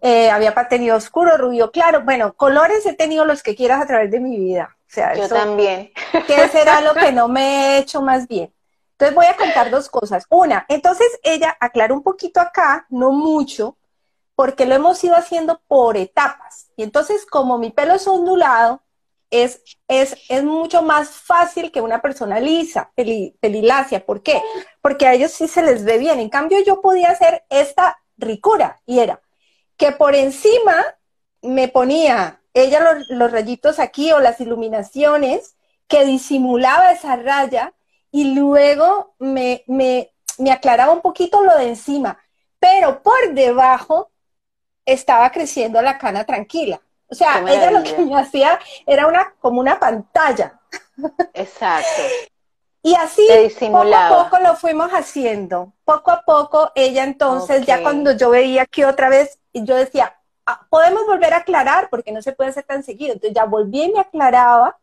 Eh, 0.02 0.30
había 0.30 0.54
tenido 0.70 0.96
oscuro, 0.96 1.38
rubio, 1.38 1.72
claro. 1.72 2.02
Bueno, 2.04 2.34
colores 2.34 2.86
he 2.86 2.94
tenido 2.94 3.26
los 3.26 3.44
que 3.44 3.56
quieras 3.56 3.82
a 3.82 3.88
través 3.88 4.12
de 4.12 4.20
mi 4.20 4.38
vida. 4.38 4.76
O 4.88 4.92
sea, 4.92 5.14
Yo 5.14 5.28
también. 5.28 5.92
¿Qué 6.26 6.48
será 6.48 6.82
lo 6.82 6.94
que 6.94 7.12
no 7.12 7.28
me 7.30 7.42
he 7.42 7.78
hecho 7.80 8.02
más 8.02 8.28
bien? 8.28 8.54
Entonces 8.94 9.16
voy 9.16 9.28
a 9.28 9.36
contar 9.36 9.70
dos 9.70 9.90
cosas. 9.90 10.26
Una, 10.30 10.66
entonces 10.68 11.08
ella 11.24 11.56
aclaró 11.60 11.96
un 11.96 12.04
poquito 12.04 12.42
acá, 12.42 12.86
no 12.90 13.12
mucho, 13.12 13.78
porque 14.36 14.66
lo 14.66 14.76
hemos 14.76 15.04
ido 15.04 15.16
haciendo 15.16 15.62
por 15.68 15.96
etapas. 15.96 16.68
Y 16.76 16.84
entonces, 16.84 17.26
como 17.26 17.58
mi 17.58 17.72
pelo 17.72 17.94
es 17.94 18.08
ondulado, 18.08 18.82
es, 19.30 19.62
es, 19.88 20.18
es 20.28 20.44
mucho 20.44 20.82
más 20.82 21.10
fácil 21.12 21.72
que 21.72 21.82
una 21.82 22.02
persona 22.02 22.40
lisa, 22.40 22.92
pelilacia. 22.96 24.06
¿Por 24.06 24.24
qué? 24.24 24.42
Porque 24.82 25.08
a 25.08 25.14
ellos 25.14 25.32
sí 25.32 25.48
se 25.48 25.62
les 25.62 25.84
ve 25.84 25.98
bien. 25.98 26.20
En 26.20 26.30
cambio, 26.30 26.58
yo 26.66 26.82
podía 26.82 27.12
hacer 27.12 27.44
esta 27.50 28.00
ricura 28.18 28.82
y 28.86 29.00
era 29.00 29.22
que 29.80 29.94
por 29.94 30.14
encima 30.14 30.86
me 31.42 31.70
ponía 31.70 32.42
ella 32.54 32.98
los, 33.10 33.32
rayitos 33.32 33.80
aquí 33.80 34.12
o 34.12 34.20
las 34.20 34.40
iluminaciones 34.42 35.56
que 35.88 36.06
disimulaba 36.06 36.92
esa 36.92 37.16
raya 37.16 37.74
y 38.12 38.36
luego 38.36 39.16
me, 39.20 39.64
me, 39.68 40.12
aclaraba 40.52 40.92
un 40.92 41.02
poquito 41.02 41.44
lo 41.44 41.58
de 41.58 41.70
encima, 41.70 42.20
pero 42.60 43.02
por 43.02 43.34
debajo 43.34 44.12
estaba 44.86 45.32
creciendo 45.32 45.82
la 45.82 45.98
cana 45.98 46.26
tranquila. 46.26 46.82
O 47.08 47.16
sea, 47.16 47.44
ella 47.48 47.72
lo 47.72 47.82
que 47.82 47.98
me 47.98 48.20
hacía 48.20 48.60
era 48.86 49.08
una, 49.08 49.34
como 49.40 49.62
una 49.62 49.80
pantalla. 49.80 50.60
Exacto. 51.34 52.02
Y 52.82 52.96
así 52.96 53.28
poco 53.60 53.94
a 53.94 54.10
poco 54.10 54.40
lo 54.42 54.56
fuimos 54.56 54.92
haciendo. 54.92 55.74
Poco 55.84 56.12
a 56.12 56.22
poco 56.22 56.72
ella 56.76 57.04
entonces, 57.04 57.66
ya 57.66 57.82
cuando 57.82 58.14
yo 58.14 58.30
veía 58.30 58.66
que 58.66 58.86
otra 58.86 59.10
vez, 59.10 59.40
yo 59.54 59.76
decía, 59.76 60.20
ah, 60.46 60.66
podemos 60.70 61.06
volver 61.06 61.34
a 61.34 61.38
aclarar 61.38 61.90
porque 61.90 62.12
no 62.12 62.22
se 62.22 62.34
puede 62.34 62.50
hacer 62.50 62.64
tan 62.64 62.84
seguido. 62.84 63.14
Entonces 63.14 63.36
ya 63.36 63.46
volví 63.46 63.84
y 63.84 63.92
me 63.92 64.00
aclaraba 64.00 64.78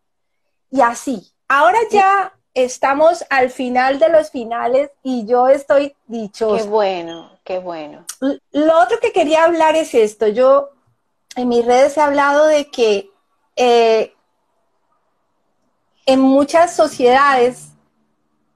y 0.71 0.81
así. 0.81 1.33
Ahora 1.49 1.79
ya 1.91 2.33
estamos 2.55 3.25
al 3.31 3.51
final 3.51 3.99
de 3.99 4.09
los 4.09 4.31
finales 4.31 4.91
y 5.03 5.27
yo 5.27 5.49
estoy 5.49 5.95
dichosa. 6.07 6.63
Qué 6.63 6.69
bueno, 6.69 7.31
qué 7.45 7.59
bueno. 7.59 8.05
Lo 8.53 8.81
otro 8.81 8.99
que 9.01 9.13
quería 9.13 9.45
hablar 9.45 9.77
es 9.77 9.95
esto. 9.95 10.27
Yo 10.27 10.71
en 11.37 11.49
mis 11.49 11.65
redes 11.65 11.97
he 11.97 12.01
hablado 12.01 12.47
de 12.47 12.71
que 12.71 13.11
eh, 13.57 14.15
en 16.07 16.21
muchas 16.21 16.75
sociedades 16.75 17.69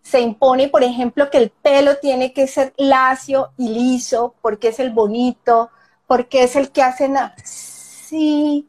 se 0.02 0.20
impone, 0.20 0.68
por 0.68 0.82
ejemplo, 0.82 1.30
que 1.30 1.38
el 1.38 1.50
pelo 1.50 1.98
tiene 1.98 2.32
que 2.32 2.46
ser 2.46 2.72
lacio 2.76 3.52
y 3.56 3.68
liso 3.68 4.34
porque 4.40 4.68
es 4.68 4.80
el 4.80 4.90
bonito, 4.90 5.70
porque 6.10 6.42
es 6.42 6.56
el 6.56 6.72
que 6.72 6.82
hacen 6.82 7.16
así 7.16 8.68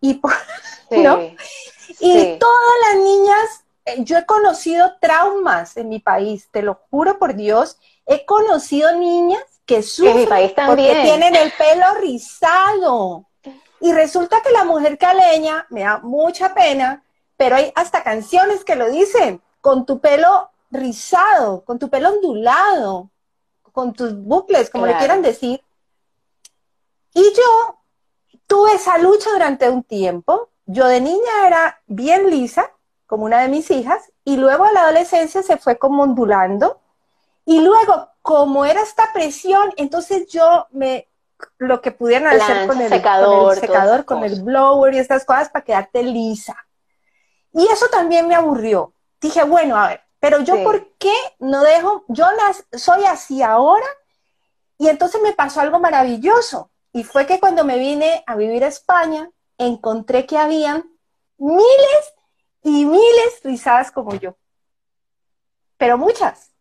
y 0.00 0.20
¿no? 0.92 1.18
Y 1.98 2.38
todas 2.38 2.74
las 2.86 3.02
niñas, 3.02 3.64
eh, 3.86 4.04
yo 4.04 4.16
he 4.18 4.24
conocido 4.24 4.92
traumas 5.00 5.76
en 5.76 5.88
mi 5.88 5.98
país, 5.98 6.48
te 6.52 6.62
lo 6.62 6.78
juro 6.88 7.18
por 7.18 7.34
Dios, 7.34 7.76
he 8.06 8.24
conocido 8.24 8.94
niñas 8.94 9.42
que 9.64 9.82
sufren 9.82 10.28
porque 10.64 11.00
tienen 11.02 11.34
el 11.34 11.50
pelo 11.58 11.92
rizado. 12.00 13.26
Y 13.80 13.92
resulta 13.92 14.40
que 14.42 14.52
la 14.52 14.62
mujer 14.62 14.96
caleña, 14.96 15.66
me 15.70 15.80
da 15.80 15.98
mucha 15.98 16.54
pena, 16.54 17.02
pero 17.36 17.56
hay 17.56 17.72
hasta 17.74 18.04
canciones 18.04 18.64
que 18.64 18.76
lo 18.76 18.88
dicen, 18.92 19.42
con 19.60 19.86
tu 19.86 19.98
pelo 19.98 20.52
rizado, 20.70 21.64
con 21.64 21.80
tu 21.80 21.90
pelo 21.90 22.10
ondulado, 22.10 23.10
con 23.72 23.92
tus 23.92 24.14
bucles, 24.14 24.70
como 24.70 24.86
le 24.86 24.96
quieran 24.98 25.20
decir. 25.20 25.65
Y 27.16 27.32
yo 27.34 27.78
tuve 28.46 28.74
esa 28.74 28.98
lucha 28.98 29.30
durante 29.32 29.70
un 29.70 29.82
tiempo. 29.82 30.50
Yo 30.66 30.86
de 30.86 31.00
niña 31.00 31.46
era 31.46 31.80
bien 31.86 32.28
lisa, 32.28 32.70
como 33.06 33.24
una 33.24 33.40
de 33.40 33.48
mis 33.48 33.70
hijas, 33.70 34.12
y 34.22 34.36
luego 34.36 34.64
a 34.64 34.72
la 34.72 34.82
adolescencia 34.82 35.42
se 35.42 35.56
fue 35.56 35.78
como 35.78 36.02
ondulando. 36.02 36.78
Y 37.46 37.62
luego, 37.62 38.10
como 38.20 38.66
era 38.66 38.82
esta 38.82 39.14
presión, 39.14 39.72
entonces 39.78 40.28
yo 40.28 40.66
me 40.72 41.08
lo 41.56 41.80
que 41.80 41.90
pudieran 41.90 42.38
hacer 42.38 42.66
con 42.66 42.82
el 42.82 42.90
secador, 42.90 43.38
con 43.38 43.54
el, 43.54 43.60
secador, 43.60 44.04
con 44.04 44.22
el 44.22 44.42
blower 44.42 44.92
y 44.92 44.98
estas 44.98 45.24
cosas 45.24 45.48
para 45.48 45.64
quedarte 45.64 46.02
lisa. 46.02 46.66
Y 47.54 47.66
eso 47.68 47.86
también 47.88 48.28
me 48.28 48.34
aburrió. 48.34 48.92
Dije, 49.22 49.42
bueno, 49.44 49.74
a 49.78 49.88
ver, 49.88 50.02
pero 50.20 50.40
yo, 50.40 50.62
¿por 50.62 50.92
qué 50.98 51.14
no 51.38 51.62
dejo? 51.62 52.04
Yo 52.08 52.26
soy 52.72 53.06
así 53.06 53.42
ahora. 53.42 53.86
Y 54.76 54.88
entonces 54.88 55.22
me 55.22 55.32
pasó 55.32 55.62
algo 55.62 55.78
maravilloso. 55.78 56.68
Y 56.96 57.04
fue 57.04 57.26
que 57.26 57.38
cuando 57.38 57.62
me 57.62 57.76
vine 57.76 58.24
a 58.26 58.36
vivir 58.36 58.64
a 58.64 58.68
España, 58.68 59.30
encontré 59.58 60.24
que 60.24 60.38
habían 60.38 60.82
miles 61.36 62.14
y 62.62 62.86
miles 62.86 63.40
rizadas 63.44 63.92
como 63.92 64.14
yo. 64.14 64.34
Pero 65.76 65.98
muchas. 65.98 66.52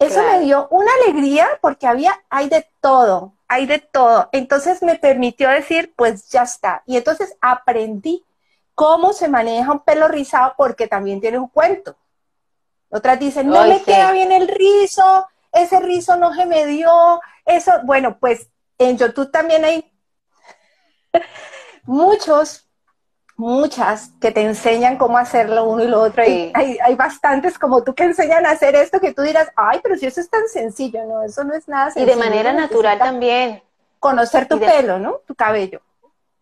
Eso 0.00 0.20
me 0.24 0.40
dio 0.40 0.66
una 0.72 0.90
alegría 1.04 1.46
porque 1.60 1.86
había, 1.86 2.24
hay 2.28 2.48
de 2.48 2.66
todo, 2.80 3.34
hay 3.46 3.66
de 3.66 3.78
todo. 3.78 4.28
Entonces 4.32 4.82
me 4.82 4.96
permitió 4.96 5.48
decir, 5.48 5.94
pues 5.94 6.28
ya 6.28 6.42
está. 6.42 6.82
Y 6.84 6.96
entonces 6.96 7.36
aprendí 7.40 8.26
cómo 8.74 9.12
se 9.12 9.28
maneja 9.28 9.70
un 9.70 9.84
pelo 9.84 10.08
rizado 10.08 10.54
porque 10.56 10.88
también 10.88 11.20
tiene 11.20 11.38
un 11.38 11.46
cuento. 11.46 11.94
Otras 12.88 13.20
dicen, 13.20 13.48
no 13.48 13.64
me 13.64 13.80
queda 13.80 14.10
bien 14.10 14.32
el 14.32 14.48
rizo, 14.48 15.28
ese 15.52 15.78
rizo 15.78 16.16
no 16.16 16.34
se 16.34 16.46
me 16.46 16.66
dio, 16.66 17.20
eso, 17.44 17.72
bueno, 17.84 18.18
pues 18.18 18.49
en 18.80 18.96
YouTube 18.96 19.30
también 19.30 19.64
hay 19.64 19.92
muchos, 21.84 22.68
muchas 23.36 24.10
que 24.20 24.32
te 24.32 24.42
enseñan 24.42 24.96
cómo 24.96 25.18
hacerlo 25.18 25.64
uno 25.64 25.84
y 25.84 25.88
lo 25.88 26.02
otro. 26.02 26.22
Hay, 26.22 26.52
hay, 26.54 26.94
bastantes 26.96 27.58
como 27.58 27.84
tú 27.84 27.94
que 27.94 28.04
enseñan 28.04 28.46
a 28.46 28.50
hacer 28.50 28.74
esto 28.74 29.00
que 29.00 29.14
tú 29.14 29.22
dirás, 29.22 29.50
ay, 29.54 29.80
pero 29.82 29.96
si 29.96 30.06
eso 30.06 30.20
es 30.20 30.30
tan 30.30 30.48
sencillo, 30.48 31.04
no, 31.04 31.22
eso 31.22 31.44
no 31.44 31.54
es 31.54 31.68
nada 31.68 31.90
sencillo. 31.90 32.06
Y 32.06 32.16
de 32.16 32.24
manera 32.24 32.52
natural 32.52 32.98
también. 32.98 33.62
Conocer 33.98 34.48
tu 34.48 34.58
pelo, 34.58 34.98
¿no? 34.98 35.20
Tu 35.26 35.34
cabello. 35.34 35.82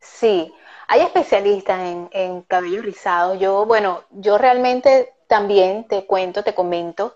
Sí, 0.01 0.55
hay 0.87 1.01
especialistas 1.01 1.81
en, 1.81 2.09
en 2.13 2.43
cabello 2.43 2.83
rizado. 2.83 3.35
Yo, 3.35 3.67
bueno, 3.67 4.05
yo 4.11 4.39
realmente 4.39 5.13
también 5.27 5.85
te 5.89 6.07
cuento, 6.07 6.45
te 6.45 6.55
comento. 6.55 7.15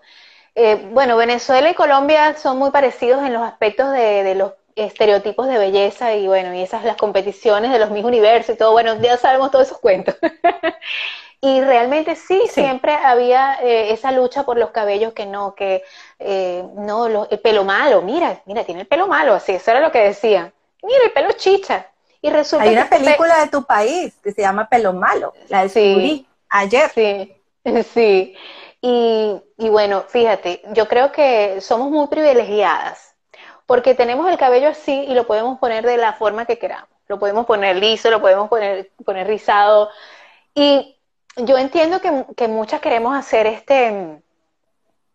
Eh, 0.55 0.87
bueno, 0.91 1.17
Venezuela 1.17 1.69
y 1.69 1.73
Colombia 1.73 2.37
son 2.37 2.59
muy 2.59 2.69
parecidos 2.69 3.23
en 3.23 3.33
los 3.33 3.41
aspectos 3.41 3.91
de, 3.91 4.35
los 4.35 4.53
estereotipos 4.75 5.47
de 5.47 5.57
belleza 5.57 6.13
y 6.15 6.27
bueno, 6.27 6.53
y 6.53 6.61
esas 6.61 6.83
las 6.83 6.97
competiciones 6.97 7.71
de 7.71 7.79
los 7.79 7.91
mis 7.91 8.03
universos 8.03 8.55
y 8.55 8.57
todo, 8.57 8.71
bueno, 8.71 8.99
ya 9.01 9.17
sabemos 9.17 9.51
todos 9.51 9.67
esos 9.67 9.79
cuentos. 9.79 10.15
y 11.41 11.61
realmente 11.61 12.15
sí, 12.15 12.41
siempre 12.49 12.93
había 12.93 13.55
eh, 13.61 13.91
esa 13.93 14.11
lucha 14.11 14.43
por 14.43 14.57
los 14.57 14.71
cabellos 14.71 15.13
que 15.13 15.25
no, 15.25 15.55
que 15.55 15.83
eh, 16.19 16.63
no, 16.75 17.27
el 17.29 17.39
pelo 17.39 17.63
malo, 17.63 18.01
mira, 18.01 18.41
mira, 18.45 18.63
tiene 18.63 18.81
el 18.81 18.87
pelo 18.87 19.07
malo, 19.07 19.33
así, 19.33 19.53
eso 19.53 19.71
era 19.71 19.79
lo 19.79 19.91
que 19.91 19.99
decían. 19.99 20.53
Mira, 20.81 21.05
el 21.05 21.11
pelo 21.11 21.31
chicha. 21.33 21.87
Y 22.21 22.29
resulta 22.29 22.63
Hay 22.65 22.73
una 22.73 22.89
película 22.89 23.41
de 23.41 23.47
tu 23.49 23.65
país 23.65 24.13
que 24.23 24.31
se 24.31 24.41
llama 24.41 24.69
Pelo 24.69 24.93
Malo, 24.93 25.33
la 25.49 25.67
de 25.67 26.25
ayer. 26.49 26.89
Sí. 26.93 27.39
Sí, 27.93 28.35
y, 28.85 29.69
bueno, 29.69 30.03
fíjate, 30.09 30.61
yo 30.73 30.89
creo 30.89 31.13
que 31.13 31.61
somos 31.61 31.89
muy 31.89 32.07
privilegiadas 32.07 33.12
porque 33.65 33.95
tenemos 33.95 34.29
el 34.29 34.37
cabello 34.37 34.69
así 34.69 35.05
y 35.07 35.13
lo 35.13 35.25
podemos 35.25 35.59
poner 35.59 35.85
de 35.85 35.97
la 35.97 36.13
forma 36.13 36.45
que 36.45 36.57
queramos. 36.57 36.89
Lo 37.07 37.19
podemos 37.19 37.45
poner 37.45 37.75
liso, 37.75 38.09
lo 38.09 38.21
podemos 38.21 38.49
poner, 38.49 38.89
rizado. 39.27 39.89
Y 40.55 40.97
yo 41.37 41.57
entiendo 41.57 41.99
que, 42.01 42.47
muchas 42.47 42.81
queremos 42.81 43.15
hacer 43.15 43.47
este 43.47 44.21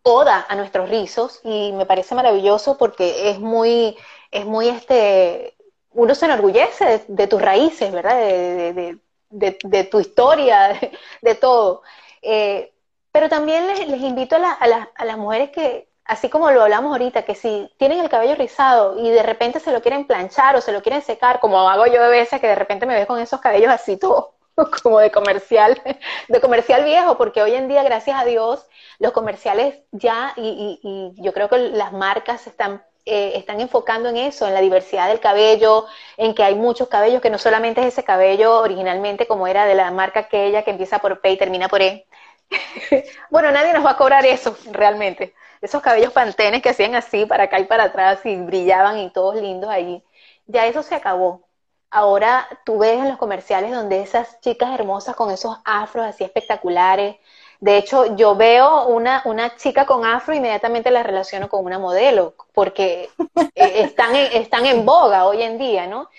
oda 0.01 0.45
a 0.47 0.55
nuestros 0.55 0.89
rizos 0.89 1.41
y 1.43 1.71
me 1.73 1.85
parece 1.85 2.15
maravilloso 2.15 2.77
porque 2.77 3.29
es 3.31 3.39
muy, 3.39 3.97
es 4.31 4.45
muy 4.45 4.69
este, 4.69 5.55
uno 5.91 6.15
se 6.15 6.25
enorgullece 6.25 7.05
de, 7.07 7.27
tus 7.27 7.41
raíces, 7.41 7.91
¿verdad? 7.91 8.17
De, 8.17 8.97
de 9.29 9.83
tu 9.83 9.99
historia, 9.99 10.79
de 11.21 11.35
todo. 11.35 11.83
Eh, 12.21 12.71
pero 13.11 13.29
también 13.29 13.67
les, 13.67 14.01
invito 14.01 14.35
a, 14.35 14.51
a, 14.53 15.05
las 15.05 15.17
mujeres 15.17 15.49
que, 15.51 15.88
así 16.09 16.27
como 16.27 16.49
lo 16.49 16.63
hablamos 16.63 16.91
ahorita, 16.91 17.21
que 17.21 17.35
si 17.35 17.71
tienen 17.77 17.99
el 17.99 18.09
cabello 18.09 18.33
rizado 18.33 18.99
y 18.99 19.11
de 19.11 19.21
repente 19.21 19.59
se 19.59 19.71
lo 19.71 19.79
quieren 19.81 20.05
planchar 20.05 20.55
o 20.55 20.61
se 20.61 20.71
lo 20.71 20.81
quieren 20.81 21.03
secar, 21.03 21.39
como 21.39 21.69
hago 21.69 21.85
yo 21.85 22.03
de 22.03 22.09
veces, 22.09 22.41
que 22.41 22.47
de 22.47 22.55
repente 22.55 22.87
me 22.87 22.95
ves 22.95 23.05
con 23.05 23.19
esos 23.19 23.39
cabellos 23.39 23.69
así 23.71 23.95
todo 23.95 24.33
como 24.83 24.99
de 24.99 25.11
comercial, 25.11 25.79
de 26.27 26.41
comercial 26.41 26.83
viejo, 26.83 27.15
porque 27.15 27.43
hoy 27.43 27.53
en 27.53 27.67
día, 27.67 27.83
gracias 27.83 28.19
a 28.19 28.25
Dios, 28.25 28.65
los 28.97 29.11
comerciales 29.11 29.81
ya, 29.91 30.33
y, 30.35 31.13
yo 31.17 31.31
creo 31.31 31.47
que 31.47 31.59
las 31.59 31.93
marcas 31.93 32.47
están, 32.47 32.83
eh, 33.05 33.33
están 33.35 33.61
enfocando 33.61 34.09
en 34.09 34.17
eso, 34.17 34.47
en 34.47 34.55
la 34.55 34.61
diversidad 34.61 35.09
del 35.09 35.19
cabello, 35.19 35.85
en 36.17 36.33
que 36.33 36.41
hay 36.43 36.55
muchos 36.55 36.87
cabellos, 36.87 37.21
que 37.21 37.29
no 37.29 37.37
solamente 37.37 37.81
es 37.81 37.87
ese 37.93 38.03
cabello 38.03 38.57
originalmente 38.61 39.27
como 39.27 39.45
era 39.45 39.67
de 39.67 39.75
la 39.75 39.91
marca 39.91 40.21
aquella 40.21 40.63
que 40.63 40.71
empieza 40.71 40.97
por 40.97 41.21
P 41.21 41.29
y 41.33 41.37
termina 41.37 41.67
por 41.67 41.83
E, 41.83 42.07
bueno, 43.29 43.51
nadie 43.51 43.73
nos 43.73 43.85
va 43.85 43.91
a 43.91 43.97
cobrar 43.97 44.25
eso 44.25 44.57
realmente. 44.71 45.35
Esos 45.61 45.81
cabellos 45.81 46.13
pantenes 46.13 46.61
que 46.61 46.69
hacían 46.69 46.95
así 46.95 47.25
para 47.25 47.45
acá 47.45 47.59
y 47.59 47.65
para 47.65 47.85
atrás 47.85 48.25
y 48.25 48.35
brillaban 48.37 48.97
y 48.99 49.09
todos 49.09 49.35
lindos 49.35 49.69
allí. 49.69 50.03
Ya 50.47 50.65
eso 50.65 50.83
se 50.83 50.95
acabó. 50.95 51.47
Ahora 51.91 52.47
tú 52.65 52.79
ves 52.79 52.99
en 52.99 53.09
los 53.09 53.17
comerciales 53.17 53.71
donde 53.71 54.01
esas 54.01 54.39
chicas 54.41 54.73
hermosas 54.73 55.15
con 55.15 55.31
esos 55.31 55.57
afros 55.65 56.05
así 56.05 56.23
espectaculares. 56.23 57.17
De 57.59 57.77
hecho, 57.77 58.15
yo 58.15 58.35
veo 58.35 58.87
una, 58.87 59.21
una 59.25 59.55
chica 59.57 59.85
con 59.85 60.05
afro, 60.05 60.33
inmediatamente 60.33 60.91
la 60.91 61.03
relaciono 61.03 61.49
con 61.49 61.65
una 61.65 61.77
modelo, 61.77 62.35
porque 62.53 63.09
eh, 63.55 63.81
están 63.83 64.15
están 64.15 64.65
en 64.65 64.85
boga 64.85 65.25
hoy 65.25 65.41
en 65.41 65.57
día, 65.57 65.87
¿no? 65.87 66.09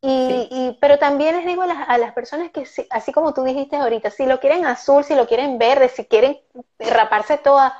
Y, 0.00 0.78
pero 0.80 0.98
también 0.98 1.36
les 1.36 1.44
digo 1.44 1.62
a 1.62 1.98
las, 1.98 2.12
personas 2.12 2.50
que, 2.52 2.64
así 2.90 3.12
como 3.12 3.34
tú 3.34 3.42
dijiste 3.42 3.76
ahorita, 3.76 4.10
si 4.10 4.26
lo 4.26 4.38
quieren 4.38 4.64
azul, 4.64 5.02
si 5.02 5.14
lo 5.14 5.26
quieren 5.26 5.58
verde, 5.58 5.88
si 5.88 6.04
quieren 6.04 6.38
raparse 6.78 7.36
toda, 7.36 7.76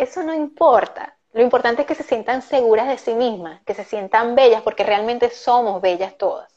eso 0.00 0.22
no 0.22 0.34
importa. 0.34 1.16
Lo 1.32 1.42
importante 1.42 1.82
es 1.82 1.88
que 1.88 1.94
se 1.94 2.02
sientan 2.02 2.42
seguras 2.42 2.88
de 2.88 2.98
sí 2.98 3.14
mismas, 3.14 3.60
que 3.64 3.74
se 3.74 3.84
sientan 3.84 4.34
bellas, 4.34 4.62
porque 4.62 4.84
realmente 4.84 5.30
somos 5.30 5.80
bellas 5.82 6.16
todas, 6.16 6.52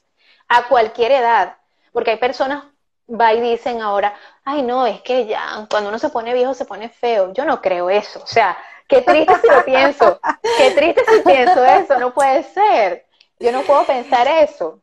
a 0.47 0.67
cualquier 0.67 1.11
edad. 1.11 1.57
Porque 1.91 2.11
hay 2.11 2.17
personas, 2.17 2.63
va 3.09 3.33
y 3.33 3.41
dicen 3.41 3.81
ahora, 3.81 4.15
ay 4.45 4.61
no, 4.61 4.85
es 4.87 5.01
que 5.01 5.25
ya, 5.25 5.67
cuando 5.69 5.89
uno 5.89 5.99
se 5.99 6.09
pone 6.09 6.33
viejo 6.33 6.53
se 6.53 6.65
pone 6.65 6.89
feo. 6.89 7.33
Yo 7.33 7.45
no 7.45 7.61
creo 7.61 7.89
eso. 7.89 8.21
O 8.23 8.27
sea, 8.27 8.57
qué 8.87 9.01
triste 9.01 9.35
si 9.41 9.47
lo 9.47 9.65
pienso, 9.65 10.19
qué 10.57 10.71
triste 10.71 11.03
si 11.05 11.19
pienso 11.21 11.63
eso, 11.63 11.99
no 11.99 12.13
puede 12.13 12.43
ser. 12.43 13.05
Yo 13.39 13.51
no 13.51 13.61
puedo 13.63 13.83
pensar 13.85 14.27
eso. 14.27 14.79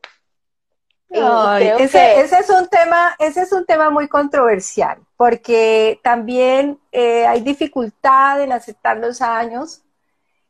Ese, 1.11 2.21
es 2.21 2.51
un 2.51 2.69
tema, 2.69 3.17
ese 3.19 3.43
es 3.43 3.53
un 3.53 3.65
tema 3.65 3.91
muy 3.91 4.09
controversial, 4.09 4.99
porque 5.17 6.01
también 6.03 6.79
eh, 6.93 7.27
hay 7.27 7.41
dificultad 7.41 8.43
en 8.43 8.53
aceptar 8.53 8.99
los 8.99 9.23
años 9.23 9.83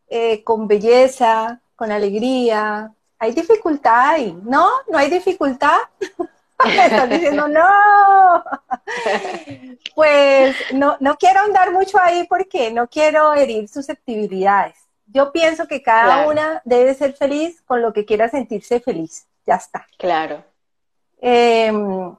eh, 0.09 0.43
con 0.43 0.67
belleza, 0.67 1.61
con 1.77 1.93
alegría. 1.93 2.93
Hay 3.19 3.33
dificultad 3.33 4.11
ahí, 4.11 4.37
¿no? 4.43 4.69
¿No 4.89 4.99
hay 4.99 5.11
dificultad? 5.11 5.79
Me 6.65 6.87
estás 6.87 7.09
diciendo 7.09 7.47
no. 7.49 8.43
Pues 9.95 10.57
no, 10.73 10.97
no 11.01 11.17
quiero 11.17 11.41
andar 11.41 11.73
mucho 11.73 11.99
ahí 12.01 12.25
porque 12.29 12.73
no 12.73 12.89
quiero 12.89 13.35
herir 13.35 13.69
susceptibilidades. 13.69 14.77
Yo 15.07 15.33
pienso 15.33 15.67
que 15.67 15.83
cada 15.83 16.29
una 16.29 16.63
debe 16.65 16.95
ser 16.95 17.15
feliz 17.15 17.63
con 17.63 17.83
lo 17.83 17.93
que 17.93 18.05
quiera 18.05 18.29
sentirse 18.29 18.81
feliz. 18.81 19.27
Ya 19.47 19.57
está. 19.57 19.87
Claro. 19.99 20.45
Em, 21.21 22.17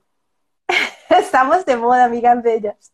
estamos 1.09 1.65
de 1.65 1.77
moda, 1.77 2.05
amigas 2.05 2.41
bellas. 2.43 2.91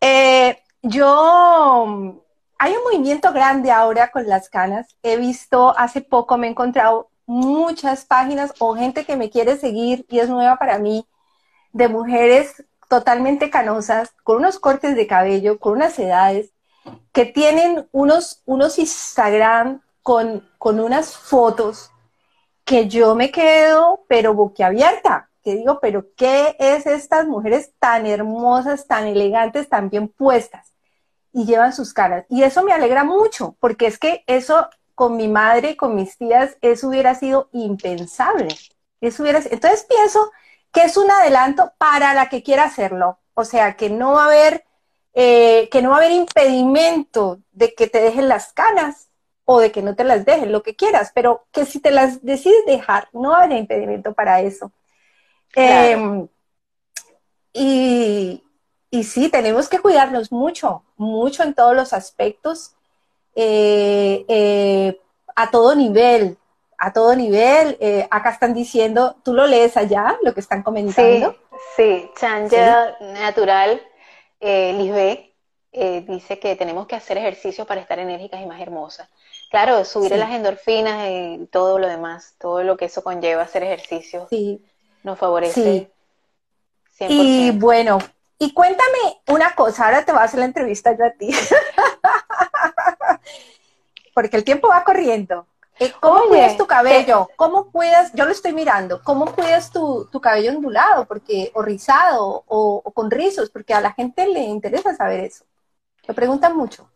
Eh, 0.00 0.58
yo 0.82 2.22
hay 2.58 2.72
un 2.74 2.84
movimiento 2.84 3.32
grande 3.32 3.70
ahora 3.70 4.10
con 4.10 4.26
las 4.26 4.48
canas. 4.48 4.96
He 5.02 5.16
visto, 5.16 5.76
hace 5.76 6.00
poco 6.00 6.38
me 6.38 6.46
he 6.46 6.50
encontrado 6.50 7.10
muchas 7.26 8.04
páginas 8.04 8.54
o 8.58 8.76
gente 8.76 9.04
que 9.04 9.16
me 9.16 9.30
quiere 9.30 9.56
seguir 9.56 10.06
y 10.08 10.20
es 10.20 10.28
nueva 10.28 10.56
para 10.56 10.78
mí, 10.78 11.06
de 11.72 11.88
mujeres 11.88 12.64
totalmente 12.88 13.50
canosas, 13.50 14.14
con 14.22 14.36
unos 14.36 14.60
cortes 14.60 14.94
de 14.94 15.08
cabello, 15.08 15.58
con 15.58 15.72
unas 15.72 15.98
edades, 15.98 16.52
que 17.12 17.24
tienen 17.24 17.88
unos, 17.90 18.42
unos 18.46 18.78
Instagram 18.78 19.82
con, 20.02 20.48
con 20.58 20.78
unas 20.78 21.16
fotos 21.16 21.90
que 22.66 22.88
yo 22.88 23.14
me 23.14 23.30
quedo, 23.30 24.04
pero 24.08 24.34
boquiabierta, 24.34 25.30
que 25.42 25.56
digo, 25.56 25.80
pero 25.80 26.06
¿qué 26.16 26.54
es 26.58 26.86
estas 26.86 27.26
mujeres 27.26 27.72
tan 27.78 28.04
hermosas, 28.06 28.86
tan 28.86 29.06
elegantes, 29.06 29.70
tan 29.70 29.88
bien 29.88 30.08
puestas? 30.08 30.76
y 31.36 31.44
llevan 31.44 31.74
sus 31.74 31.92
caras. 31.92 32.24
Y 32.30 32.44
eso 32.44 32.62
me 32.62 32.72
alegra 32.72 33.04
mucho, 33.04 33.56
porque 33.60 33.86
es 33.86 33.98
que 33.98 34.24
eso 34.26 34.70
con 34.94 35.18
mi 35.18 35.28
madre 35.28 35.72
y 35.72 35.76
con 35.76 35.94
mis 35.94 36.16
tías, 36.16 36.56
eso 36.62 36.88
hubiera 36.88 37.14
sido 37.14 37.50
impensable. 37.52 38.48
Eso 39.02 39.22
hubiera, 39.22 39.40
entonces 39.50 39.84
pienso 39.86 40.32
que 40.72 40.84
es 40.84 40.96
un 40.96 41.10
adelanto 41.10 41.72
para 41.76 42.14
la 42.14 42.30
que 42.30 42.42
quiera 42.42 42.64
hacerlo. 42.64 43.18
O 43.34 43.44
sea, 43.44 43.76
que 43.76 43.90
no 43.90 44.12
va 44.12 44.22
a 44.22 44.26
haber, 44.28 44.64
eh, 45.12 45.68
que 45.70 45.82
no 45.82 45.90
va 45.90 45.96
a 45.96 45.98
haber 45.98 46.12
impedimento 46.12 47.40
de 47.52 47.74
que 47.74 47.86
te 47.86 48.00
dejen 48.00 48.28
las 48.28 48.54
canas 48.54 49.05
o 49.46 49.60
de 49.60 49.72
que 49.72 49.80
no 49.80 49.96
te 49.96 50.04
las 50.04 50.26
dejen, 50.26 50.52
lo 50.52 50.62
que 50.62 50.76
quieras, 50.76 51.12
pero 51.14 51.46
que 51.52 51.64
si 51.64 51.80
te 51.80 51.90
las 51.90 52.22
decides 52.22 52.66
dejar, 52.66 53.08
no 53.12 53.34
haya 53.34 53.56
impedimento 53.56 54.12
para 54.12 54.42
eso. 54.42 54.70
Em, 55.54 56.28
y, 57.52 58.42
y 58.90 59.04
sí, 59.04 59.30
tenemos 59.30 59.68
que 59.68 59.78
cuidarnos 59.78 60.30
mucho, 60.30 60.84
mucho 60.96 61.42
en 61.42 61.54
todos 61.54 61.74
los 61.74 61.92
aspectos, 61.92 62.74
eh, 63.34 64.24
eh, 64.28 65.00
a 65.34 65.50
todo 65.50 65.74
nivel, 65.74 66.38
a 66.78 66.92
todo 66.92 67.14
nivel. 67.14 67.76
Eh, 67.80 68.08
acá 68.10 68.30
están 68.30 68.54
diciendo, 68.54 69.16
tú 69.22 69.34
lo 69.34 69.46
lees 69.46 69.76
allá, 69.76 70.18
lo 70.22 70.32
que 70.32 70.40
están 70.40 70.62
comentando. 70.62 71.36
Sí, 71.76 72.10
sí. 72.10 72.10
Natural, 73.00 73.82
Lisbeth, 74.40 75.32
dice 76.06 76.38
que 76.38 76.56
tenemos 76.56 76.86
que 76.86 76.96
hacer 76.96 77.18
ejercicio 77.18 77.66
para 77.66 77.80
estar 77.80 77.98
enérgicas 77.98 78.40
y 78.40 78.46
más 78.46 78.60
hermosas. 78.60 79.08
Claro, 79.50 79.84
subir 79.84 80.16
las 80.16 80.30
endorfinas 80.30 81.08
y 81.08 81.46
todo 81.50 81.78
lo 81.78 81.88
demás, 81.88 82.34
todo 82.38 82.62
lo 82.62 82.76
que 82.76 82.86
eso 82.86 83.02
conlleva 83.02 83.42
hacer 83.42 83.62
ejercicio, 83.62 84.26
sí. 84.28 84.62
nos 85.02 85.18
favorece. 85.18 85.90
Sí. 86.90 87.06
Y 87.08 87.50
bueno, 87.52 87.98
y 88.38 88.52
cuéntame 88.52 89.20
una 89.28 89.54
cosa, 89.54 89.86
ahora 89.86 90.04
te 90.04 90.12
voy 90.12 90.20
a 90.20 90.24
hacer 90.24 90.40
la 90.40 90.46
entrevista 90.46 90.96
yo 90.96 91.04
a 91.04 91.10
ti. 91.10 91.30
Porque 94.14 94.36
el 94.36 94.44
tiempo 94.44 94.68
va 94.68 94.82
corriendo. 94.82 95.46
Eh, 95.78 95.92
¿Cómo 96.00 96.28
cuidas 96.28 96.56
tu 96.56 96.66
cabello? 96.66 97.28
¿Cómo 97.36 97.70
cuidas? 97.70 98.10
Yo 98.14 98.24
lo 98.24 98.32
estoy 98.32 98.54
mirando. 98.54 99.02
¿Cómo 99.02 99.26
cuidas 99.26 99.70
tu, 99.70 100.08
cabello 100.22 100.52
ondulado? 100.52 101.04
Porque, 101.04 101.50
o 101.54 101.62
rizado, 101.62 102.44
o, 102.46 102.82
con 102.94 103.10
rizos, 103.10 103.50
porque 103.50 103.74
a 103.74 103.82
la 103.82 103.92
gente 103.92 104.26
le 104.26 104.40
interesa 104.40 104.94
saber 104.94 105.20
eso. 105.20 105.44
Lo 106.06 106.14
preguntan 106.14 106.56
mucho. 106.56 106.88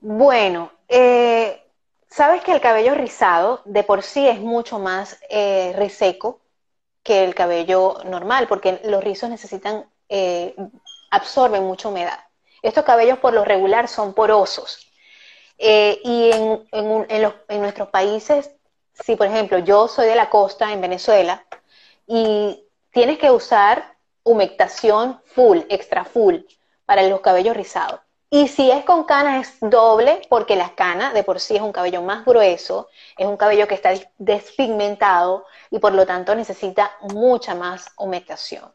Bueno, 0.00 0.70
eh, 0.86 1.67
sabes 2.10 2.42
que 2.42 2.52
el 2.52 2.60
cabello 2.60 2.94
rizado 2.94 3.62
de 3.64 3.82
por 3.84 4.02
sí 4.02 4.26
es 4.26 4.40
mucho 4.40 4.78
más 4.78 5.18
eh, 5.30 5.72
reseco 5.76 6.40
que 7.02 7.24
el 7.24 7.34
cabello 7.34 7.98
normal, 8.04 8.46
porque 8.48 8.80
los 8.84 9.02
rizos 9.02 9.30
necesitan 9.30 9.86
eh, 10.08 10.54
absorben 11.10 11.64
mucha 11.64 11.88
humedad. 11.88 12.18
Estos 12.62 12.84
cabellos 12.84 13.18
por 13.18 13.32
lo 13.32 13.44
regular 13.44 13.88
son 13.88 14.14
porosos. 14.14 14.86
Eh, 15.58 16.00
y 16.04 16.30
en, 16.32 17.60
nuestros 17.60 17.88
países, 17.88 18.50
si 18.92 19.16
por 19.16 19.26
ejemplo 19.26 19.58
yo 19.58 19.88
soy 19.88 20.06
de 20.06 20.14
la 20.14 20.30
costa 20.30 20.72
en 20.72 20.80
Venezuela 20.80 21.44
y 22.06 22.64
tienes 22.92 23.18
que 23.18 23.30
usar 23.30 23.96
humectación 24.22 25.20
full, 25.24 25.60
extra 25.68 26.04
full, 26.04 26.36
para 26.84 27.02
los 27.02 27.20
cabellos 27.20 27.56
rizados. 27.56 28.00
Y 28.30 28.48
si 28.48 28.70
es 28.70 28.84
con 28.84 29.04
canas 29.04 29.48
es 29.48 29.70
doble, 29.70 30.20
porque 30.28 30.54
la 30.54 30.74
cana 30.74 31.14
de 31.14 31.22
por 31.22 31.40
sí 31.40 31.56
es 31.56 31.62
un 31.62 31.72
cabello 31.72 32.02
más 32.02 32.26
grueso, 32.26 32.88
es 33.16 33.26
un 33.26 33.38
cabello 33.38 33.66
que 33.66 33.74
está 33.74 33.92
despigmentado 34.18 35.46
y 35.70 35.78
por 35.78 35.94
lo 35.94 36.04
tanto 36.04 36.34
necesita 36.34 36.90
mucha 37.00 37.54
más 37.54 37.90
humectación. 37.96 38.70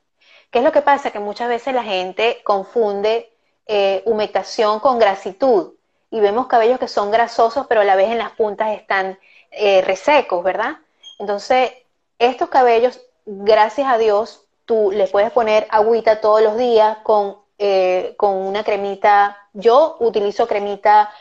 ¿Qué 0.49 0.59
es 0.59 0.65
lo 0.65 0.71
que 0.71 0.81
pasa? 0.81 1.11
Que 1.11 1.19
muchas 1.19 1.49
veces 1.49 1.73
la 1.73 1.83
gente 1.83 2.41
confunde 2.43 3.31
eh, 3.67 4.01
humectación 4.05 4.79
con 4.79 4.97
grasitud 4.97 5.73
y 6.09 6.19
vemos 6.19 6.47
cabellos 6.47 6.79
que 6.79 6.87
son 6.87 7.11
grasosos, 7.11 7.67
pero 7.67 7.81
a 7.81 7.85
la 7.85 7.95
vez 7.95 8.09
en 8.09 8.17
las 8.17 8.31
puntas 8.31 8.75
están 8.75 9.19
eh, 9.51 9.81
resecos, 9.81 10.43
¿verdad? 10.43 10.77
Entonces, 11.19 11.71
estos 12.17 12.49
cabellos, 12.49 13.01
gracias 13.25 13.87
a 13.87 13.97
Dios, 13.97 14.45
tú 14.65 14.91
les 14.91 15.11
puedes 15.11 15.31
poner 15.31 15.67
agüita 15.69 16.21
todos 16.21 16.41
los 16.41 16.57
días 16.57 16.97
con, 17.03 17.42
eh, 17.57 18.15
con 18.17 18.35
una 18.35 18.63
cremita. 18.63 19.37
Yo 19.53 19.97
utilizo 19.99 20.47
cremita 20.47 21.11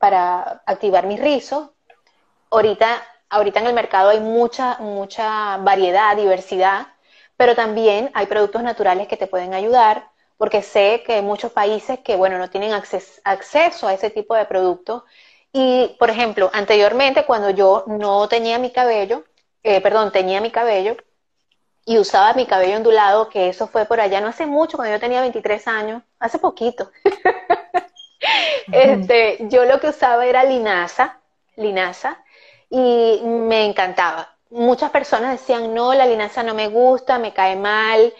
para 0.00 0.62
activar 0.64 1.06
mis 1.06 1.20
rizos. 1.20 1.68
Ahorita, 2.50 3.02
ahorita 3.28 3.60
en 3.60 3.66
el 3.66 3.74
mercado 3.74 4.08
hay 4.08 4.20
mucha, 4.20 4.78
mucha 4.78 5.58
variedad, 5.58 6.16
diversidad 6.16 6.86
pero 7.36 7.54
también 7.54 8.10
hay 8.14 8.26
productos 8.26 8.62
naturales 8.62 9.08
que 9.08 9.16
te 9.16 9.26
pueden 9.26 9.54
ayudar, 9.54 10.10
porque 10.36 10.62
sé 10.62 11.02
que 11.06 11.14
hay 11.14 11.22
muchos 11.22 11.52
países 11.52 11.98
que, 12.00 12.16
bueno, 12.16 12.38
no 12.38 12.50
tienen 12.50 12.72
acceso 12.72 13.88
a 13.88 13.94
ese 13.94 14.10
tipo 14.10 14.34
de 14.34 14.44
productos. 14.46 15.02
Y, 15.52 15.96
por 15.98 16.10
ejemplo, 16.10 16.50
anteriormente, 16.52 17.24
cuando 17.24 17.50
yo 17.50 17.84
no 17.86 18.28
tenía 18.28 18.58
mi 18.58 18.70
cabello, 18.70 19.24
eh, 19.62 19.80
perdón, 19.80 20.12
tenía 20.12 20.40
mi 20.40 20.50
cabello 20.50 20.96
y 21.84 21.98
usaba 21.98 22.34
mi 22.34 22.46
cabello 22.46 22.76
ondulado, 22.76 23.28
que 23.28 23.48
eso 23.48 23.66
fue 23.66 23.84
por 23.84 24.00
allá 24.00 24.20
no 24.20 24.28
hace 24.28 24.46
mucho, 24.46 24.76
cuando 24.76 24.94
yo 24.94 25.00
tenía 25.00 25.20
23 25.20 25.66
años, 25.68 26.02
hace 26.18 26.38
poquito. 26.38 26.90
este, 28.72 29.38
yo 29.48 29.64
lo 29.64 29.80
que 29.80 29.88
usaba 29.88 30.26
era 30.26 30.44
linaza, 30.44 31.20
linaza, 31.56 32.18
y 32.70 33.20
me 33.24 33.66
encantaba 33.66 34.34
muchas 34.54 34.90
personas 34.90 35.32
decían, 35.32 35.74
no, 35.74 35.94
la 35.94 36.06
linaza 36.06 36.42
no 36.42 36.54
me 36.54 36.68
gusta, 36.68 37.18
me 37.18 37.32
cae 37.32 37.56
mal, 37.56 38.14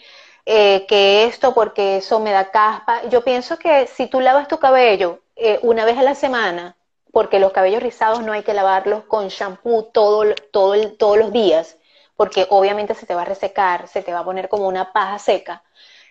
eh, 0.45 0.85
que 0.87 1.25
esto 1.25 1.53
porque 1.53 1.97
eso 1.97 2.19
me 2.19 2.31
da 2.31 2.51
caspa. 2.51 3.03
Yo 3.09 3.23
pienso 3.23 3.57
que 3.57 3.87
si 3.87 4.07
tú 4.07 4.19
lavas 4.19 4.47
tu 4.47 4.59
cabello 4.59 5.21
eh, 5.35 5.59
una 5.63 5.85
vez 5.85 5.97
a 5.97 6.03
la 6.03 6.15
semana, 6.15 6.75
porque 7.11 7.39
los 7.39 7.53
cabellos 7.53 7.81
rizados 7.81 8.21
no 8.23 8.33
hay 8.33 8.43
que 8.43 8.53
lavarlos 8.53 9.05
con 9.05 9.29
shampoo 9.29 9.83
todo, 9.83 10.25
todo 10.51 10.91
todos 10.91 11.17
los 11.17 11.31
días, 11.31 11.77
porque 12.15 12.47
obviamente 12.49 12.95
se 12.95 13.05
te 13.05 13.15
va 13.15 13.23
a 13.23 13.25
resecar, 13.25 13.87
se 13.87 14.01
te 14.01 14.13
va 14.13 14.19
a 14.19 14.25
poner 14.25 14.49
como 14.49 14.67
una 14.67 14.93
paja 14.93 15.19
seca. 15.19 15.63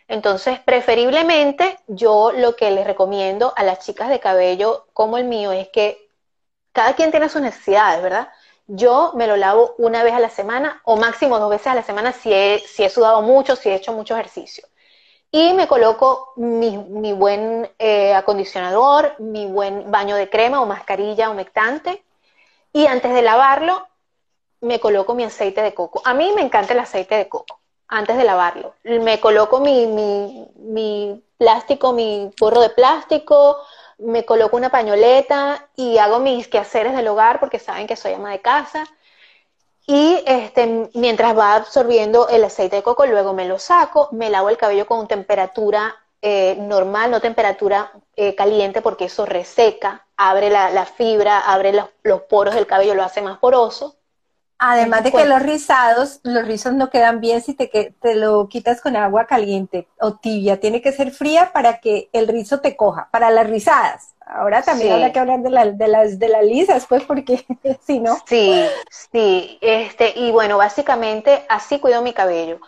Entonces, 0.08 0.60
preferiblemente, 0.60 1.78
yo 1.86 2.32
lo 2.32 2.56
que 2.56 2.70
les 2.70 2.86
recomiendo 2.86 3.52
a 3.56 3.64
las 3.64 3.80
chicas 3.80 4.08
de 4.08 4.20
cabello 4.20 4.86
como 4.92 5.16
el 5.18 5.24
mío 5.24 5.52
es 5.52 5.68
que 5.70 6.08
cada 6.72 6.94
quien 6.94 7.10
tiene 7.10 7.28
sus 7.28 7.40
necesidades, 7.40 8.02
¿verdad? 8.02 8.28
Yo 8.66 9.12
me 9.14 9.26
lo 9.26 9.36
lavo 9.36 9.74
una 9.78 10.02
vez 10.02 10.14
a 10.14 10.20
la 10.20 10.30
semana 10.30 10.80
o 10.84 10.96
máximo 10.96 11.38
dos 11.38 11.50
veces 11.50 11.68
a 11.68 11.74
la 11.74 11.82
semana 11.82 12.12
si 12.12 12.32
he, 12.32 12.58
si 12.66 12.84
he 12.84 12.90
sudado 12.90 13.22
mucho, 13.22 13.56
si 13.56 13.68
he 13.70 13.74
hecho 13.74 13.92
mucho 13.92 14.14
ejercicio. 14.14 14.66
Y 15.30 15.52
me 15.52 15.66
coloco 15.66 16.32
mi, 16.36 17.12
buen 17.12 17.68
eh, 17.78 18.14
acondicionador, 18.14 19.16
mi 19.18 19.46
buen 19.46 19.90
baño 19.90 20.16
de 20.16 20.30
crema 20.30 20.60
o 20.62 20.66
mascarilla 20.66 21.30
humectante. 21.30 22.04
Y 22.72 22.86
antes 22.86 23.12
de 23.12 23.22
lavarlo, 23.22 23.86
me 24.64 24.80
coloco 24.80 25.14
mi 25.14 25.24
aceite 25.24 25.62
de 25.62 25.74
coco. 25.74 26.02
A 26.04 26.14
mí 26.14 26.32
me 26.34 26.42
encanta 26.42 26.72
el 26.72 26.80
aceite 26.80 27.14
de 27.14 27.28
coco 27.28 27.60
antes 27.88 28.16
de 28.16 28.24
lavarlo. 28.24 28.74
Me 28.82 29.20
coloco 29.20 29.60
mi, 29.60 29.86
mi, 29.86 31.22
plástico, 31.38 31.92
mi 31.92 32.30
forro 32.36 32.60
de 32.60 32.70
plástico, 32.70 33.58
me 33.98 34.24
coloco 34.24 34.56
una 34.56 34.70
pañoleta 34.70 35.68
y 35.76 35.98
hago 35.98 36.18
mis 36.18 36.48
quehaceres 36.48 36.96
del 36.96 37.08
hogar 37.08 37.40
porque 37.40 37.58
saben 37.58 37.86
que 37.86 37.96
soy 37.96 38.14
ama 38.14 38.30
de 38.32 38.40
casa. 38.40 38.84
y 39.86 40.22
este, 40.26 40.90
mientras 40.94 41.36
va 41.38 41.56
absorbiendo 41.56 42.28
el 42.28 42.44
aceite 42.44 42.76
de 42.76 42.82
coco, 42.82 43.06
luego 43.06 43.34
me 43.34 43.46
lo 43.46 43.58
saco, 43.58 44.08
me 44.12 44.30
lavo 44.30 44.48
el 44.48 44.56
cabello 44.56 44.86
con 44.86 45.06
temperatura 45.08 45.94
eh, 46.26 46.56
normal, 46.58 47.10
no 47.10 47.20
temperatura 47.20 47.92
eh, 48.16 48.34
caliente, 48.34 48.80
porque 48.80 49.04
eso 49.04 49.26
reseca, 49.26 50.06
abre 50.16 50.48
la, 50.48 50.86
fibra, 50.86 51.38
abre 51.40 51.74
los, 52.02 52.22
poros 52.22 52.54
del 52.54 52.66
cabello, 52.66 52.94
lo 52.94 53.02
hace 53.02 53.20
más 53.20 53.38
poroso. 53.38 53.96
Además 54.66 55.04
de 55.04 55.12
que 55.12 55.26
los 55.26 55.42
rizados, 55.42 56.20
los 56.22 56.46
rizos 56.46 56.72
no 56.72 56.88
quedan 56.88 57.20
bien 57.20 57.42
si 57.42 57.52
te, 57.52 57.94
te 58.00 58.14
lo 58.14 58.48
quitas 58.48 58.80
con 58.80 58.96
agua 58.96 59.26
caliente 59.26 59.86
o 60.00 60.14
tibia. 60.14 60.58
Tiene 60.58 60.80
que 60.80 60.92
ser 60.92 61.10
fría 61.10 61.50
para 61.52 61.80
que 61.80 62.08
el 62.14 62.28
rizo 62.28 62.60
te 62.60 62.74
coja, 62.74 63.08
para 63.10 63.30
las 63.30 63.48
rizadas. 63.48 64.14
Ahora 64.26 64.62
también 64.62 64.92
habrá 64.92 65.12
que 65.12 65.18
hablar 65.18 65.40
de, 65.40 65.50
de, 65.74 65.88
las, 65.88 66.18
de 66.18 66.28
las 66.28 66.44
lisas, 66.44 66.86
pues, 66.86 67.04
porque 67.04 67.44
si 67.86 68.00
no. 68.00 68.16
Sí, 68.26 68.64
sí. 68.88 69.58
Este, 69.60 70.18
y 70.18 70.30
bueno, 70.30 70.56
básicamente 70.56 71.44
así 71.50 71.78
cuido 71.78 72.00
mi 72.00 72.14
cabello. 72.14 72.58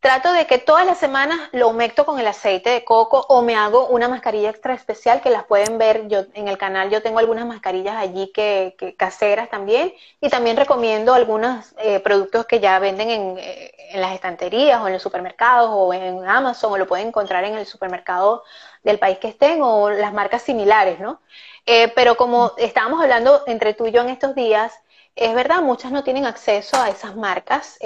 Trato 0.00 0.32
de 0.32 0.46
que 0.46 0.58
todas 0.58 0.86
las 0.86 0.96
semanas 0.98 1.40
lo 1.50 1.66
humecto 1.68 2.06
con 2.06 2.20
el 2.20 2.26
aceite 2.28 2.70
de 2.70 2.84
coco 2.84 3.26
o 3.28 3.42
me 3.42 3.56
hago 3.56 3.88
una 3.88 4.06
mascarilla 4.06 4.48
extra 4.50 4.72
especial 4.72 5.20
que 5.20 5.28
las 5.28 5.42
pueden 5.44 5.76
ver 5.76 6.06
yo 6.06 6.24
en 6.34 6.46
el 6.46 6.56
canal. 6.56 6.88
Yo 6.88 7.02
tengo 7.02 7.18
algunas 7.18 7.46
mascarillas 7.46 7.96
allí 7.96 8.30
que, 8.32 8.76
caseras 8.96 9.50
también 9.50 9.92
y 10.20 10.28
también 10.28 10.56
recomiendo 10.56 11.14
algunos 11.14 11.74
eh, 11.78 11.98
productos 11.98 12.46
que 12.46 12.60
ya 12.60 12.78
venden 12.78 13.10
en, 13.10 13.38
eh, 13.38 13.72
en, 13.90 14.00
las 14.00 14.14
estanterías 14.14 14.80
o 14.80 14.86
en 14.86 14.92
los 14.92 15.02
supermercados 15.02 15.70
o 15.72 15.92
en 15.92 16.24
Amazon 16.28 16.72
o 16.72 16.78
lo 16.78 16.86
pueden 16.86 17.08
encontrar 17.08 17.42
en 17.42 17.56
el 17.56 17.66
supermercado 17.66 18.44
del 18.84 19.00
país 19.00 19.18
que 19.18 19.28
estén 19.28 19.62
o 19.62 19.90
las 19.90 20.12
marcas 20.12 20.42
similares, 20.42 21.00
¿no? 21.00 21.20
Eh, 21.66 21.88
pero 21.96 22.16
como 22.16 22.52
estábamos 22.56 23.02
hablando 23.02 23.42
entre 23.48 23.74
tú 23.74 23.88
y 23.88 23.90
yo 23.90 24.02
en 24.02 24.10
estos 24.10 24.36
días, 24.36 24.72
es 25.16 25.34
verdad, 25.34 25.60
muchas 25.60 25.90
no 25.90 26.04
tienen 26.04 26.24
acceso 26.24 26.80
a 26.80 26.88
esas 26.88 27.16
marcas 27.16 27.78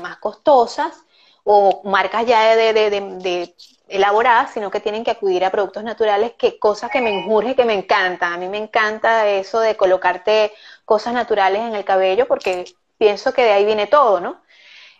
más 0.00 0.16
costosas 0.16 1.04
o 1.44 1.82
marcas 1.84 2.26
ya 2.26 2.56
de, 2.56 2.72
de, 2.72 2.90
de, 2.90 3.54
elaboradas, 3.88 4.52
sino 4.52 4.70
que 4.70 4.80
tienen 4.80 5.04
que 5.04 5.10
acudir 5.10 5.44
a 5.44 5.50
productos 5.50 5.84
naturales, 5.84 6.32
que 6.38 6.58
cosas 6.58 6.90
que 6.90 7.02
me 7.02 7.10
injurge, 7.10 7.54
que 7.54 7.64
me 7.66 7.74
encanta. 7.74 8.32
A 8.32 8.38
mí 8.38 8.48
me 8.48 8.58
encanta 8.58 9.28
eso 9.28 9.60
de 9.60 9.76
colocarte 9.76 10.52
cosas 10.84 11.12
naturales 11.12 11.62
en 11.62 11.74
el 11.74 11.84
cabello, 11.84 12.26
porque 12.26 12.64
pienso 12.98 13.32
que 13.34 13.44
de 13.44 13.52
ahí 13.52 13.64
viene 13.66 13.86
todo, 13.86 14.20
¿no? 14.20 14.42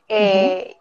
Eh, 0.09 0.77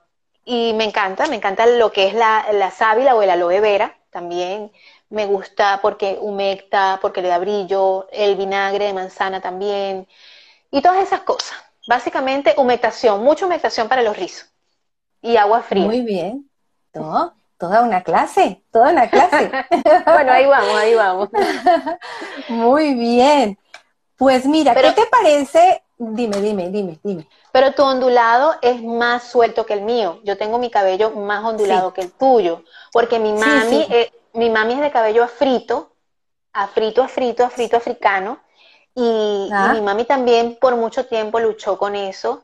y 0.46 0.74
me 0.74 0.84
encanta, 0.84 1.28
me 1.28 1.38
encanta 1.38 1.66
lo 1.66 1.92
que 1.92 2.08
es 2.08 2.14
la, 2.14 2.46
la 2.52 2.72
sábila 2.72 3.16
o 3.16 3.22
el 3.22 3.30
aloe 3.30 3.62
vera, 3.62 3.98
también 4.10 4.72
me 5.10 5.26
gusta 5.26 5.80
porque 5.82 6.18
humecta, 6.20 7.00
porque 7.02 7.22
le 7.22 7.30
da 7.30 7.38
brillo, 7.38 8.08
el 8.12 8.36
vinagre 8.36 8.86
de 8.86 8.94
manzana 8.94 9.42
también, 9.42 10.08
y 10.72 10.82
todas 10.82 11.04
esas 11.04 11.22
cosas. 11.22 11.58
Básicamente, 11.88 12.54
humectación, 12.58 13.24
mucha 13.24 13.46
humectación 13.46 13.88
para 13.90 14.02
los 14.04 14.18
rizos 14.18 14.53
y 15.24 15.38
agua 15.38 15.62
fría. 15.62 15.86
Muy 15.86 16.02
bien. 16.02 16.48
Toda 16.92 17.82
una 17.82 18.04
clase, 18.04 18.62
toda 18.72 18.92
una 18.92 19.10
clase. 19.10 19.50
bueno, 20.06 20.32
ahí 20.32 20.46
vamos, 20.46 20.76
ahí 20.76 20.94
vamos. 20.94 21.30
Muy 22.50 22.94
bien. 22.94 23.58
Pues 24.18 24.46
mira, 24.46 24.76
¿qué 24.76 24.92
te 24.92 25.06
parece? 25.08 25.82
Dime, 25.98 26.42
dime, 26.42 26.70
dime, 26.70 27.00
dime. 27.02 27.28
Pero 27.54 27.72
tu 27.74 27.84
ondulado 27.84 28.56
es 28.62 28.84
más 28.84 29.24
suelto 29.24 29.66
que 29.66 29.74
el 29.74 29.82
mío. 29.82 30.20
Yo 30.24 30.38
tengo 30.38 30.60
mi 30.60 30.70
cabello 30.70 31.12
más 31.12 31.44
ondulado 31.44 31.94
que 31.94 32.02
el 32.02 32.12
tuyo, 32.12 32.64
porque 32.92 33.18
mi 33.18 33.32
mami, 33.32 33.88
mi 34.34 34.50
mami 34.50 34.74
es 34.74 34.82
de 34.82 34.92
cabello 34.92 35.24
afrito, 35.24 35.94
afrito, 36.52 37.02
afrito, 37.02 37.46
afrito 37.46 37.78
africano, 37.78 38.40
y, 38.94 39.48
y 39.48 39.50
ah. 39.54 39.72
mi 39.74 39.82
mami 39.82 40.04
también 40.04 40.58
por 40.60 40.76
mucho 40.76 41.06
tiempo 41.06 41.40
luchó 41.40 41.78
con 41.78 41.96
eso 41.96 42.44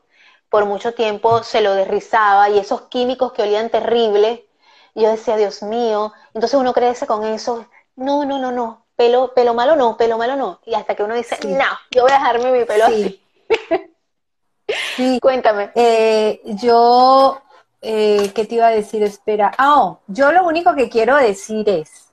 por 0.50 0.66
mucho 0.66 0.92
tiempo 0.92 1.42
se 1.42 1.60
lo 1.60 1.74
derrizaba 1.74 2.50
y 2.50 2.58
esos 2.58 2.82
químicos 2.82 3.32
que 3.32 3.42
olían 3.42 3.70
terrible, 3.70 4.46
yo 4.94 5.08
decía, 5.08 5.36
Dios 5.36 5.62
mío, 5.62 6.12
entonces 6.34 6.58
uno 6.58 6.72
crece 6.72 7.06
con 7.06 7.24
eso, 7.24 7.66
no, 7.94 8.24
no, 8.24 8.38
no, 8.38 8.50
no, 8.50 8.84
pelo, 8.96 9.32
pelo 9.32 9.54
malo 9.54 9.76
no, 9.76 9.96
pelo 9.96 10.18
malo 10.18 10.36
no, 10.36 10.60
y 10.66 10.74
hasta 10.74 10.96
que 10.96 11.04
uno 11.04 11.14
dice, 11.14 11.38
no, 11.46 11.64
yo 11.92 12.02
voy 12.02 12.10
a 12.10 12.14
dejarme 12.14 12.50
mi 12.50 12.64
pelo 12.64 12.86
así. 12.86 13.22
sí. 14.96 15.18
Cuéntame. 15.22 15.70
Eh, 15.76 16.40
yo, 16.44 17.40
eh, 17.80 18.32
¿qué 18.34 18.44
te 18.44 18.56
iba 18.56 18.66
a 18.66 18.70
decir? 18.70 19.04
Espera, 19.04 19.52
ah, 19.56 19.96
yo 20.08 20.32
lo 20.32 20.44
único 20.44 20.74
que 20.74 20.90
quiero 20.90 21.16
decir 21.16 21.68
es 21.68 22.10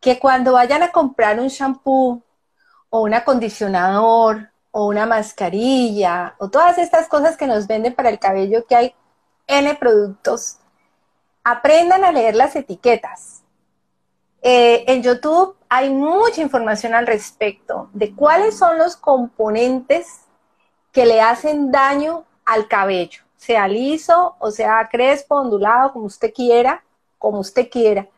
que 0.00 0.20
cuando 0.20 0.52
vayan 0.52 0.84
a 0.84 0.92
comprar 0.92 1.40
un 1.40 1.48
shampoo 1.48 2.22
o 2.90 3.00
un 3.00 3.14
acondicionador 3.14 4.51
o 4.72 4.86
una 4.86 5.06
mascarilla 5.06 6.34
o 6.38 6.48
todas 6.48 6.78
estas 6.78 7.06
cosas 7.06 7.36
que 7.36 7.46
nos 7.46 7.66
venden 7.68 7.94
para 7.94 8.08
el 8.08 8.18
cabello 8.18 8.66
que 8.66 8.74
hay 8.74 8.94
N 9.46 9.74
productos, 9.76 10.58
aprendan 11.44 12.04
a 12.04 12.12
leer 12.12 12.34
las 12.34 12.56
etiquetas. 12.56 13.42
Eh, 14.40 14.84
en 14.88 15.02
YouTube 15.02 15.56
hay 15.68 15.90
mucha 15.90 16.40
información 16.40 16.94
al 16.94 17.06
respecto 17.06 17.90
de 17.92 18.14
cuáles 18.14 18.58
son 18.58 18.78
los 18.78 18.96
componentes 18.96 20.22
que 20.90 21.06
le 21.06 21.20
hacen 21.20 21.70
daño 21.70 22.24
al 22.44 22.66
cabello, 22.66 23.22
sea 23.36 23.68
liso 23.68 24.36
o 24.40 24.50
sea 24.50 24.88
crespo, 24.90 25.36
ondulado, 25.36 25.92
como 25.92 26.06
usted 26.06 26.32
quiera, 26.34 26.82
como 27.18 27.38
usted 27.40 27.70
quiera. 27.70 28.08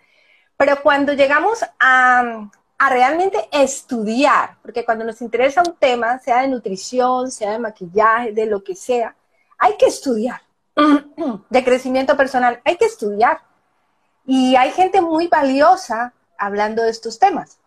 Pero 0.56 0.82
cuando 0.82 1.12
llegamos 1.12 1.64
a, 1.78 2.48
a 2.78 2.90
realmente 2.90 3.38
estudiar, 3.52 4.56
porque 4.62 4.84
cuando 4.84 5.04
nos 5.04 5.20
interesa 5.22 5.62
un 5.66 5.76
tema, 5.76 6.18
sea 6.18 6.42
de 6.42 6.48
nutrición, 6.48 7.30
sea 7.30 7.52
de 7.52 7.58
maquillaje, 7.58 8.32
de 8.32 8.46
lo 8.46 8.62
que 8.64 8.74
sea, 8.74 9.14
hay 9.58 9.76
que 9.76 9.86
estudiar. 9.86 10.42
De 11.48 11.64
crecimiento 11.64 12.16
personal, 12.16 12.60
hay 12.64 12.76
que 12.76 12.86
estudiar. 12.86 13.40
Y 14.26 14.56
hay 14.56 14.72
gente 14.72 15.00
muy 15.00 15.28
valiosa 15.28 16.12
hablando 16.36 16.82
de 16.82 16.90
estos 16.90 17.18
temas. 17.18 17.58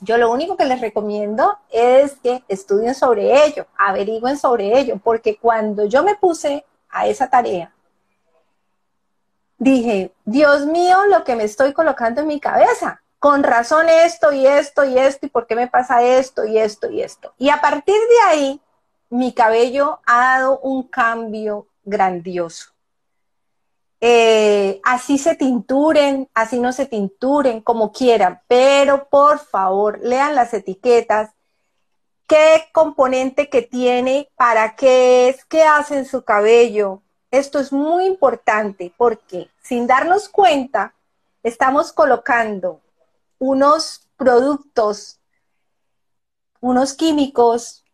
Yo 0.00 0.18
lo 0.18 0.30
único 0.32 0.56
que 0.56 0.64
les 0.64 0.80
recomiendo 0.80 1.56
es 1.70 2.16
que 2.16 2.42
estudien 2.48 2.94
sobre 2.94 3.46
ello, 3.46 3.66
averigüen 3.76 4.36
sobre 4.36 4.78
ello, 4.78 5.00
porque 5.02 5.36
cuando 5.36 5.84
yo 5.84 6.02
me 6.02 6.16
puse 6.16 6.66
a 6.90 7.06
esa 7.06 7.30
tarea, 7.30 7.72
dije, 9.58 10.12
Dios 10.24 10.66
mío, 10.66 11.06
lo 11.06 11.22
que 11.22 11.36
me 11.36 11.44
estoy 11.44 11.72
colocando 11.72 12.22
en 12.22 12.26
mi 12.26 12.40
cabeza 12.40 13.03
con 13.24 13.42
razón 13.42 13.88
esto 13.88 14.34
y 14.34 14.46
esto 14.46 14.84
y 14.84 14.98
esto 14.98 15.24
y 15.24 15.30
por 15.30 15.46
qué 15.46 15.56
me 15.56 15.66
pasa 15.66 16.02
esto 16.02 16.44
y 16.44 16.58
esto 16.58 16.90
y 16.90 17.00
esto. 17.00 17.32
Y 17.38 17.48
a 17.48 17.58
partir 17.58 17.94
de 17.94 18.20
ahí, 18.28 18.60
mi 19.08 19.32
cabello 19.32 20.00
ha 20.04 20.36
dado 20.36 20.58
un 20.58 20.82
cambio 20.82 21.66
grandioso. 21.86 22.72
Eh, 23.98 24.78
así 24.84 25.16
se 25.16 25.36
tinturen, 25.36 26.28
así 26.34 26.60
no 26.60 26.70
se 26.70 26.84
tinturen, 26.84 27.62
como 27.62 27.92
quieran, 27.92 28.42
pero 28.46 29.08
por 29.08 29.38
favor, 29.38 30.00
lean 30.02 30.34
las 30.34 30.52
etiquetas, 30.52 31.30
qué 32.26 32.68
componente 32.72 33.48
que 33.48 33.62
tiene, 33.62 34.28
para 34.36 34.76
qué 34.76 35.30
es, 35.30 35.46
qué 35.46 35.62
hace 35.62 35.96
en 35.96 36.04
su 36.04 36.24
cabello. 36.24 37.00
Esto 37.30 37.58
es 37.58 37.72
muy 37.72 38.04
importante 38.04 38.92
porque 38.98 39.48
sin 39.62 39.86
darnos 39.86 40.28
cuenta, 40.28 40.92
estamos 41.42 41.90
colocando 41.90 42.82
unos 43.38 44.08
productos, 44.16 45.20
unos 46.60 46.94
químicos 46.94 47.84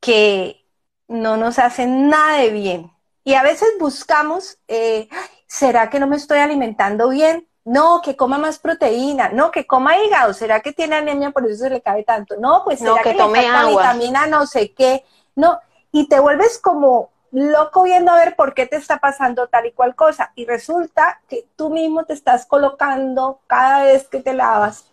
que 0.00 0.66
no 1.08 1.36
nos 1.36 1.58
hacen 1.58 2.08
nada 2.08 2.38
de 2.38 2.50
bien. 2.50 2.92
Y 3.24 3.34
a 3.34 3.42
veces 3.42 3.68
buscamos, 3.78 4.58
eh, 4.68 5.08
¿será 5.46 5.90
que 5.90 6.00
no 6.00 6.06
me 6.06 6.16
estoy 6.16 6.38
alimentando 6.38 7.08
bien? 7.08 7.46
No, 7.64 8.00
que 8.02 8.16
coma 8.16 8.38
más 8.38 8.58
proteína, 8.58 9.28
no, 9.28 9.50
que 9.50 9.66
coma 9.66 9.98
hígado, 9.98 10.32
¿será 10.32 10.60
que 10.60 10.72
tiene 10.72 10.96
anemia 10.96 11.30
por 11.30 11.46
eso 11.46 11.64
se 11.64 11.70
le 11.70 11.82
cabe 11.82 12.04
tanto? 12.04 12.36
No, 12.38 12.62
pues 12.64 12.78
será 12.78 13.02
que, 13.02 13.14
tome 13.14 13.46
agua. 13.46 13.68
vitamina 13.70 14.26
no 14.26 14.46
sé 14.46 14.72
qué. 14.72 15.04
No, 15.36 15.60
y 15.92 16.08
te 16.08 16.20
vuelves 16.20 16.58
como 16.58 17.10
loco 17.32 17.82
viendo 17.82 18.10
a 18.12 18.16
ver 18.16 18.34
por 18.34 18.54
qué 18.54 18.66
te 18.66 18.76
está 18.76 18.98
pasando 18.98 19.48
tal 19.48 19.66
y 19.66 19.72
cual 19.72 19.94
cosa. 19.94 20.32
Y 20.34 20.46
resulta 20.46 21.20
que 21.28 21.46
tú 21.56 21.70
mismo 21.70 22.04
te 22.04 22.14
estás 22.14 22.46
colocando 22.46 23.40
cada 23.46 23.84
vez 23.84 24.08
que 24.08 24.20
te 24.20 24.32
lavas 24.32 24.89